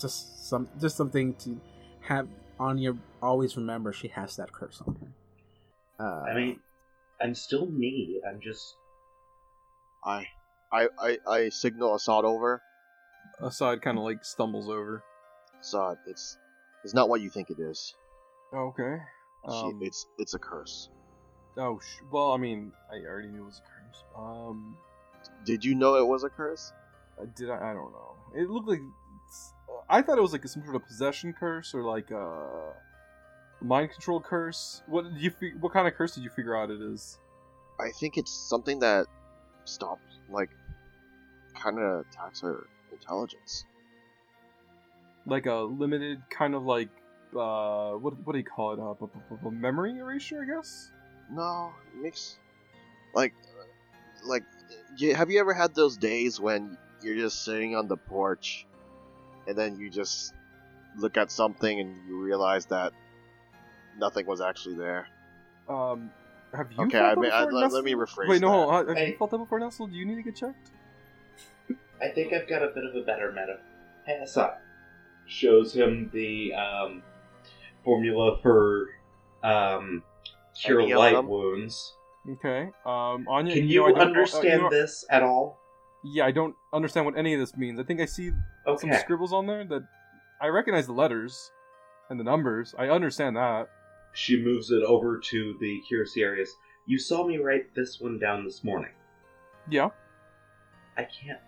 [0.00, 1.60] just some just something to
[2.00, 2.26] have
[2.58, 6.04] Anya always remember she has that curse on her.
[6.04, 6.60] Uh, I mean,
[7.20, 8.20] I'm still me.
[8.28, 8.74] I'm just.
[10.04, 10.26] I,
[10.72, 12.62] I, I, I signal Assad over.
[13.40, 15.04] Assad kind of like stumbles over.
[15.60, 16.38] Assad, it's,
[16.84, 17.94] it's not what you think it is.
[18.54, 18.96] Okay.
[19.44, 20.88] She, Um, it's, it's a curse.
[21.56, 24.04] Oh, sh- well, I mean, I already knew it was a curse.
[24.16, 24.76] Um,
[25.44, 26.72] Did you know it was a curse?
[27.20, 27.70] uh, did I?
[27.70, 28.14] I don't know.
[28.34, 28.80] It looked like
[29.88, 32.72] I thought it was like some sort of possession curse or like a
[33.60, 34.82] mind control curse.
[34.86, 35.30] What did you?
[35.30, 37.18] Fi- what kind of curse did you figure out it is?
[37.78, 39.06] I think it's something that
[39.64, 40.50] stops, like,
[41.54, 43.64] kind of attacks her intelligence.
[45.26, 46.88] Like a limited kind of like
[47.36, 48.80] uh, what what do you call it?
[48.80, 50.90] Uh, b- b- b- memory erasure, I guess.
[51.30, 52.38] No, it makes
[53.14, 53.34] like
[54.24, 54.42] like
[54.96, 58.66] you, have you ever had those days when you're just sitting on the porch
[59.46, 60.34] and then you just
[60.96, 62.92] look at something and you realize that
[63.98, 65.06] nothing was actually there?
[65.68, 66.10] Um,
[66.52, 66.84] have you?
[66.84, 68.24] Okay, I that mean, I- let- let me Nestle?
[68.24, 68.52] rephrase Wait, no, that.
[68.72, 68.96] hold on.
[68.96, 69.86] Have you felt that before, Nestle?
[69.86, 70.70] Do you need to get checked?
[72.02, 73.58] I think I've got a bit of a better meta.
[74.06, 74.54] Hey, Assad.
[75.26, 77.02] Shows him the um,
[77.84, 78.88] formula for
[79.44, 80.02] um,
[80.58, 81.28] cure Any of light them?
[81.28, 81.96] wounds.
[82.28, 82.70] Okay.
[82.84, 85.58] Um, Anya, Can you, you, know, I don't- uh, understand you know- this at all?
[86.02, 87.78] Yeah, I don't understand what any of this means.
[87.78, 88.32] I think I see
[88.66, 88.90] Okay.
[88.90, 89.86] some scribbles on there that
[90.40, 91.52] I recognize the letters
[92.08, 92.74] and the numbers.
[92.78, 93.68] I understand that.
[94.12, 96.56] She moves it over to the cure serious.
[96.86, 98.92] You saw me write this one down this morning.
[99.68, 99.90] Yeah.
[100.96, 101.38] I can't.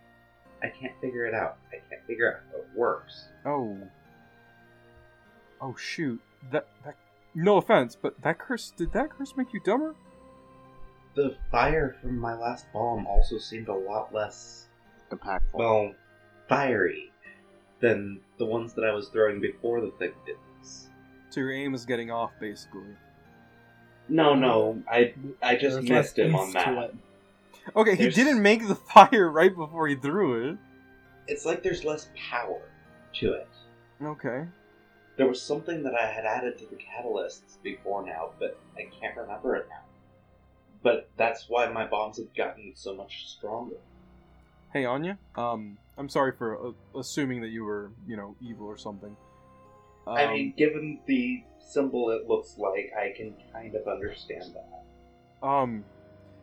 [0.63, 1.57] I can't figure it out.
[1.73, 3.29] I can't figure out how it works.
[3.47, 3.79] Oh.
[5.61, 6.21] Oh shoot.
[6.51, 6.97] That that.
[7.35, 9.95] No offense, but that curse did that curse make you dumber?
[11.15, 14.67] The fire from my last bomb also seemed a lot less,
[15.11, 15.41] Impactful.
[15.55, 15.93] well,
[16.49, 17.11] fiery.
[17.81, 20.89] than the ones that I was throwing before the thing did this.
[21.31, 22.85] So your aim is getting off, basically.
[24.09, 26.69] No, no, I I just There's missed him on that.
[26.69, 26.95] it.
[27.77, 30.59] Okay, he didn't make the fire right before he threw it.
[31.29, 32.61] It's like there's less power
[33.15, 33.49] to it.
[34.03, 34.45] Okay.
[35.17, 39.17] There was something that I had added to the catalysts before now, but I can't
[39.17, 39.83] remember it now.
[40.83, 43.77] But that's why my bombs have gotten so much stronger.
[44.73, 48.79] Hey Anya, um, I'm sorry for uh, assuming that you were, you know, evil or
[48.79, 49.15] something.
[50.07, 55.47] Um, I mean, given the symbol it looks like, I can kind of understand that.
[55.47, 55.85] um,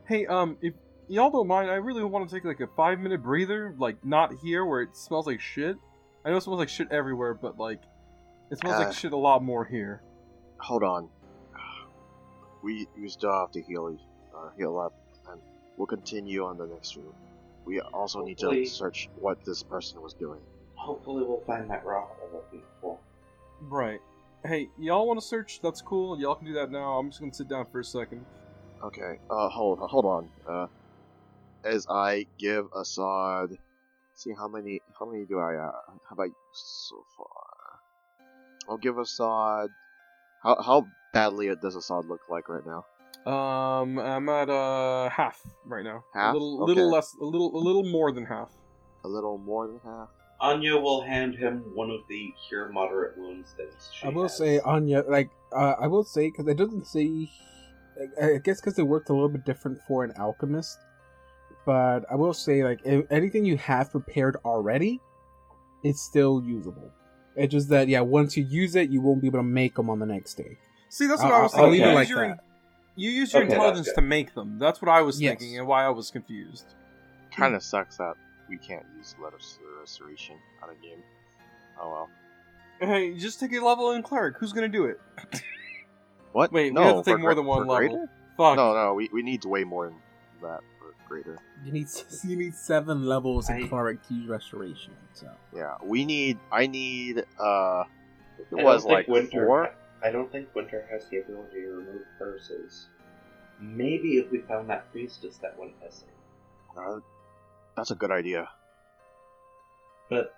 [0.08, 0.74] hey, um, if
[1.08, 4.34] y'all don't mind, I really want to take like a five minute breather, like not
[4.41, 5.76] here where it smells like shit.
[6.24, 7.82] I know it smells like shit everywhere, but like,
[8.52, 8.86] it smells Uh.
[8.86, 10.02] like shit a lot more here.
[10.60, 11.10] Hold on.
[12.62, 13.98] We we still have to heal
[14.36, 14.94] uh, heal up,
[15.30, 15.40] and
[15.78, 17.14] we'll continue on the next room.
[17.66, 20.42] We also need to search what this person was doing.
[20.76, 22.98] Hopefully, we'll find that rock we're looking for.
[23.62, 24.00] Right.
[24.46, 25.60] Hey, y'all want to search?
[25.62, 26.20] That's cool.
[26.20, 26.98] Y'all can do that now.
[26.98, 28.26] I'm just gonna sit down for a second.
[28.84, 29.20] Okay.
[29.30, 30.30] Uh, hold hold on.
[30.48, 30.68] Uh,
[31.64, 33.58] as I give Assad,
[34.16, 35.72] see how many how many do I uh,
[36.10, 37.28] have I used so far?
[38.68, 39.69] I'll give Assad.
[40.44, 42.86] How how badly does Assad look like right now?
[43.31, 46.03] Um, I'm at uh half right now.
[46.14, 46.31] Half?
[46.31, 46.73] A little, Okay.
[46.73, 48.52] little less, a little, a little more than half.
[49.03, 50.10] A little more than half.
[50.41, 54.38] Anya will hand him one of the cure moderate wounds that She I will has.
[54.38, 57.27] say Anya, like uh, I will say because it doesn't say.
[58.22, 60.77] I I guess because it worked a little bit different for an alchemist,
[61.65, 65.02] but I will say like if anything you have prepared already,
[65.84, 66.94] it's still usable.
[67.40, 69.90] It's just that yeah, once you use it, you won't be able to make them
[69.90, 70.57] on the next day.
[70.90, 71.72] See, that's what I'll- I was thinking.
[71.72, 72.44] leave you, use like your, that.
[72.95, 74.60] you use your Okay, intelligence to make them.
[74.60, 75.38] That's what I was Yes.
[75.40, 76.66] thinking, and why I was confused.
[77.36, 78.16] Kind of sucks that
[78.49, 81.02] we can't use lesser uh, restoration out of game.
[81.82, 82.10] Oh well.
[82.82, 84.38] Hey, just take a level in cleric.
[84.38, 84.99] Who's gonna do it?
[86.32, 86.52] What?
[86.52, 88.07] Wait, we no, have to take for more than one for level.
[88.38, 88.56] Fuck.
[88.56, 89.95] No, no, we, we need way more than
[90.41, 90.61] that
[91.10, 91.38] for greater.
[91.65, 91.88] You need
[92.23, 94.94] you need seven levels in I- cleric to use restoration.
[95.14, 96.38] So Yeah, we need.
[96.52, 97.26] I need.
[97.40, 97.84] Uh,
[98.52, 99.45] it I was like Winter.
[99.45, 99.73] four.
[100.03, 102.88] I don't think Winter has the ability to remove curses.
[103.60, 106.07] Maybe if we found that priestess that went missing.
[106.77, 106.99] Uh,
[107.76, 108.48] that's a good idea.
[110.10, 110.34] But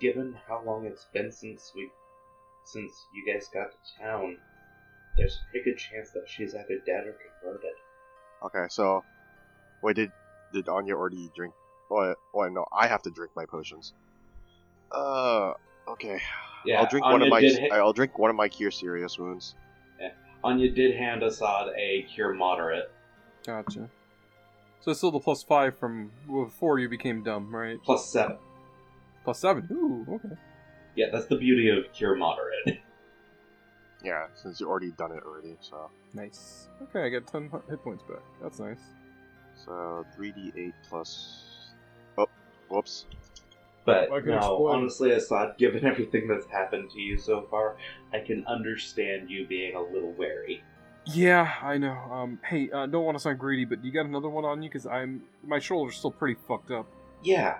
[0.00, 1.90] given how long it's been since we,
[2.64, 4.38] since you guys got to town,
[5.18, 7.74] there's a pretty good chance that she's either dead or converted.
[8.44, 9.04] Okay, so
[9.86, 10.10] wait, did
[10.52, 11.54] did Anya already drink?
[11.90, 13.92] Oh, oh no, I have to drink my potions.
[14.90, 15.52] Uh,
[15.88, 16.20] okay.
[16.64, 17.40] Yeah, I'll drink Anya one of my.
[17.40, 19.54] Did, ha- I'll drink one of my cure serious wounds.
[20.44, 22.92] Anya did hand Assad a cure moderate
[23.44, 23.88] Gotcha.
[24.80, 27.82] So it's still the plus five from before you became dumb, right?
[27.82, 28.36] plus seven.
[29.24, 29.66] Plus seven.
[29.72, 30.36] Ooh, okay.
[30.94, 32.80] Yeah, that's the beauty of cure moderate.
[34.04, 36.68] Yeah, since you already done it already, so Nice.
[36.82, 38.22] Okay, I got ten hit points back.
[38.40, 38.78] That's nice.
[39.64, 41.42] So three d eight plus.
[42.18, 42.26] Oh,
[42.68, 43.06] whoops.
[43.84, 44.68] But I can no, explain.
[44.76, 47.76] honestly, Assad, given everything that's happened to you so far,
[48.12, 50.62] I can understand you being a little wary.
[51.08, 51.92] Yeah, I know.
[52.10, 54.68] Um, hey, uh, don't want to sound greedy, but you got another one on you?
[54.68, 56.86] Because I'm my shoulder's still pretty fucked up.
[57.22, 57.58] Yeah,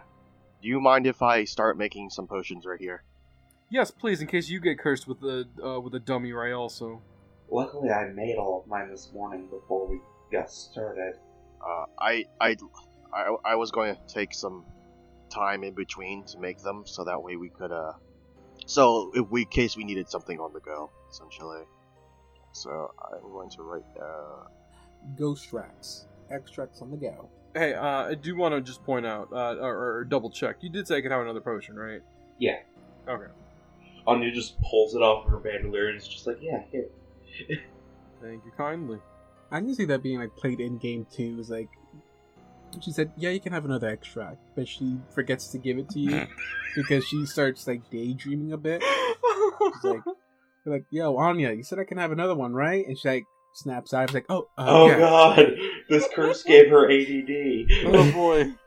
[0.62, 3.02] Do you mind if I start making some potions right here?
[3.70, 7.00] Yes, please, in case you get cursed with the uh, with a dummy, ray, Also.
[7.50, 10.00] luckily I made all of mine this morning before we
[10.32, 11.14] got started.
[11.66, 12.56] Uh, I, I,
[13.12, 14.64] I, I was going to take some
[15.30, 17.92] time in between to make them, so that way we could, uh,
[18.66, 21.62] so if we, in case we needed something on the go, essentially.
[22.52, 24.46] So I'm going to write down.
[25.16, 27.28] ghost tracks, extracts on the go.
[27.54, 30.56] Hey, uh, I do want to just point out, uh, or, or double check.
[30.60, 32.02] You did say I could have another potion, right?
[32.38, 32.58] Yeah.
[33.08, 33.30] Okay.
[34.06, 36.86] Anya just pulls it off of her bandolier and is just like, yeah, here.
[38.22, 38.98] Thank you kindly.
[39.50, 41.36] I can see that being like played in game too.
[41.38, 41.68] Is like
[42.80, 46.00] she said, yeah, you can have another extract, but she forgets to give it to
[46.00, 46.26] you
[46.76, 48.82] because she starts like daydreaming a bit.
[48.82, 50.00] She's like,
[50.64, 52.86] like, yo, Anya, you said I can have another one, right?
[52.86, 53.24] And she like
[53.54, 54.04] snaps out.
[54.04, 54.98] It's like, oh, uh, oh yeah.
[54.98, 55.52] god,
[55.88, 57.86] this curse gave her ADD.
[57.86, 58.52] oh boy.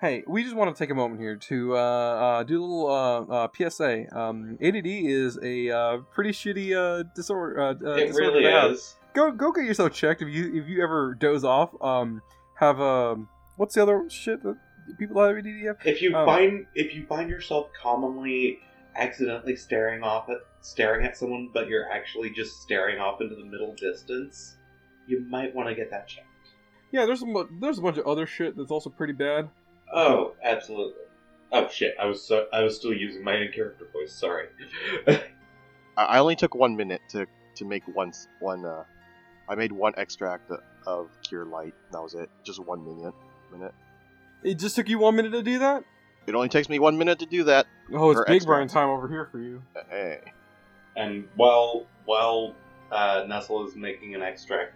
[0.00, 2.90] Hey, we just want to take a moment here to uh, uh, do a little
[2.90, 4.04] uh, uh, PSA.
[4.14, 7.58] Um, ADD is a uh, pretty shitty uh, disorder.
[7.58, 8.72] Uh, uh, it disorder really to have.
[8.72, 8.96] is.
[9.14, 11.70] Go go get yourself checked if you if you ever doze off.
[11.82, 12.20] Um,
[12.56, 14.56] have um, what's the other shit that
[14.98, 15.76] people have ADD have?
[15.84, 16.26] If you Oh.
[16.26, 18.58] find if you find yourself commonly
[18.96, 23.44] accidentally staring off at staring at someone, but you're actually just staring off into the
[23.44, 24.56] middle distance,
[25.06, 26.26] you might want to get that checked.
[26.90, 29.48] Yeah, there's a there's a bunch of other shit that's also pretty bad.
[29.92, 31.02] Oh, absolutely.
[31.52, 31.94] Oh shit!
[32.00, 34.12] I was so, I was still using my in character voice.
[34.12, 34.46] Sorry.
[35.06, 35.22] I,
[35.96, 37.26] I only took one minute to
[37.56, 38.64] to make one one.
[38.64, 38.82] Uh,
[39.48, 40.50] I made one extract
[40.86, 41.74] of cure light.
[41.92, 42.30] That was it.
[42.42, 43.14] Just one minute.
[43.52, 43.74] Minute.
[44.42, 45.84] It just took you one minute to do that.
[46.26, 47.66] It only takes me one minute to do that.
[47.92, 48.48] Oh, it's big extra.
[48.48, 49.62] Brian time over here for you.
[49.90, 50.20] Hey.
[50.96, 52.54] and while while
[52.90, 54.74] uh, Nestle is making an extract,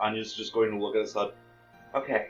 [0.00, 1.36] Anya's just going to look at us up.
[1.94, 2.28] Okay,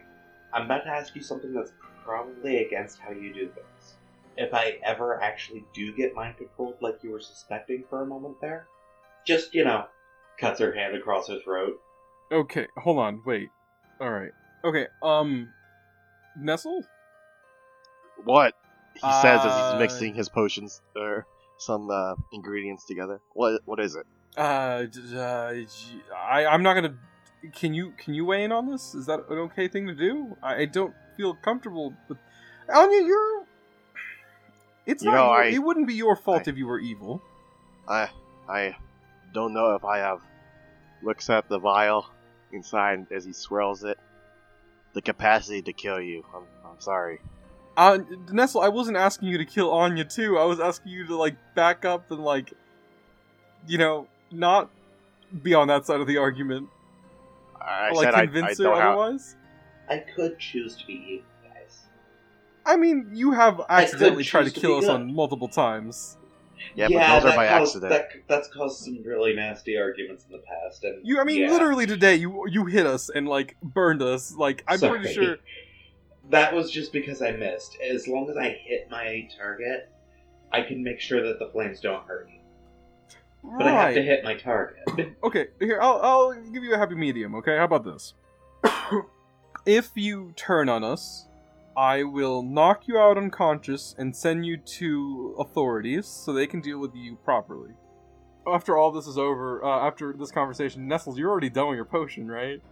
[0.52, 1.72] I'm about to ask you something that's
[2.04, 3.94] probably against how you do things.
[4.36, 8.40] If I ever actually do get mind controlled, like you were suspecting for a moment
[8.40, 8.66] there,
[9.24, 9.86] just you know,
[10.38, 11.80] cuts her hand across her throat.
[12.32, 13.48] Okay, hold on, wait.
[14.00, 14.32] All right.
[14.64, 15.48] Okay, um,
[16.38, 16.84] Nestle.
[18.24, 18.54] What?
[18.94, 21.26] He says as Uh, he's mixing his potions or
[21.58, 23.20] some uh, ingredients together.
[23.34, 23.60] What?
[23.64, 24.06] What is it?
[24.36, 26.96] Uh, d- uh, g- I I'm not gonna.
[27.54, 28.94] Can you can you weigh in on this?
[28.94, 30.36] Is that an okay thing to do?
[30.42, 32.18] I, I don't feel comfortable with.
[32.74, 33.44] Anya, you're.
[34.86, 35.16] It's You not.
[35.16, 37.22] know, your- I- it wouldn't be your fault I- if you were evil.
[37.88, 38.08] I
[38.48, 38.76] I
[39.32, 40.20] don't know if I have.
[41.02, 42.06] Looks at the vial
[42.52, 43.98] inside as he swirls it.
[44.94, 46.24] The capacity to kill you.
[46.34, 47.20] I'm, I'm sorry.
[47.76, 47.98] Uh,
[48.32, 50.38] Nestle, I wasn't asking you to kill Anya too.
[50.38, 52.52] I was asking you to like back up and like,
[53.66, 54.70] you know, not
[55.42, 56.68] be on that side of the argument.
[57.60, 58.96] I like said I, I convince her don't have.
[58.96, 59.36] otherwise.
[59.90, 61.80] I could choose to be evil, guys.
[62.64, 64.94] I mean, you have accidentally tried to to kill be us good.
[65.02, 66.16] on multiple times.
[66.74, 67.90] Yeah, but those are by caused, accident.
[67.90, 71.50] That, that's caused some really nasty arguments in the past, and You, I mean, yeah.
[71.50, 74.34] literally today, you you hit us and like burned us.
[74.34, 75.38] Like I'm pretty sure.
[76.28, 77.78] That was just because I missed.
[77.80, 79.88] As long as I hit my target,
[80.50, 82.40] I can make sure that the flames don't hurt you.
[83.56, 84.82] But I have to hit my target.
[85.22, 87.34] Okay, here I'll I'll give you a happy medium.
[87.36, 88.14] Okay, how about this?
[89.66, 91.25] if you turn on us,
[91.76, 96.78] I will knock you out unconscious and send you to authorities so they can deal
[96.78, 97.72] with you properly.
[98.46, 101.84] After all this is over, uh, after this conversation, Nestles, you're already done with your
[101.84, 102.62] potion, right?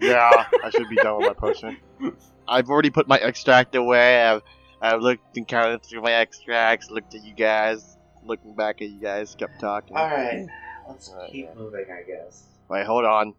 [0.00, 0.30] Yeah,
[0.62, 1.78] I should be done with my potion.
[2.48, 4.22] I've already put my extract away.
[4.22, 4.42] I've,
[4.80, 9.00] I've looked and counted through my extracts, looked at you guys, looking back at you
[9.00, 9.96] guys, kept talking.
[9.96, 10.46] Alright,
[10.88, 11.54] let's Alright, keep yeah.
[11.54, 12.44] moving, I guess.
[12.68, 13.34] Wait, hold on.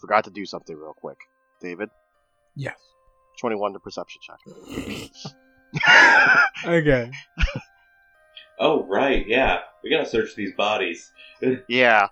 [0.00, 1.18] Forgot to do something real quick.
[1.60, 1.90] David,
[2.56, 2.78] Yes.
[3.40, 4.38] 21 to perception check.
[6.66, 7.10] Okay.
[8.62, 9.60] Oh, right, yeah.
[9.82, 11.12] We gotta search these bodies.
[11.68, 12.08] yeah,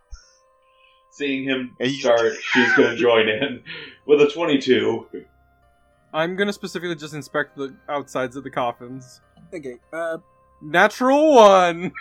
[1.10, 3.62] Seeing him start, she's gonna join in
[4.06, 5.06] with a 22.
[6.14, 9.20] I'm gonna specifically just inspect the outsides of the coffins.
[9.52, 9.76] Okay.
[9.92, 10.18] Uh,
[10.62, 11.92] Natural one.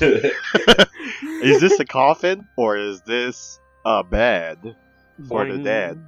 [0.00, 4.76] is this a coffin or is this a bed
[5.28, 6.02] for the dead?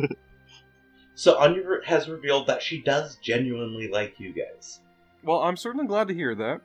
[1.14, 4.80] so Anya has revealed that she does genuinely like you guys.
[5.22, 6.60] Well, I'm certainly glad to hear that.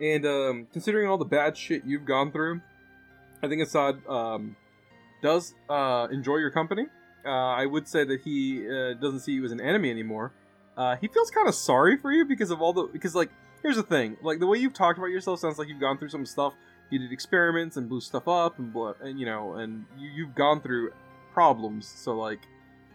[0.00, 2.60] And um, considering all the bad shit you've gone through,
[3.42, 4.56] I think Assad um,
[5.22, 6.86] does uh, enjoy your company.
[7.24, 10.32] Uh, I would say that he uh, doesn't see you as an enemy anymore.
[10.76, 13.30] Uh, he feels kind of sorry for you because of all the because like
[13.62, 16.10] here's the thing like the way you've talked about yourself sounds like you've gone through
[16.10, 16.52] some stuff.
[16.90, 20.60] You did experiments and blew stuff up and, and you know and you, you've gone
[20.60, 20.92] through
[21.36, 21.86] problems.
[21.86, 22.40] So like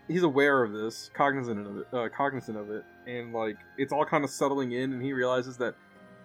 [0.08, 4.04] he's aware of this, cognizant of it, uh, cognizant of it, and like it's all
[4.04, 5.76] kind of settling in, and he realizes that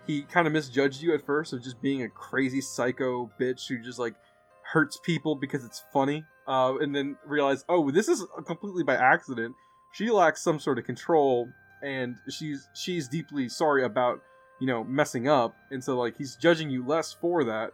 [0.06, 3.78] he kind of misjudged you at first of just being a crazy psycho bitch who
[3.82, 4.14] just like
[4.62, 9.54] hurts people because it's funny, uh, and then realize, oh, this is completely by accident.
[9.92, 11.50] She lacks some sort of control,
[11.82, 14.22] and she's she's deeply sorry about
[14.58, 17.72] you know messing up, and so like he's judging you less for that.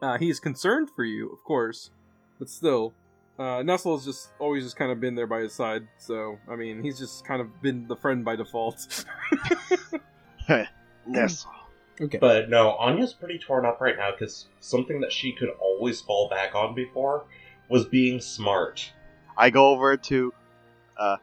[0.00, 1.90] Uh, he is concerned for you, of course,
[2.38, 2.94] but still,
[3.40, 5.88] uh, Nestle has just always just kind of been there by his side.
[5.96, 9.04] So I mean, he's just kind of been the friend by default.
[11.12, 11.46] yes.
[12.00, 12.18] okay.
[12.18, 16.28] But no, Anya's pretty torn up right now because something that she could always fall
[16.28, 17.24] back on before
[17.68, 18.92] was being smart.
[19.36, 20.34] I go over to
[20.98, 21.16] uh,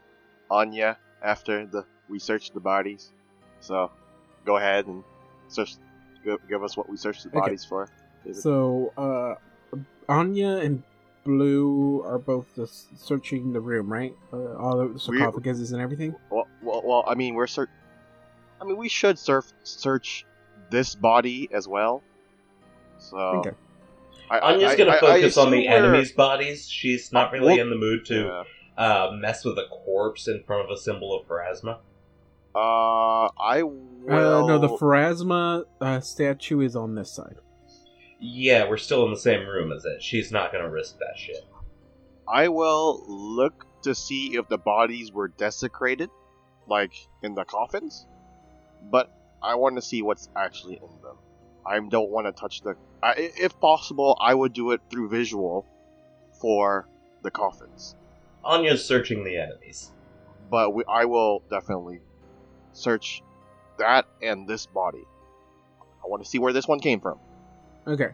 [0.49, 3.11] Anya after the we search the bodies.
[3.59, 3.91] So
[4.45, 5.03] go ahead and
[5.49, 5.75] search.
[6.23, 7.39] Give, give us what we searched the Okay.
[7.39, 7.87] bodies for.
[8.23, 8.41] David.
[8.41, 9.35] So, uh,
[10.09, 10.83] Anya and
[11.27, 14.15] Blue are both just searching the room, right?
[14.31, 16.15] Uh, all the sarcophaguses and everything.
[16.29, 17.69] well, well, well, I mean, we're search.
[18.61, 20.25] I mean, we should surf search
[20.71, 22.01] this body as well.
[22.97, 23.51] So Okay.
[24.31, 26.69] I, I- Anya's I- gonna I- I focus on the assume we're- enemy's bodies.
[26.69, 28.43] She's not really Well- in the mood to Yeah.
[28.83, 31.77] uh, mess with a corpse in front of a symbol of Pharasma.
[32.55, 33.75] Uh, I will.
[34.09, 37.35] Uh, no, the Pharasma uh, statue is on this side.
[38.19, 40.01] Yeah, we're still in the same room as it.
[40.01, 41.43] She's not gonna risk that shit.
[42.27, 43.53] I will look
[43.83, 46.09] to see if the bodies were desecrated,
[46.67, 46.91] like
[47.23, 48.05] in the coffins,
[48.91, 49.09] but
[49.41, 51.17] I want to see what's actually in them.
[51.65, 52.75] I don't want to touch the.
[53.03, 55.65] I, i- if possible, I would do it through visual
[56.41, 56.87] for
[57.23, 57.95] the coffins,
[58.43, 59.91] Anya's searching the enemies.
[60.49, 62.01] but we, I will definitely
[62.73, 63.21] search
[63.77, 65.03] that and this body.
[66.03, 67.19] I want to see where this one came from.
[67.87, 68.09] Okay.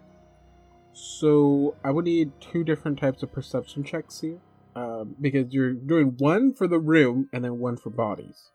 [0.93, 4.37] So I would need two different types of perception checks here,
[4.75, 8.51] um, because you're doing one for the room and then one for bodies.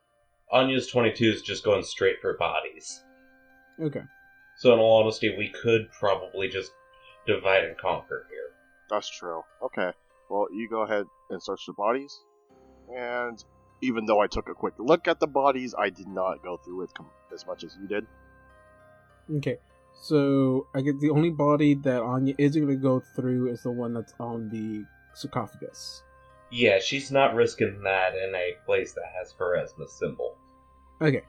[0.53, 3.03] Anya's 22 is just going straight for bodies.
[3.81, 4.03] Okay.
[4.57, 6.73] So, in all honesty, we could probably just
[7.27, 8.51] divide and conquer here.
[8.89, 9.43] That's true.
[9.63, 9.93] Okay.
[10.31, 12.19] Well, you go ahead and search the bodies.
[12.95, 13.43] And
[13.83, 16.83] even though I took a quick look at the bodies, I did not go through
[16.83, 18.07] it com- as much as you did.
[19.37, 19.59] Okay.
[20.01, 23.71] So I get the only body that Anya isn't going to go through is the
[23.71, 24.85] one that's on the
[25.15, 26.03] sarcophagus.
[26.51, 30.37] Yeah, she's not risking that in a place that has Pharasma's symbol.
[31.03, 31.23] Okay.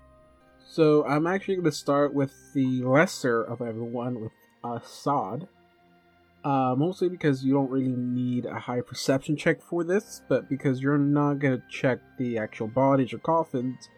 [0.66, 4.32] So I'm actually going to start with the lesser of everyone, with
[4.64, 5.48] Assad.
[6.44, 10.80] Uh, mostly because you don't really need a high perception check for this, but because
[10.80, 13.90] you're not going to check the actual bodies or coffins,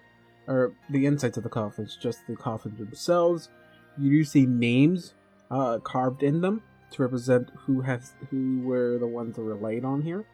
[0.48, 3.50] or the insides of the coffins, just the coffins themselves.
[3.98, 5.14] You do see names
[5.50, 6.62] uh, carved in them
[6.92, 10.26] to represent who has who were the ones that were laid on here,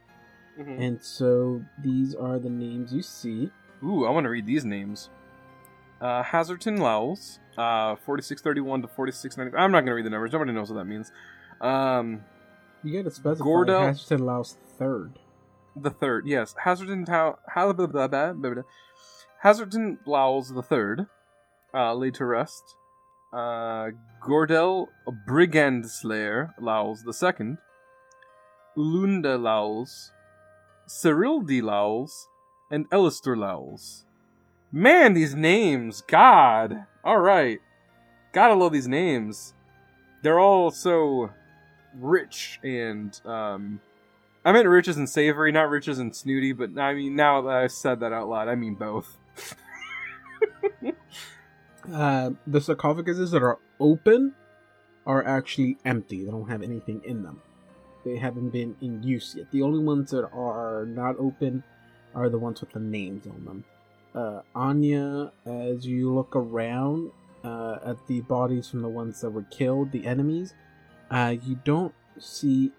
[0.59, 0.79] Mhm.
[0.79, 3.51] and so these are the names you see.
[3.83, 5.09] Ooh, I want to read these names.
[6.01, 9.55] Uh, Hazardton Lowells, uh, 4631 to 4690.
[9.57, 10.31] I'm not going to read the numbers.
[10.31, 11.11] Nobody knows what that means.
[11.61, 12.23] Um,
[12.83, 15.19] You got to specify Hatcherton Laos third.
[15.75, 16.53] the third, yes.
[18.35, 18.63] Blah, blah.
[19.43, 21.07] Hazardton Lowells the third,
[21.73, 22.75] uh, laid to rest.
[23.31, 23.89] Uh,
[24.21, 24.87] Gordel
[25.25, 27.57] Brigand Slayer Lowells the.
[28.77, 30.11] Ulunda Lowells.
[30.85, 31.61] Cyril D.
[31.61, 32.27] Lowells.
[32.71, 34.05] And Elister Lowells.
[34.71, 36.01] Man, these names.
[36.01, 36.85] God.
[37.05, 37.59] Alright.
[38.33, 39.53] Gotta love these names.
[40.23, 41.29] They're all so
[41.95, 43.79] rich and, um,
[44.45, 47.67] I meant rich in savory, not rich in snooty, but I mean, now that I
[47.67, 49.17] said that out loud, I mean both.
[51.91, 54.33] Uh, the sarcophaguses that are open
[55.05, 56.25] are actually empty.
[56.25, 57.41] They don't have anything in them.
[58.03, 59.51] They haven't been in use yet.
[59.51, 61.63] The only ones that are not open
[62.13, 63.63] are the ones with the names on them.
[64.13, 67.11] Uh, Anya, as you look around
[67.43, 70.53] uh, at the bodies from the ones that were killed, the enemies,
[71.11, 72.71] uh, you don't see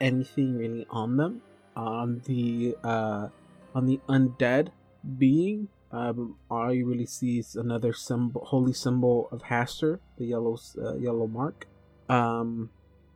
[0.00, 1.42] anything really on them.
[1.76, 3.28] On the uh,
[3.74, 4.68] on the undead
[5.18, 10.58] being, um, all you really see is another symbol, holy symbol of Hastur, the yellow
[10.82, 11.66] uh, yellow mark.
[12.08, 12.70] Um,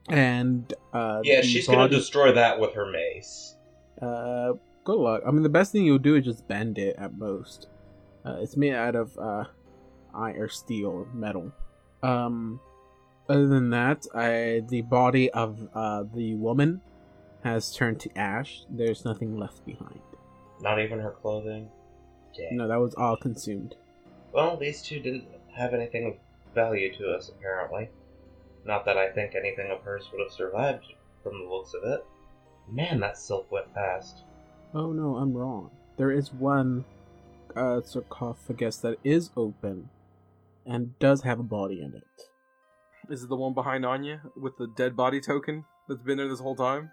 [0.08, 3.56] and uh, Yeah, she's gonna destroy that with her mace.
[4.02, 4.52] uh,
[4.84, 5.22] good luck.
[5.26, 7.68] I mean, the best thing you'll do is just bend it at most.
[8.24, 9.44] Uh, it's made out of uh,
[10.14, 11.52] iron or steel or metal.
[12.02, 12.60] Um,
[13.28, 16.80] other than that, I, the body of uh, the woman
[17.42, 18.62] has turned to ash.
[18.70, 20.00] There's nothing left behind.
[20.60, 21.68] Not even her clothing.
[22.36, 22.56] Dang.
[22.56, 23.74] No, that was all consumed.
[24.32, 26.14] Well, these two didn't have anything of
[26.54, 27.88] value to us, apparently.
[28.64, 30.86] Not that I think anything of hers would have survived
[31.22, 32.04] from the looks of it.
[32.68, 34.22] Man, that silk went fast.
[34.74, 35.70] Oh no, I'm wrong.
[35.96, 36.84] There is one
[37.54, 39.90] uh, sarcophagus that is open
[40.66, 43.12] and does have a body in it.
[43.12, 46.40] Is it the one behind Anya with the dead body token that's been there this
[46.40, 46.90] whole time?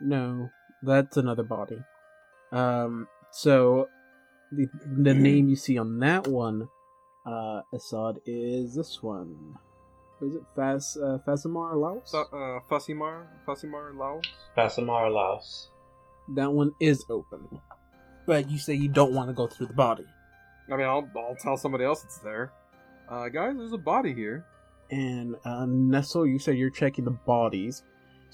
[0.00, 0.50] No,
[0.82, 1.78] that's another body.
[2.50, 3.88] Um, so
[4.56, 4.68] the
[5.02, 6.68] the name you see on that one,
[7.26, 9.56] uh, Assad is this one.
[10.22, 12.10] Is it Fas uh, Fasimar Laos?
[12.10, 13.26] Fa- uh, Fasimar?
[13.46, 14.24] Fasimar Laos?
[14.56, 15.70] Fasimar Laos.
[16.34, 17.60] That one is open,
[18.26, 20.06] but you say you don't want to go through the body.
[20.72, 22.52] I mean, I'll, I'll tell somebody else it's there.
[23.08, 24.46] Uh, guys, there's a body here.
[24.90, 27.82] And uh, Nestle, you said you're checking the bodies.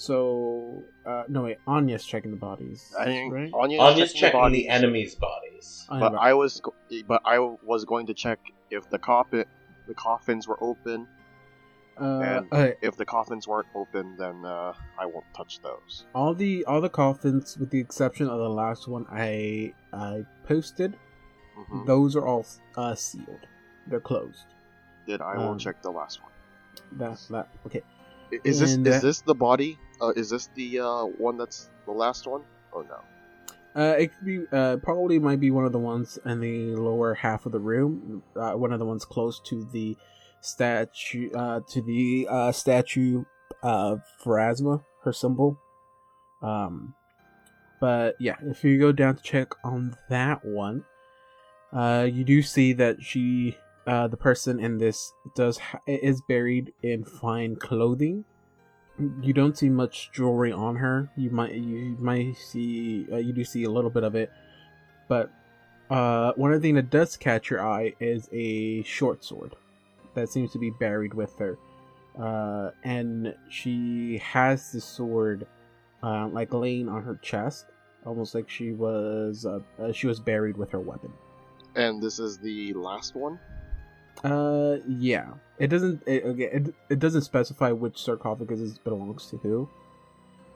[0.00, 3.50] So uh, no wait, Anya's checking the bodies, I think right?
[3.52, 5.84] Anya's, Anya's checking checking bodies, the enemy's bodies.
[5.90, 6.74] Anya, But I was, go-
[7.06, 8.38] but I was going to check
[8.70, 9.44] if the coffin,
[9.86, 11.06] the coffins were open.
[12.00, 16.06] uh, and- okay, If the coffins weren't open, then uh, I won't touch those.
[16.14, 20.96] all the all the coffins, with the exception of the last one I I posted,
[21.58, 21.84] Mhm.
[21.84, 23.44] those are all uh, sealed.
[23.86, 24.46] They're closed.
[25.06, 26.32] Then I um, will check the last one.
[26.92, 27.82] That that okay.
[28.32, 29.78] I- Is this is this the body?
[30.00, 32.42] Uh, is this the uh, one that's the last one?
[32.72, 33.00] Oh no.
[33.80, 37.14] Uh, it could be uh, probably might be one of the ones in the lower
[37.14, 38.22] half of the room.
[38.34, 39.96] Uh, one of the ones close to the
[40.40, 43.24] statue, uh, to the uh, statue
[43.62, 45.58] of Pharasma, her symbol.
[46.42, 46.94] Um,
[47.80, 50.84] but yeah, if you go down to check on that one,
[51.72, 53.56] uh, you do see that she,
[53.86, 58.24] uh, the person in this does ha- is buried in fine clothing.
[59.22, 61.08] You don't see much jewelry on her.
[61.16, 64.30] You might you might see uh, you do see a little bit of it,
[65.08, 65.30] but
[65.90, 69.56] uh, one of the things that does catch your eye is a short sword
[70.14, 71.58] that seems to be buried with her,
[72.18, 75.46] uh, and she has the sword
[76.02, 77.66] uh, like laying on her chest,
[78.04, 81.12] almost like she was uh, uh, she was buried with her weapon.
[81.74, 83.38] And this is the last one.
[84.24, 85.28] Uh, yeah.
[85.58, 86.02] It doesn't.
[86.06, 89.68] It, okay, it, it doesn't specify which sarcophagus it belongs to who.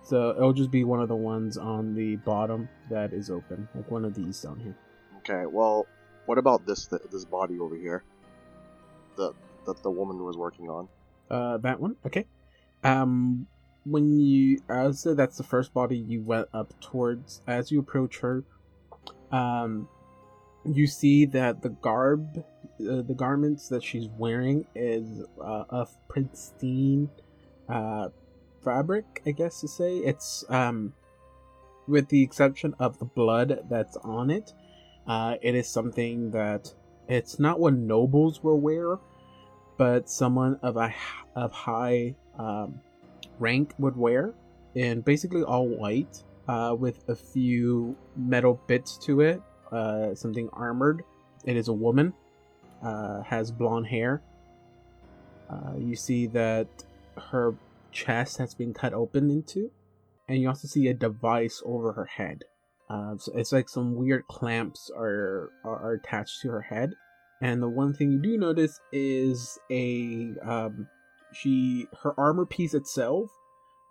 [0.03, 3.91] So it'll just be one of the ones on the bottom that is open, like
[3.91, 4.77] one of these down here.
[5.19, 5.47] Okay.
[5.47, 5.87] Well,
[6.27, 8.05] what about this th- this body over here?
[9.17, 9.33] The
[9.67, 10.89] that the woman was working on.
[11.31, 11.97] Uh, that one.
[12.05, 12.27] Okay.
[12.83, 13.47] Um,
[13.85, 17.43] when you, I would say that's the first body you went up towards.
[17.47, 18.45] As you approach her,
[19.31, 19.89] um,
[20.65, 22.45] you see that the garb,
[22.81, 27.09] uh, the garments that she's wearing is uh, of pristine,
[27.69, 28.09] uh,
[28.63, 29.23] fabric.
[29.27, 30.93] I guess to say it's um,
[31.87, 34.53] with the exception of the blood that's on it.
[35.07, 36.73] Uh, it is something that
[37.09, 38.99] it's not what nobles will wear
[39.77, 40.93] but someone of a
[41.37, 42.81] of high um,
[43.39, 44.35] rank would wear,
[44.77, 49.41] and basically all white, uh, with a few metal bits to it,
[49.73, 51.03] uh, something armored.
[51.45, 52.13] It is a woman,
[52.85, 54.23] uh, has blonde hair.
[55.51, 56.69] Uh, you see that
[57.31, 57.55] her
[57.93, 59.71] chest has been cut open into,
[60.29, 62.45] and you also see a device over her head.
[62.91, 66.93] Uh, so it's like some weird clamps are, are are attached to her head
[67.45, 70.89] and the one thing you do notice is a um,
[71.33, 73.31] she her armor piece itself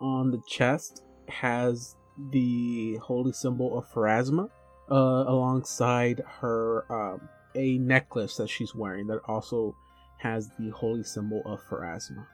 [0.00, 1.94] on the chest has
[2.32, 4.48] the holy symbol of Pharasma
[4.90, 9.74] uh, alongside her um, a necklace that she's wearing that also
[10.18, 12.26] has the holy symbol of Pharasma.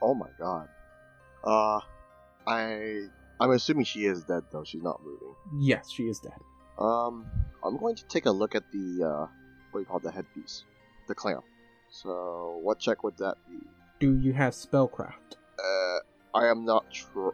[0.00, 0.68] Oh my god.
[1.42, 1.80] Uh,
[2.46, 3.06] I
[3.40, 4.64] I'm assuming she is dead though.
[4.64, 5.34] She's not moving.
[5.58, 6.38] Yes, she is dead.
[6.78, 7.26] Um,
[7.64, 9.26] I'm going to take a look at the uh,
[9.70, 10.64] what do you call it, the headpiece,
[11.08, 11.44] the clamp.
[11.90, 13.58] So, what check would that be?
[14.00, 15.36] Do you have spellcraft?
[15.58, 15.98] Uh,
[16.34, 17.30] I am not tr-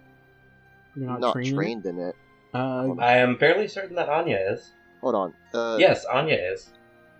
[0.95, 1.57] You're not, not, trained in it?
[1.57, 2.17] trained in it.
[2.53, 4.73] Uh, I am fairly certain that Anya is.
[5.01, 5.35] Hold on.
[5.55, 6.71] Uh, yes, Anya is.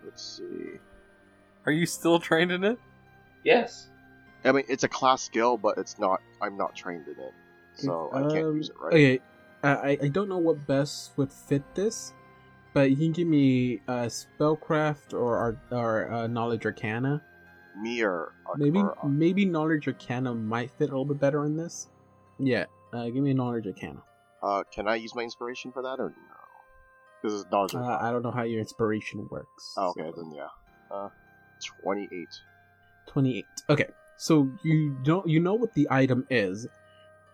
[0.03, 0.79] Let's see.
[1.65, 2.79] Are you still trained in it?
[3.43, 3.89] Yes.
[4.43, 6.19] I mean, it's a class skill, but it's not.
[6.41, 7.33] I'm not trained in it,
[7.75, 8.93] so I can't Um, use it, right?
[8.93, 9.19] Okay,
[9.63, 12.13] I I don't know what best would fit this,
[12.73, 17.21] but you can give me uh, spellcraft or or, or uh, knowledge arcana.
[17.77, 21.55] Me or Maybe or, uh, maybe knowledge arcana might fit a little bit better in
[21.55, 21.87] this.
[22.39, 24.01] Yeah, uh, give me a knowledge arcana.
[24.41, 26.30] uh, can I use my inspiration for that or no?
[27.23, 27.75] This is knowledge.
[27.75, 29.73] Uh, I don't know how your inspiration works.
[29.77, 30.47] oh, okay, so- then yeah.
[30.95, 31.09] Uh,
[31.83, 32.29] twenty-eight.
[33.07, 36.67] 28 okay so you don't you know what the item is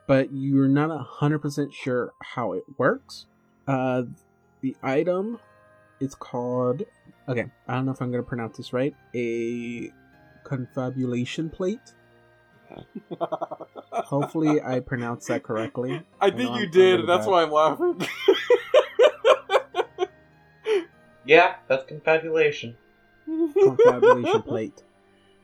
[0.07, 3.25] but you're not a 100% sure how it works
[3.67, 4.03] uh
[4.61, 5.37] the item
[5.99, 6.83] is called
[7.27, 9.91] okay i don't know if i'm gonna pronounce this right a
[10.43, 11.93] confabulation plate
[13.91, 17.45] hopefully i pronounced that correctly I I think know you I'm- did, and that's really
[17.49, 18.07] why I'm laughing.
[21.27, 22.75] Yeah, that's confabulation.
[23.61, 24.83] confabulation plate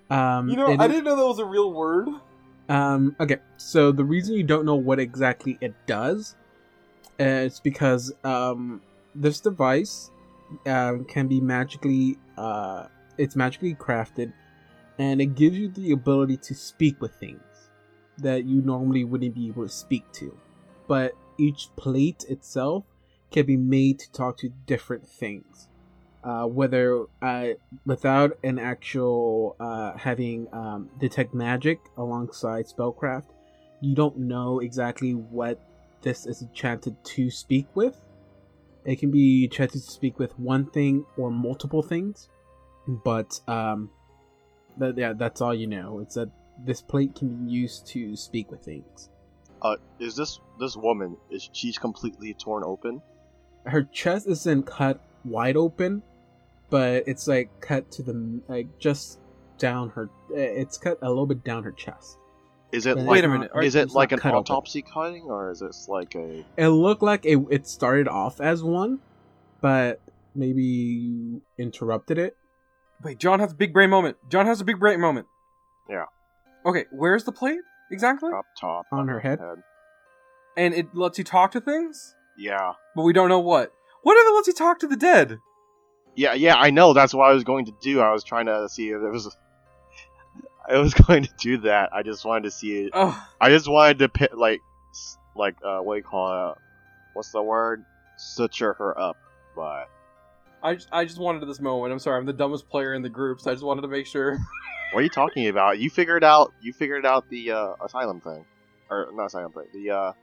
[0.10, 2.08] um You know, I is- didn't know that was a real word.
[2.70, 6.36] Um, okay, so the reason you don't know what exactly it does
[7.20, 8.82] is because um,
[9.14, 10.10] this device
[10.66, 12.88] um, can be magically uh,
[13.18, 14.32] it's magically crafted,
[14.98, 17.44] and it gives you the ability to speak with things
[18.18, 20.36] that you normally wouldn't be able to speak to.
[20.88, 22.86] But each plate itself
[23.30, 25.68] can be made to talk to different things.
[26.24, 27.50] Uh, whether uh,
[27.86, 33.26] without an actual uh, having um, detect magic alongside spellcraft,
[33.82, 35.60] you don't know exactly what
[36.02, 38.00] this is enchanted to speak with.
[38.86, 42.30] It can be enchanted to speak with one thing or multiple things,
[42.88, 43.90] but um,
[44.78, 46.00] that, yeah, that's all you know.
[46.00, 46.30] It's that
[46.66, 49.10] this plate can be used to speak with things.
[49.62, 51.18] Uh, is this this woman?
[51.30, 53.02] Is she's completely torn open?
[53.66, 56.04] Her chest isn't cut wide open,
[56.70, 59.20] but it's like cut to the like just
[59.58, 60.10] down her.
[60.32, 62.18] It's cut a little bit down her chest.
[62.72, 64.40] Is it And like Wait a minute, are- is it like an cut open.
[64.52, 66.44] autopsy cutting or is this like a?
[66.58, 69.00] It looked like it, it started off as one,
[69.62, 70.02] but
[70.34, 72.36] maybe you interrupted it.
[73.04, 74.18] Wait, John has a big brain moment.
[74.30, 75.28] John has a big brain moment.
[75.90, 76.06] Yeah.
[76.66, 77.60] Okay, where's the plate
[77.92, 78.32] exactly?
[78.34, 79.40] Up top On her head?
[80.58, 82.16] And it lets you talk to things.
[82.40, 82.74] Yeah.
[82.96, 83.72] but we don't know what.
[84.02, 85.38] What if it lets you talk to the dead?
[86.16, 86.94] Yeah, yeah, I know.
[86.94, 88.00] That's what I was going to do.
[88.00, 89.36] I was trying to see if there was.
[90.68, 91.94] I was going to do that.
[91.94, 92.92] I just wanted to see it.
[92.94, 94.62] Oh, I just wanted to pit like,
[95.36, 96.58] like uh, what do you call it?
[97.14, 97.84] What's the word?
[98.18, 99.18] Suture her up,
[99.56, 99.90] but
[100.62, 101.92] I just, I just wanted this moment.
[101.92, 104.06] I'm sorry, I'm the dumbest player in the group, so I just wanted to make
[104.06, 104.38] sure.
[104.94, 105.80] what are you talking about?
[105.80, 106.54] You figured out.
[106.62, 108.46] You figured out the uh, asylum thing,
[108.90, 109.66] or not asylum thing.
[109.74, 110.14] The uh,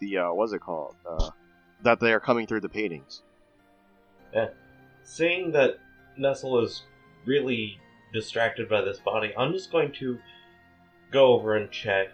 [0.00, 0.96] the uh, what's it called?
[1.08, 1.30] Uh,
[1.82, 3.22] that they are coming through the paintings.
[5.06, 5.78] Seeing that
[6.16, 6.82] Nestle is
[7.24, 7.78] really
[8.12, 10.18] distracted by this body, I'm just going to
[11.12, 12.08] go over and check.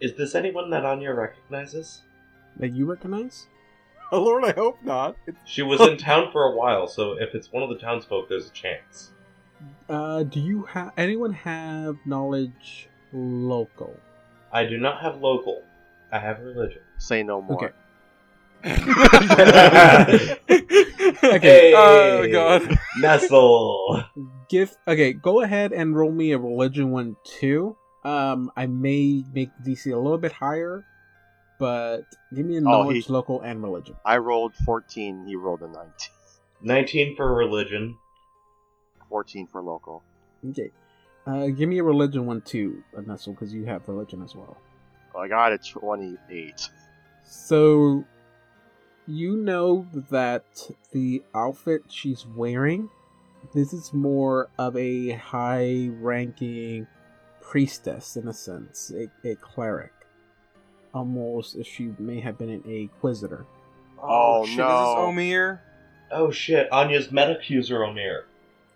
[0.00, 2.02] Is this anyone that Anya recognizes?
[2.56, 3.46] That you recognize?
[4.14, 5.16] Oh Lord, I hope not.
[5.46, 8.46] She was in town for a while, so if it's one of the townsfolk, there's
[8.46, 9.12] a chance.
[9.88, 13.98] Uh, do you have anyone have knowledge local?
[14.52, 15.62] I do not have local.
[16.12, 16.82] I have religion.
[16.98, 17.56] Say no more.
[17.56, 17.74] Okay.
[21.24, 21.72] okay.
[21.76, 22.78] Oh god.
[23.00, 24.04] Nestle.
[24.48, 25.12] Give okay.
[25.12, 27.76] Go ahead and roll me a religion one too.
[28.04, 30.84] Um, I may make DC a little bit higher,
[31.58, 32.02] but
[32.34, 33.96] give me a Oh, knowledge he- local and religion.
[34.04, 35.26] I rolled 14.
[35.26, 35.84] He rolled a 19.
[36.62, 37.96] 19 for religion.
[39.08, 40.02] 14 for local.
[40.50, 40.70] Okay.
[41.26, 44.56] Uh, give me a religion one too, Nestle, because you have religion as well.
[45.16, 46.68] I got a 28.
[47.24, 48.04] So,
[49.06, 52.88] you know that the outfit she's wearing,
[53.52, 56.86] this is more of a high-ranking
[57.40, 59.92] priestess in a sense, a, a cleric,
[60.94, 63.44] almost as she may have been an inquisitor.
[63.98, 64.64] Oh, oh shit, no.
[64.64, 65.58] Is this Omir?
[66.12, 68.22] Oh shit, Anya's Metaccuser Omir.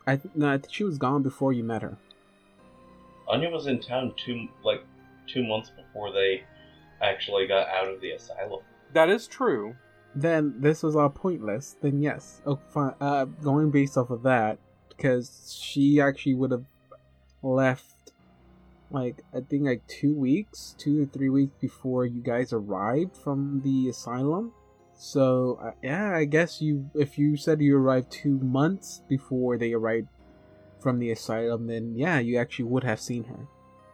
[0.07, 1.97] I th- no, I think she was gone before you met her.
[3.29, 4.85] Anya was in town two like
[5.27, 6.45] two months before they
[7.03, 8.61] actually got out of the asylum.
[8.93, 9.75] That is true.
[10.17, 11.77] Then this was all pointless.
[11.83, 12.95] Then yes, oh fine.
[13.01, 16.65] Uh, going based off of that, because she actually would have
[17.43, 18.13] left,
[18.91, 23.61] like I think like two weeks, two or three weeks before you guys arrived from
[23.63, 24.53] the asylum.
[24.95, 29.75] So uh, yeah, I guess you if you said you arrived two months before they
[29.75, 30.09] arrived
[30.81, 33.47] from the asylum, then yeah, you actually would have seen her,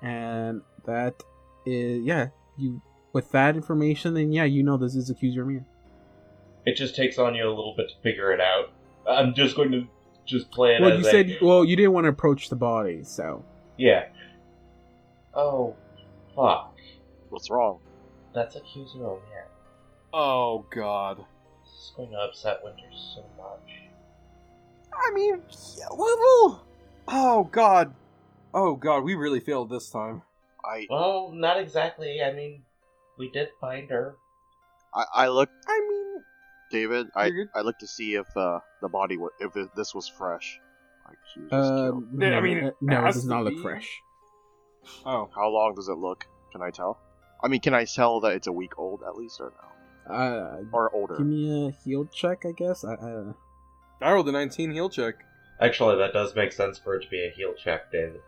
[0.09, 1.21] and that
[1.67, 2.81] is yeah you
[3.13, 5.67] with that information, then yeah, you know this is Accuser Mir.
[6.65, 8.73] It just takes on you a little bit to figure it out.
[9.09, 9.87] I'm just going to
[10.25, 12.57] just play it Well, as you a- said well you didn't want to approach the
[12.57, 13.45] body, so
[13.77, 14.07] yeah.
[15.35, 15.75] Oh,
[16.37, 16.77] fuck.
[17.31, 17.79] What's wrong?
[18.35, 19.45] That's Accuser Omir.
[20.13, 21.25] Oh god.
[21.65, 22.83] This is going to upset Winter
[23.15, 23.71] so much.
[24.95, 25.43] I mean,
[25.79, 26.65] yeah, well,
[27.09, 27.95] oh god.
[28.55, 30.23] Oh god, we really failed this time.
[30.65, 32.23] I Well, not exactly.
[32.23, 32.63] I mean,
[33.19, 34.17] we did find her.
[34.95, 36.23] I, I looked, I mean,
[36.73, 37.07] David.
[37.15, 37.47] I You're.
[37.55, 40.59] I looked to see if uh, the body wa if it, this was fresh.
[41.07, 42.05] Like she was just killed.
[42.05, 43.63] um, I mean, uh, it no, it has does to not look be.
[43.63, 44.03] fresh.
[45.07, 46.27] oh, How long does it look?
[46.51, 46.99] Can I tell?
[47.43, 49.53] I mean, can I tell that it's a week old at least, or
[50.09, 51.17] no, Uh, or older?
[51.17, 52.85] give me a heal check, I guess.
[52.85, 53.33] I, uh,
[54.01, 55.15] I rolled a 19 heal check.
[55.61, 58.21] Actually, that does make sense for it to be a heal check, David.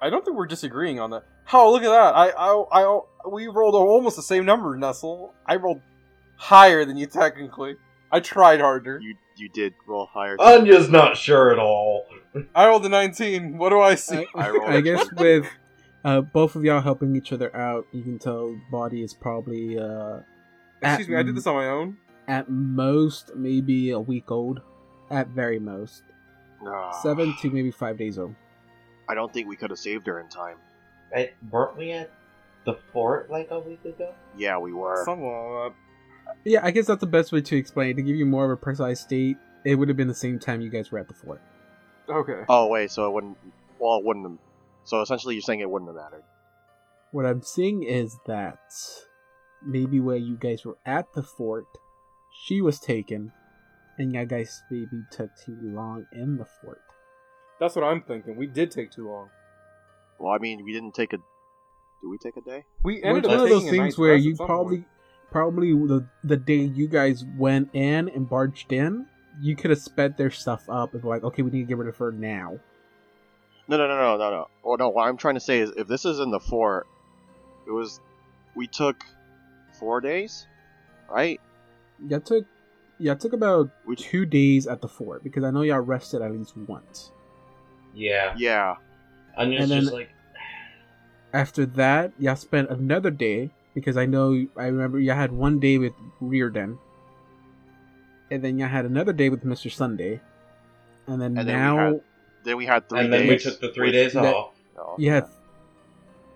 [0.00, 1.24] I don't think we're disagreeing on that.
[1.52, 2.14] Oh, look at that!
[2.14, 3.00] I, I, I,
[3.30, 5.32] we rolled almost the same number, Nestle.
[5.46, 5.80] I rolled
[6.36, 7.76] higher than you technically.
[8.10, 8.98] I tried harder.
[9.02, 10.36] You you did roll higher.
[10.40, 12.06] Anya's not sure at all.
[12.54, 13.56] I rolled a 19.
[13.58, 14.26] What do I see?
[14.34, 15.46] I, I rolled I a guess with
[16.04, 20.20] uh, both of y'all helping each other out, you can tell body is probably uh,
[20.82, 21.96] Excuse me, I did this on my own.
[22.28, 24.60] at most maybe a week old,
[25.10, 26.02] at very most
[26.66, 28.34] Ah, seven to maybe five days old.
[29.08, 30.56] I don't think we could have saved her in time.
[31.14, 32.10] I, weren't we at
[32.64, 34.12] the fort like a week ago?
[34.36, 35.04] Yeah, we were.
[35.04, 35.72] Something like
[36.44, 37.94] Yeah, I guess that's the best way to explain it.
[37.94, 40.60] To give you more of a precise date, it would have been the same time
[40.60, 41.40] you guys were at the fort.
[42.08, 42.44] Okay.
[42.48, 43.36] Oh wait, so it wouldn't.
[43.78, 44.26] Well, it wouldn't.
[44.26, 44.38] Have,
[44.84, 46.24] so essentially, you're saying it wouldn't have mattered.
[47.12, 48.58] What I'm seeing is that
[49.64, 51.66] maybe where you guys were at the fort,
[52.46, 53.32] she was taken,
[53.98, 56.80] and you guys maybe took too long in the fort.
[57.60, 58.36] That's what I'm thinking.
[58.36, 59.30] We did take too long.
[60.18, 61.16] Well, I mean, we didn't take a.
[61.16, 62.64] Did we take a day?
[62.84, 64.88] We Well, ended it's up one of those things where you probably, point.
[65.30, 69.06] Probably the the day you guys went in and barged in,
[69.40, 71.76] you could have sped their stuff up and be like, okay, we need to get
[71.76, 72.58] rid of her now.
[73.68, 74.48] No, no, no, no, no, no.
[74.62, 74.88] Well, no.
[74.88, 76.86] What I'm trying to say is, if this is in the fort,
[77.66, 78.00] it was.
[78.54, 79.04] We took
[79.78, 80.46] four days,
[81.08, 81.40] right?
[82.04, 82.44] Yeah, took
[82.98, 86.22] yeah it took about We two days at the fort because I know y'all rested
[86.22, 87.12] at least once.
[87.94, 88.34] Yeah.
[88.36, 88.76] yeah.
[89.36, 90.10] Anya's And then- just like,
[91.32, 95.78] After that, y'all spent another day because I know I remember y'all had one day
[95.78, 96.78] with Reardon
[98.30, 99.70] and then you had another day with Mr.
[99.70, 100.20] Sunday,
[101.06, 102.00] and then And then we now had
[102.44, 104.52] Then we had three and then we took the three days that- off.
[104.76, 105.26] Oh, you had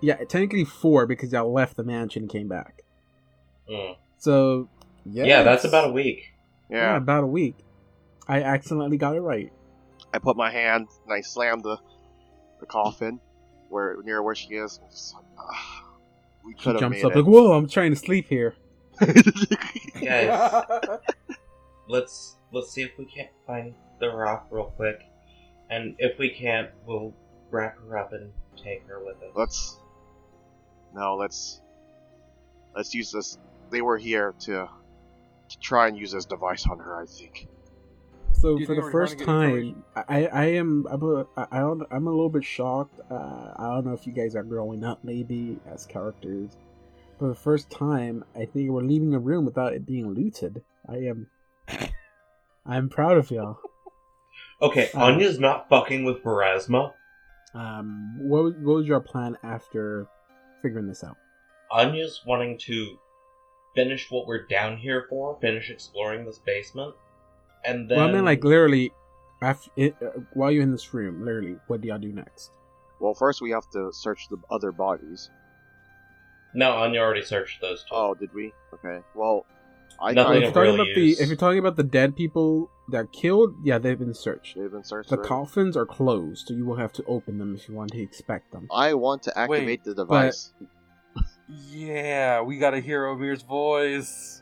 [0.00, 2.82] yeah technically four because y'all left the mansion and came back.
[3.70, 3.96] Mm.
[4.18, 4.68] So
[5.04, 6.32] yeah, Yeah, that's about a week.
[6.68, 6.76] yeah.
[6.92, 6.96] yeah.
[6.96, 7.56] about a week.
[8.26, 9.52] I accidentally got it right.
[10.12, 11.78] I put my hand and I slammed the
[12.58, 13.20] the coffin
[13.68, 14.80] where near where she is.
[14.90, 15.24] Just like,
[16.44, 17.16] we She could have jumps made up it.
[17.18, 18.54] like, "Whoa, I'm trying to sleep here."
[19.00, 20.98] Guys,
[21.88, 25.00] let's let's see if we can't find the rock real quick,
[25.70, 27.12] and if we can't, we'll
[27.50, 28.32] wrap her up and
[28.62, 29.30] take her with us.
[29.34, 29.78] let's
[30.94, 31.60] no, let's
[32.74, 33.38] let's use this.
[33.70, 34.68] They were here to
[35.48, 37.00] to try and use this device on her.
[37.00, 37.48] I think.
[38.42, 40.06] So for the first trying to get time.
[40.08, 42.98] I, I am I'm a, I I don't I'm a little bit shocked.
[43.08, 46.56] Uh, I don't know if you guys are growing up maybe as characters.
[47.20, 50.64] For the first time, I think we're leaving a room without it being looted.
[50.88, 51.28] I am
[52.66, 53.58] I'm proud of y'all.
[54.60, 56.94] Okay, Um, Anya's not fucking with Pharasma.
[57.54, 60.08] Um, what was, what was your plan after
[60.62, 61.16] figuring this out?
[61.70, 62.98] Anya's wanting to
[63.76, 66.94] finish what we're down here for, finish exploring this basement,
[67.64, 67.98] and then.
[67.98, 68.92] well, I mean, like literally,
[69.40, 72.50] after it, uh, while you're in this room, literally, what do y'all do next?
[73.00, 75.30] Well, first we have to search the other bodies.
[76.54, 77.94] No, Anya already searched those two.
[77.94, 78.52] Oh, did we?
[78.74, 79.00] Okay.
[79.14, 79.46] Well,
[80.00, 81.20] I Nothing Well, if you're talking real about the use.
[81.20, 84.56] if you're talking about the dead people that killed, yeah, they've been searched.
[84.56, 85.10] they've been searched.
[85.10, 85.28] The already.
[85.28, 88.52] coffins are closed, so you will have to open them if you want to expect
[88.52, 88.68] them.
[88.72, 90.52] I want to activate Wait, the device.
[91.48, 94.40] yeah, we gotta hear Omir's voice.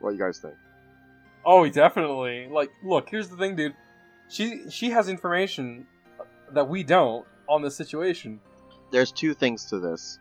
[0.00, 0.54] What do you guys think?
[1.44, 2.48] Oh, definitely.
[2.50, 3.74] Like, look, here's the thing, dude.
[4.28, 5.86] She she has information
[6.52, 8.40] that we don't on this situation.
[8.90, 10.18] There's two things to this.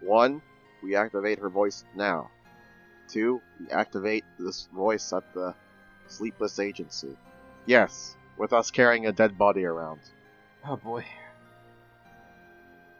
[0.00, 0.42] One,
[0.82, 2.30] we activate her voice now.
[3.08, 5.54] Two, we activate this voice at the
[6.06, 7.16] Sleepless Agency.
[7.66, 10.00] Yes, with us carrying a dead body around.
[10.66, 11.04] Oh boy.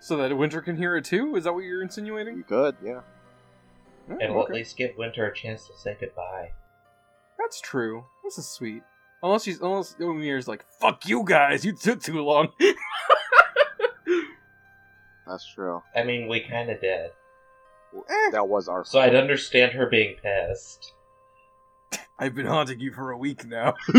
[0.01, 1.37] So that Winter can hear it too?
[1.37, 2.37] Is that what you're insinuating?
[2.37, 3.01] We could, yeah.
[4.11, 6.53] Oh, and we'll at least give Winter a chance to say goodbye.
[7.49, 8.05] That's true.
[8.23, 8.83] This is sweet.
[9.23, 12.49] Unless she's unless Omir's like, "Fuck you guys, you took too long."
[15.27, 15.83] That's true.
[15.97, 17.11] I mean, we kind of did.
[17.97, 18.31] Eh.
[18.33, 20.93] That was our So I'd understand her being pissed.
[22.19, 23.73] I've been haunting you for a week now.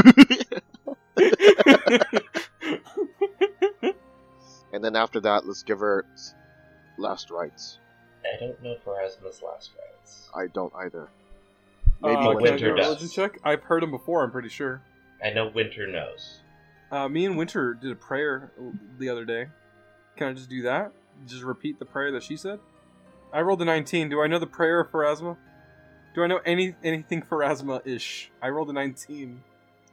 [4.72, 6.06] and then after that, let's give her
[7.00, 7.80] last rites.
[8.24, 10.30] I don't know Pharasma's last rites.
[10.36, 11.10] I don't either.
[12.02, 12.88] Maybe uh, Winter does.
[12.88, 13.40] Religion check?
[13.44, 14.24] I've heard him before.
[14.24, 14.82] I'm pretty sure.
[15.24, 16.42] I know Winter knows.
[16.92, 18.52] Uh, me and Winter did a prayer
[18.98, 19.48] the other day.
[20.16, 20.92] Can I just do that?
[21.28, 22.60] Just repeat the prayer that she said?
[23.34, 24.10] I rolled a 19.
[24.10, 25.38] Do I know the prayer Pharasma?
[26.16, 28.32] Do I know any anything Pharasma ish?
[28.42, 29.44] I rolled a 19.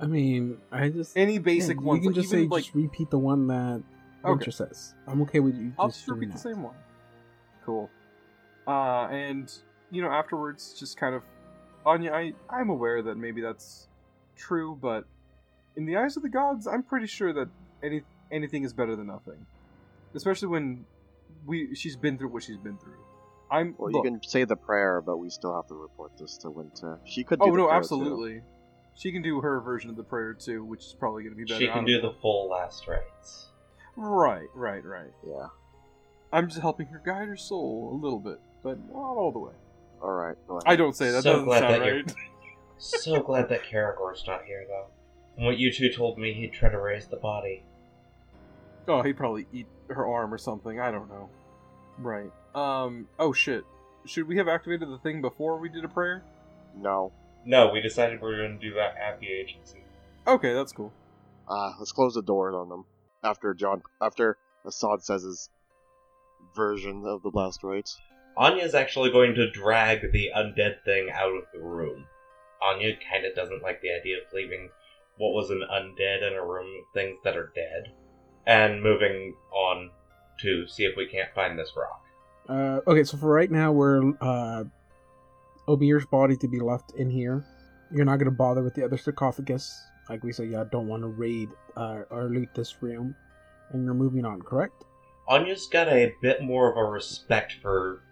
[0.01, 2.65] I mean, I just Any basic yeah, ones, You can like, just even say like
[2.65, 3.83] just repeat the one that
[4.25, 4.31] Okay.
[4.31, 4.95] Winter says.
[5.07, 5.73] I'm okay with you.
[5.79, 6.75] I'll just just repeat the same one.
[7.65, 7.91] Cool.
[8.67, 9.53] Uh, and
[9.91, 11.23] you know, afterwards, just kind of,
[11.87, 13.87] Anya, I I'm aware that maybe that's
[14.37, 15.05] true, but
[15.77, 17.49] in the eyes of the gods, I'm pretty sure that
[17.83, 19.47] any anything is better than nothing.
[20.15, 20.85] Especially when
[21.47, 22.99] we she's been through what she's been through.
[23.51, 26.37] I'm Well, look, you can say the prayer, but we still have to report this
[26.39, 26.99] to Winter.
[27.05, 27.39] She could.
[27.41, 27.85] Oh, do Oh the no, prayer, too.
[27.85, 28.41] absolutely.
[28.97, 31.45] She can do her version of the prayer too, which is probably going to be
[31.45, 31.61] better.
[31.61, 32.09] She I can don't do know.
[32.13, 33.51] the full last rites.
[33.95, 35.13] Right, right, right.
[35.25, 35.47] Yeah.
[36.33, 39.53] I'm just helping her guide her soul a little bit, but not all the way.
[40.03, 40.37] All right.
[40.47, 40.63] Go ahead.
[40.67, 41.23] I don't say that.
[41.23, 42.15] So doesn't glad sound that you're- right.
[42.79, 44.89] So glad that Karagor's not here, though.
[45.39, 47.63] And what you two told me, he'd try to raise the body.
[48.87, 50.79] Oh, he'd probably eat her arm or something.
[50.79, 51.31] I don't know.
[51.99, 52.31] Right.
[52.55, 53.09] Um.
[53.19, 53.65] Oh shit.
[54.05, 56.23] Should we have activated the thing before we did a prayer?
[56.77, 57.13] No.
[57.47, 59.83] No, we decided we were going to do that at the agency.
[60.27, 60.93] Okay, that's cool.
[61.49, 62.85] Uh, let's close the doors on them.
[63.25, 64.37] After John, after
[64.67, 65.49] Assad says his
[66.55, 67.99] version of the last rites.
[68.37, 72.07] Anya's actually going to drag the undead thing out of the room.
[72.63, 74.69] Anya kind of doesn't like the idea of leaving
[75.17, 77.93] what was an undead in a room of things that are dead.
[78.47, 79.91] And moving on
[80.41, 82.03] to see if we can't find this rock.
[82.49, 84.65] Uh, okay, so for right now, we're uh,
[85.67, 87.45] Omir's body to be left in here.
[87.91, 90.47] You're not gonna bother with the other sarcophagus, like we said.
[90.47, 93.17] you yeah, don't want to raid uh, or loot this room,
[93.73, 94.85] and you're moving on, correct?
[95.29, 98.03] Anya's got a bit more of a respect for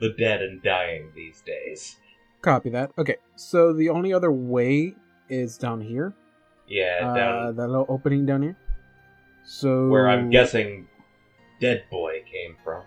[0.00, 1.96] the dead and dying these days.
[2.42, 2.90] Copy that.
[2.98, 4.94] Okay, so the only other way
[5.28, 6.14] is down here.
[6.68, 8.56] Yeah, Uh, that little opening down here.
[9.44, 10.88] So where I'm guessing
[11.60, 12.82] Dead Boy came from.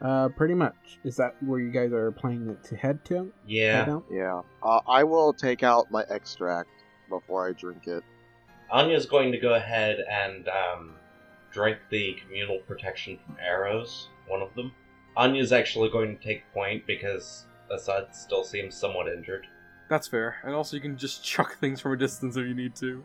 [0.00, 0.98] Uh, pretty much.
[1.04, 3.32] Is that where you guys are planning to head to?
[3.46, 3.86] Yeah.
[3.88, 4.04] out?
[4.10, 4.42] Yeah.
[4.62, 6.68] Uh, I will take out my extract
[7.08, 8.04] before I drink it.
[8.70, 10.94] Anya's going to go ahead and um,
[11.50, 14.72] drink the communal protection from arrows, one of them.
[15.16, 19.46] Anya's actually going to take point because Assad still seems somewhat injured.
[19.88, 20.36] That's fair.
[20.44, 23.02] And also, you can just chuck things from a distance if you need to.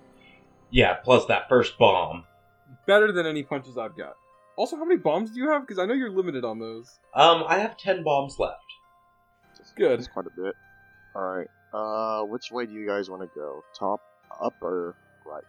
[0.71, 2.23] Yeah, plus that first bomb.
[2.85, 4.15] Better than any punches I've got.
[4.55, 5.61] Also, how many bombs do you have?
[5.61, 6.99] Because I know you're limited on those.
[7.13, 8.63] Um, I have 10 bombs left.
[9.57, 9.99] Just, Good.
[9.99, 10.53] That's quite a bit.
[11.15, 11.47] Alright.
[11.73, 13.63] Uh, which way do you guys want to go?
[13.77, 14.01] Top,
[14.41, 14.95] up, or
[15.25, 15.43] right?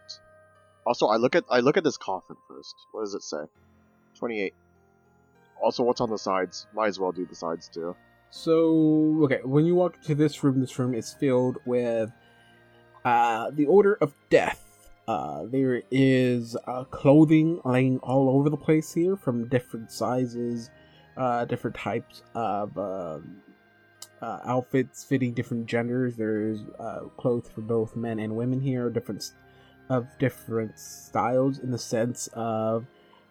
[0.85, 2.75] Also, I look at I look at this coffin first.
[2.91, 3.43] What does it say?
[4.17, 4.53] Twenty-eight.
[5.61, 6.67] Also, what's on the sides?
[6.73, 7.95] Might as well do the sides too.
[8.29, 12.11] So, okay, when you walk into this room, this room is filled with
[13.03, 14.89] uh, the Order of Death.
[15.07, 20.69] Uh, there is uh, clothing laying all over the place here from different sizes,
[21.17, 23.41] uh, different types of um,
[24.21, 26.15] uh, outfits fitting different genders.
[26.15, 29.31] There's uh, clothes for both men and women here, different
[29.89, 32.85] of different styles in the sense of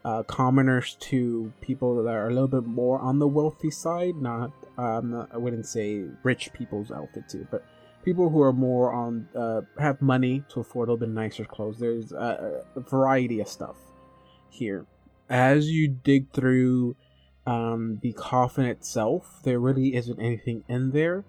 [0.05, 4.16] uh, commoners to people that are a little bit more on the wealthy side.
[4.16, 6.90] Not, um, I wouldn't say rich people's
[7.28, 7.64] too, but
[8.05, 11.78] people who are more on uh, have money to afford a little bit nicer clothes.
[11.78, 13.77] There's a, a variety of stuff
[14.48, 14.86] here.
[15.28, 16.97] As you dig through
[17.47, 21.24] um, the coffin itself, there really isn't anything in there,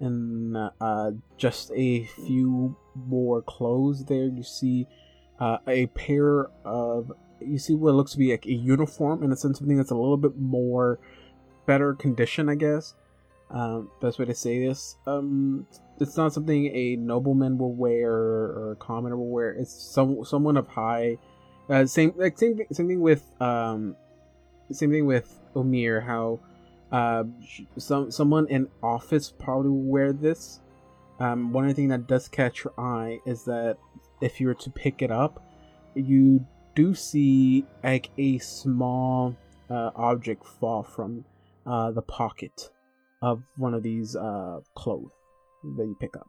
[0.00, 4.26] and uh, just a few more clothes there.
[4.26, 4.86] You see
[5.38, 9.36] uh, a pair of you see what looks to be like a uniform in a
[9.36, 10.98] sense something that's a little bit more
[11.66, 12.94] better condition, I guess.
[13.50, 14.96] Um, best way to say this.
[15.06, 15.66] Um,
[16.00, 19.50] it's not something a nobleman will wear or a commoner will wear.
[19.52, 21.18] It's some someone of high.
[21.68, 23.96] Uh, same like same thing- same thing with um,
[24.72, 26.04] same thing with Omir.
[26.04, 26.40] How
[26.90, 27.24] uh,
[27.78, 30.60] some someone in office probably will wear this.
[31.18, 33.78] Um, one other thing that does catch your eye is that
[34.20, 35.42] if you were to pick it up,
[35.94, 36.44] you
[36.76, 39.36] do see like a small
[39.68, 41.24] uh, object fall from
[41.66, 42.70] uh, the pocket
[43.22, 45.10] of one of these uh, clothes
[45.76, 46.28] that you pick up.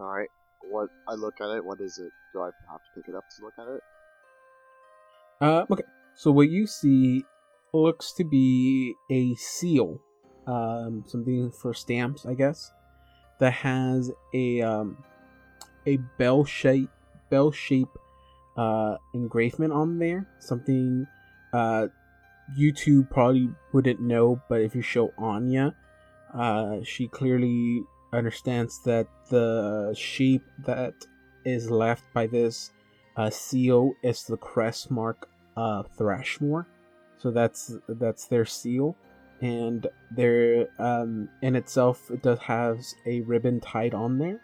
[0.00, 0.28] Alright.
[0.70, 2.10] What I look at it, what is it?
[2.32, 3.80] Do I have to pick it up to look at it?
[5.40, 5.82] Uh, okay,
[6.14, 7.24] so what you see
[7.74, 10.00] looks to be a seal,
[10.46, 12.70] um, something for stamps, I guess,
[13.40, 14.96] that has a um,
[15.86, 16.90] a bell shape
[17.28, 17.88] bell shape
[18.56, 20.26] uh, engravement on there.
[20.38, 21.06] Something
[21.52, 21.88] uh,
[22.54, 25.74] you two probably wouldn't know, but if you show Anya,
[26.34, 30.94] uh, she clearly understands that the shape that
[31.44, 32.70] is left by this
[33.16, 36.66] uh, seal is the crest mark of Thrashmore.
[37.18, 38.96] So that's that's their seal,
[39.40, 44.40] and there um, in itself it does have a ribbon tied on there.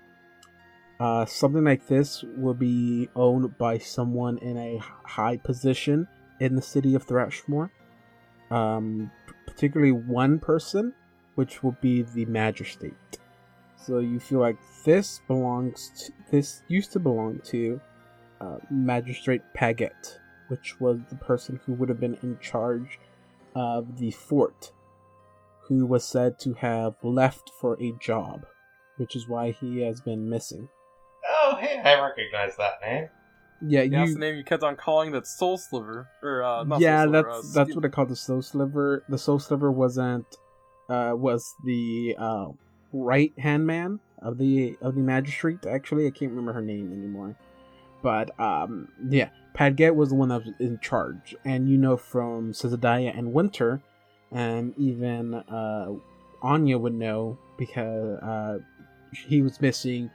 [1.01, 6.09] Uh, something like this will be owned by someone in a high position
[6.41, 7.71] in the city of Thrashmore.
[8.51, 9.11] Um,
[9.47, 10.93] particularly one person,
[11.37, 13.19] which will be the magistrate.
[13.77, 17.81] So you feel like this belongs to this used to belong to
[18.41, 20.19] uh, Magistrate Paget,
[20.49, 22.99] which was the person who would have been in charge
[23.55, 24.73] of the fort,
[25.63, 28.47] who was said to have left for a job,
[28.97, 30.69] which is why he has been missing.
[31.27, 33.09] Oh, hey, I recognize that name.
[33.61, 36.09] Yeah, Yeah, that's the name you kept on calling that Soul Sliver.
[36.23, 38.43] Or, uh, not yeah, Soul Sliver, that's uh, that's Ski- what I call the soul
[38.43, 39.03] sliver.
[39.09, 40.27] The soul sliver wasn't
[40.89, 42.47] uh was the uh
[42.93, 45.67] right hand man of the of the magistrate.
[45.67, 47.37] Actually, I can't remember her name anymore.
[48.03, 52.53] But um yeah, Padget was the one that was in charge, and you know from
[52.53, 53.83] Cizadiah and Winter,
[54.31, 55.93] and even uh
[56.43, 58.59] Anya would know because uh
[59.27, 60.11] he was missing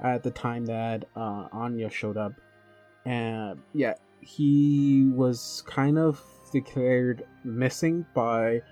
[0.00, 2.32] at the time that uh Anya showed up.
[3.04, 6.20] And yeah, he was kind of
[6.52, 8.62] declared missing by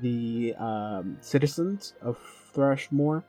[0.00, 2.18] the um, citizens of
[2.52, 3.22] Thrashmore.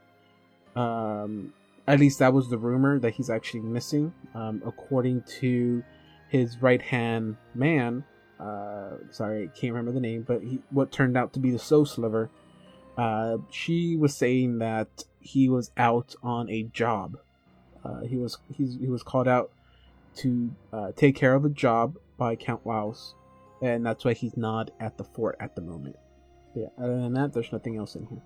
[0.75, 1.53] Um,
[1.87, 4.13] at least that was the rumor that he's actually missing.
[4.33, 5.83] Um, according to
[6.29, 8.03] his right hand man,
[8.39, 11.59] uh, sorry, I can't remember the name, but he, what turned out to be the
[11.59, 12.29] Soul Sliver,
[12.97, 17.17] uh, she was saying that he was out on a job.
[17.85, 19.51] Uh, he was he's, he was called out
[20.15, 23.13] to uh, take care of a job by Count Laos,
[23.61, 25.95] and that's why he's not at the fort at the moment.
[26.55, 28.21] Yeah, other than that, there's nothing else in here.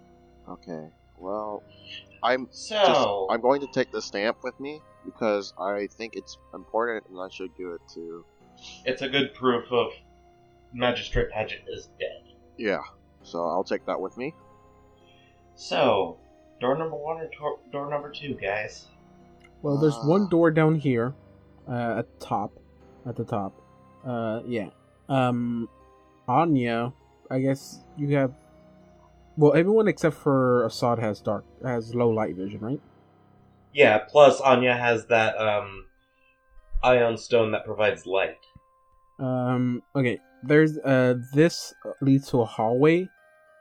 [0.47, 0.87] Okay.
[1.17, 1.63] Well,
[2.23, 6.37] I'm So, just I'm going to take the stamp with me because I think it's
[6.53, 8.23] important and I should give it to
[8.85, 9.87] it's a good proof of
[10.73, 12.23] Magistrate Paget is dead.
[12.57, 12.79] yeah.
[13.23, 14.33] So I'll take that with me.
[15.55, 16.17] So,
[16.61, 18.85] door number one or tor- door number two, guys?
[19.61, 20.07] Well, there's Ah.
[20.07, 21.13] one door down here,
[21.67, 22.51] uh, at the top,
[23.05, 23.53] at the top.
[24.05, 24.69] Uh, yeah.
[25.09, 25.67] Um,
[26.27, 26.93] Anya,
[27.29, 28.33] I guess you have.
[29.37, 32.81] Well, everyone except for Assad has dark has low light vision, right?
[33.73, 33.99] Yeah.
[33.99, 35.85] Plus, Anya has that um,
[36.83, 38.37] ioun stone that provides light.
[39.19, 40.19] Um, okay.
[40.43, 43.09] There's uh, this leads to a hallway.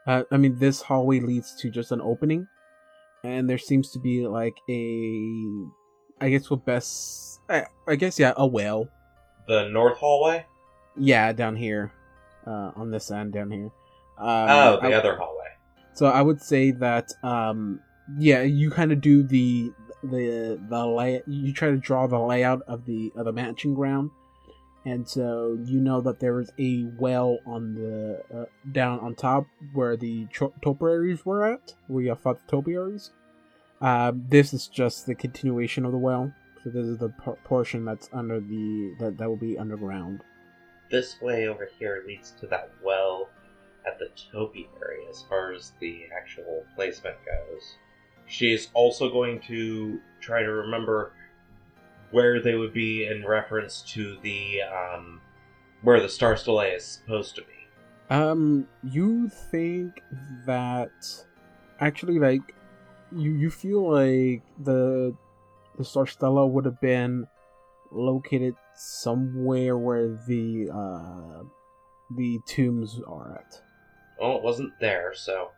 [0.07, 2.47] Uh, I mean, this hallway leads to just an opening,
[3.25, 5.67] and there seems to be like a,
[6.21, 8.89] I guess what best, I, I guess yeah, a well.
[9.47, 10.47] The north hallway.
[10.97, 11.93] Yeah, down here,
[12.47, 13.71] uh, on this end down here.
[14.19, 15.35] Um, oh, the I- other hallway.
[15.95, 17.81] So I would say that, um,
[18.19, 19.73] yeah, you kind of do the
[20.03, 21.23] the the lay.
[21.27, 24.11] You try to draw the layout of the of the matching ground,
[24.85, 29.47] and so you know that there is a well on the uh, down on top
[29.73, 33.11] where the cho- topiaries were at, where you fought the topiaries.
[33.81, 36.33] Um, this is just the continuation of the well.
[36.65, 40.23] So this is the por- portion that's under the that that will be underground.
[40.91, 43.29] This way over here leads to that well
[43.87, 47.77] at the topiary as far as the actual placement goes.
[48.27, 51.13] She's also going to try to remember
[52.11, 55.21] where they would be in reference to the um,
[55.83, 57.69] where the star stele is supposed to be.
[58.11, 60.03] Um, you think
[60.47, 61.25] that
[61.81, 62.55] actually, like,
[63.13, 65.15] you you feel like the
[65.77, 67.27] the Star Stella would have been
[67.91, 71.45] located somewhere where the uh
[72.11, 73.61] the tombs are at.
[74.21, 75.51] Well, it wasn't there, so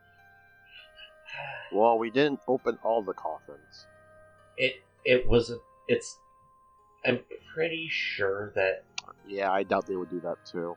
[1.72, 3.86] Well, we didn't open all the coffins.
[4.56, 5.52] it it was
[5.88, 6.18] it's.
[7.04, 7.20] I'm
[7.54, 8.84] pretty sure that
[9.26, 10.76] Yeah, I doubt they would do that too.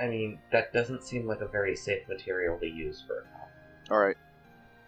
[0.00, 3.90] I mean that doesn't seem like a very safe material to use for a coffin.
[3.90, 4.16] Alright,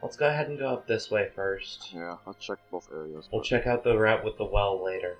[0.03, 1.93] Let's go ahead and go up this way first.
[1.93, 3.29] yeah, let's check both areas.
[3.33, 5.16] We'll check out the route with the well later.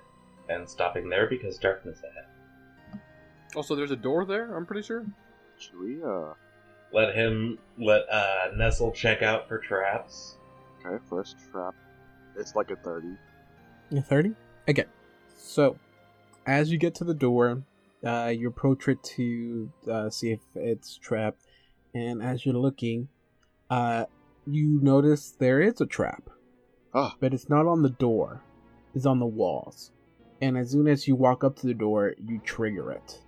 [0.47, 3.01] And stopping there because darkness ahead.
[3.55, 4.55] Also, there's a door there.
[4.55, 5.05] I'm pretty sure.
[5.59, 6.33] Should we, uh,
[6.91, 10.37] Let him let uh Nestle check out for traps.
[10.85, 11.75] okay, first trap.
[12.35, 13.09] It's like a 30.
[13.91, 14.33] Yeah, thirty.
[14.67, 14.85] Okay,
[15.37, 15.77] so
[16.47, 17.61] as you get to the door,
[18.03, 21.41] uh, you approach it to uh, see if it's trapped,
[21.93, 23.07] and as you're looking,
[23.69, 24.05] uh,
[24.51, 26.29] you notice there is a trap.
[26.93, 27.15] Ah.
[27.19, 28.41] but it's not on the door;
[28.95, 29.91] it's on the walls.
[30.41, 33.21] And as soon as you walk up to the door, you trigger it,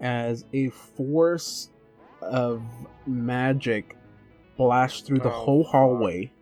[0.00, 1.70] as a force
[2.22, 2.62] of
[3.06, 3.96] magic
[4.56, 5.72] blasts through the Oh, whole fuck.
[5.72, 6.32] hallway.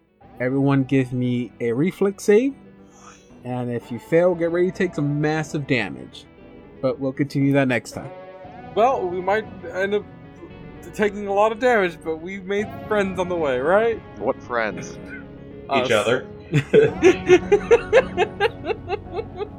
[0.41, 2.55] Everyone, give me a reflex save.
[3.45, 6.25] And if you fail, get ready to take some massive damage.
[6.81, 8.11] But we'll continue that next time.
[8.75, 10.05] Well, we might end up
[10.93, 14.01] taking a lot of damage, but we made friends on the way, right?
[14.19, 14.99] What friends?
[15.75, 15.93] Each Us.
[15.93, 16.27] other.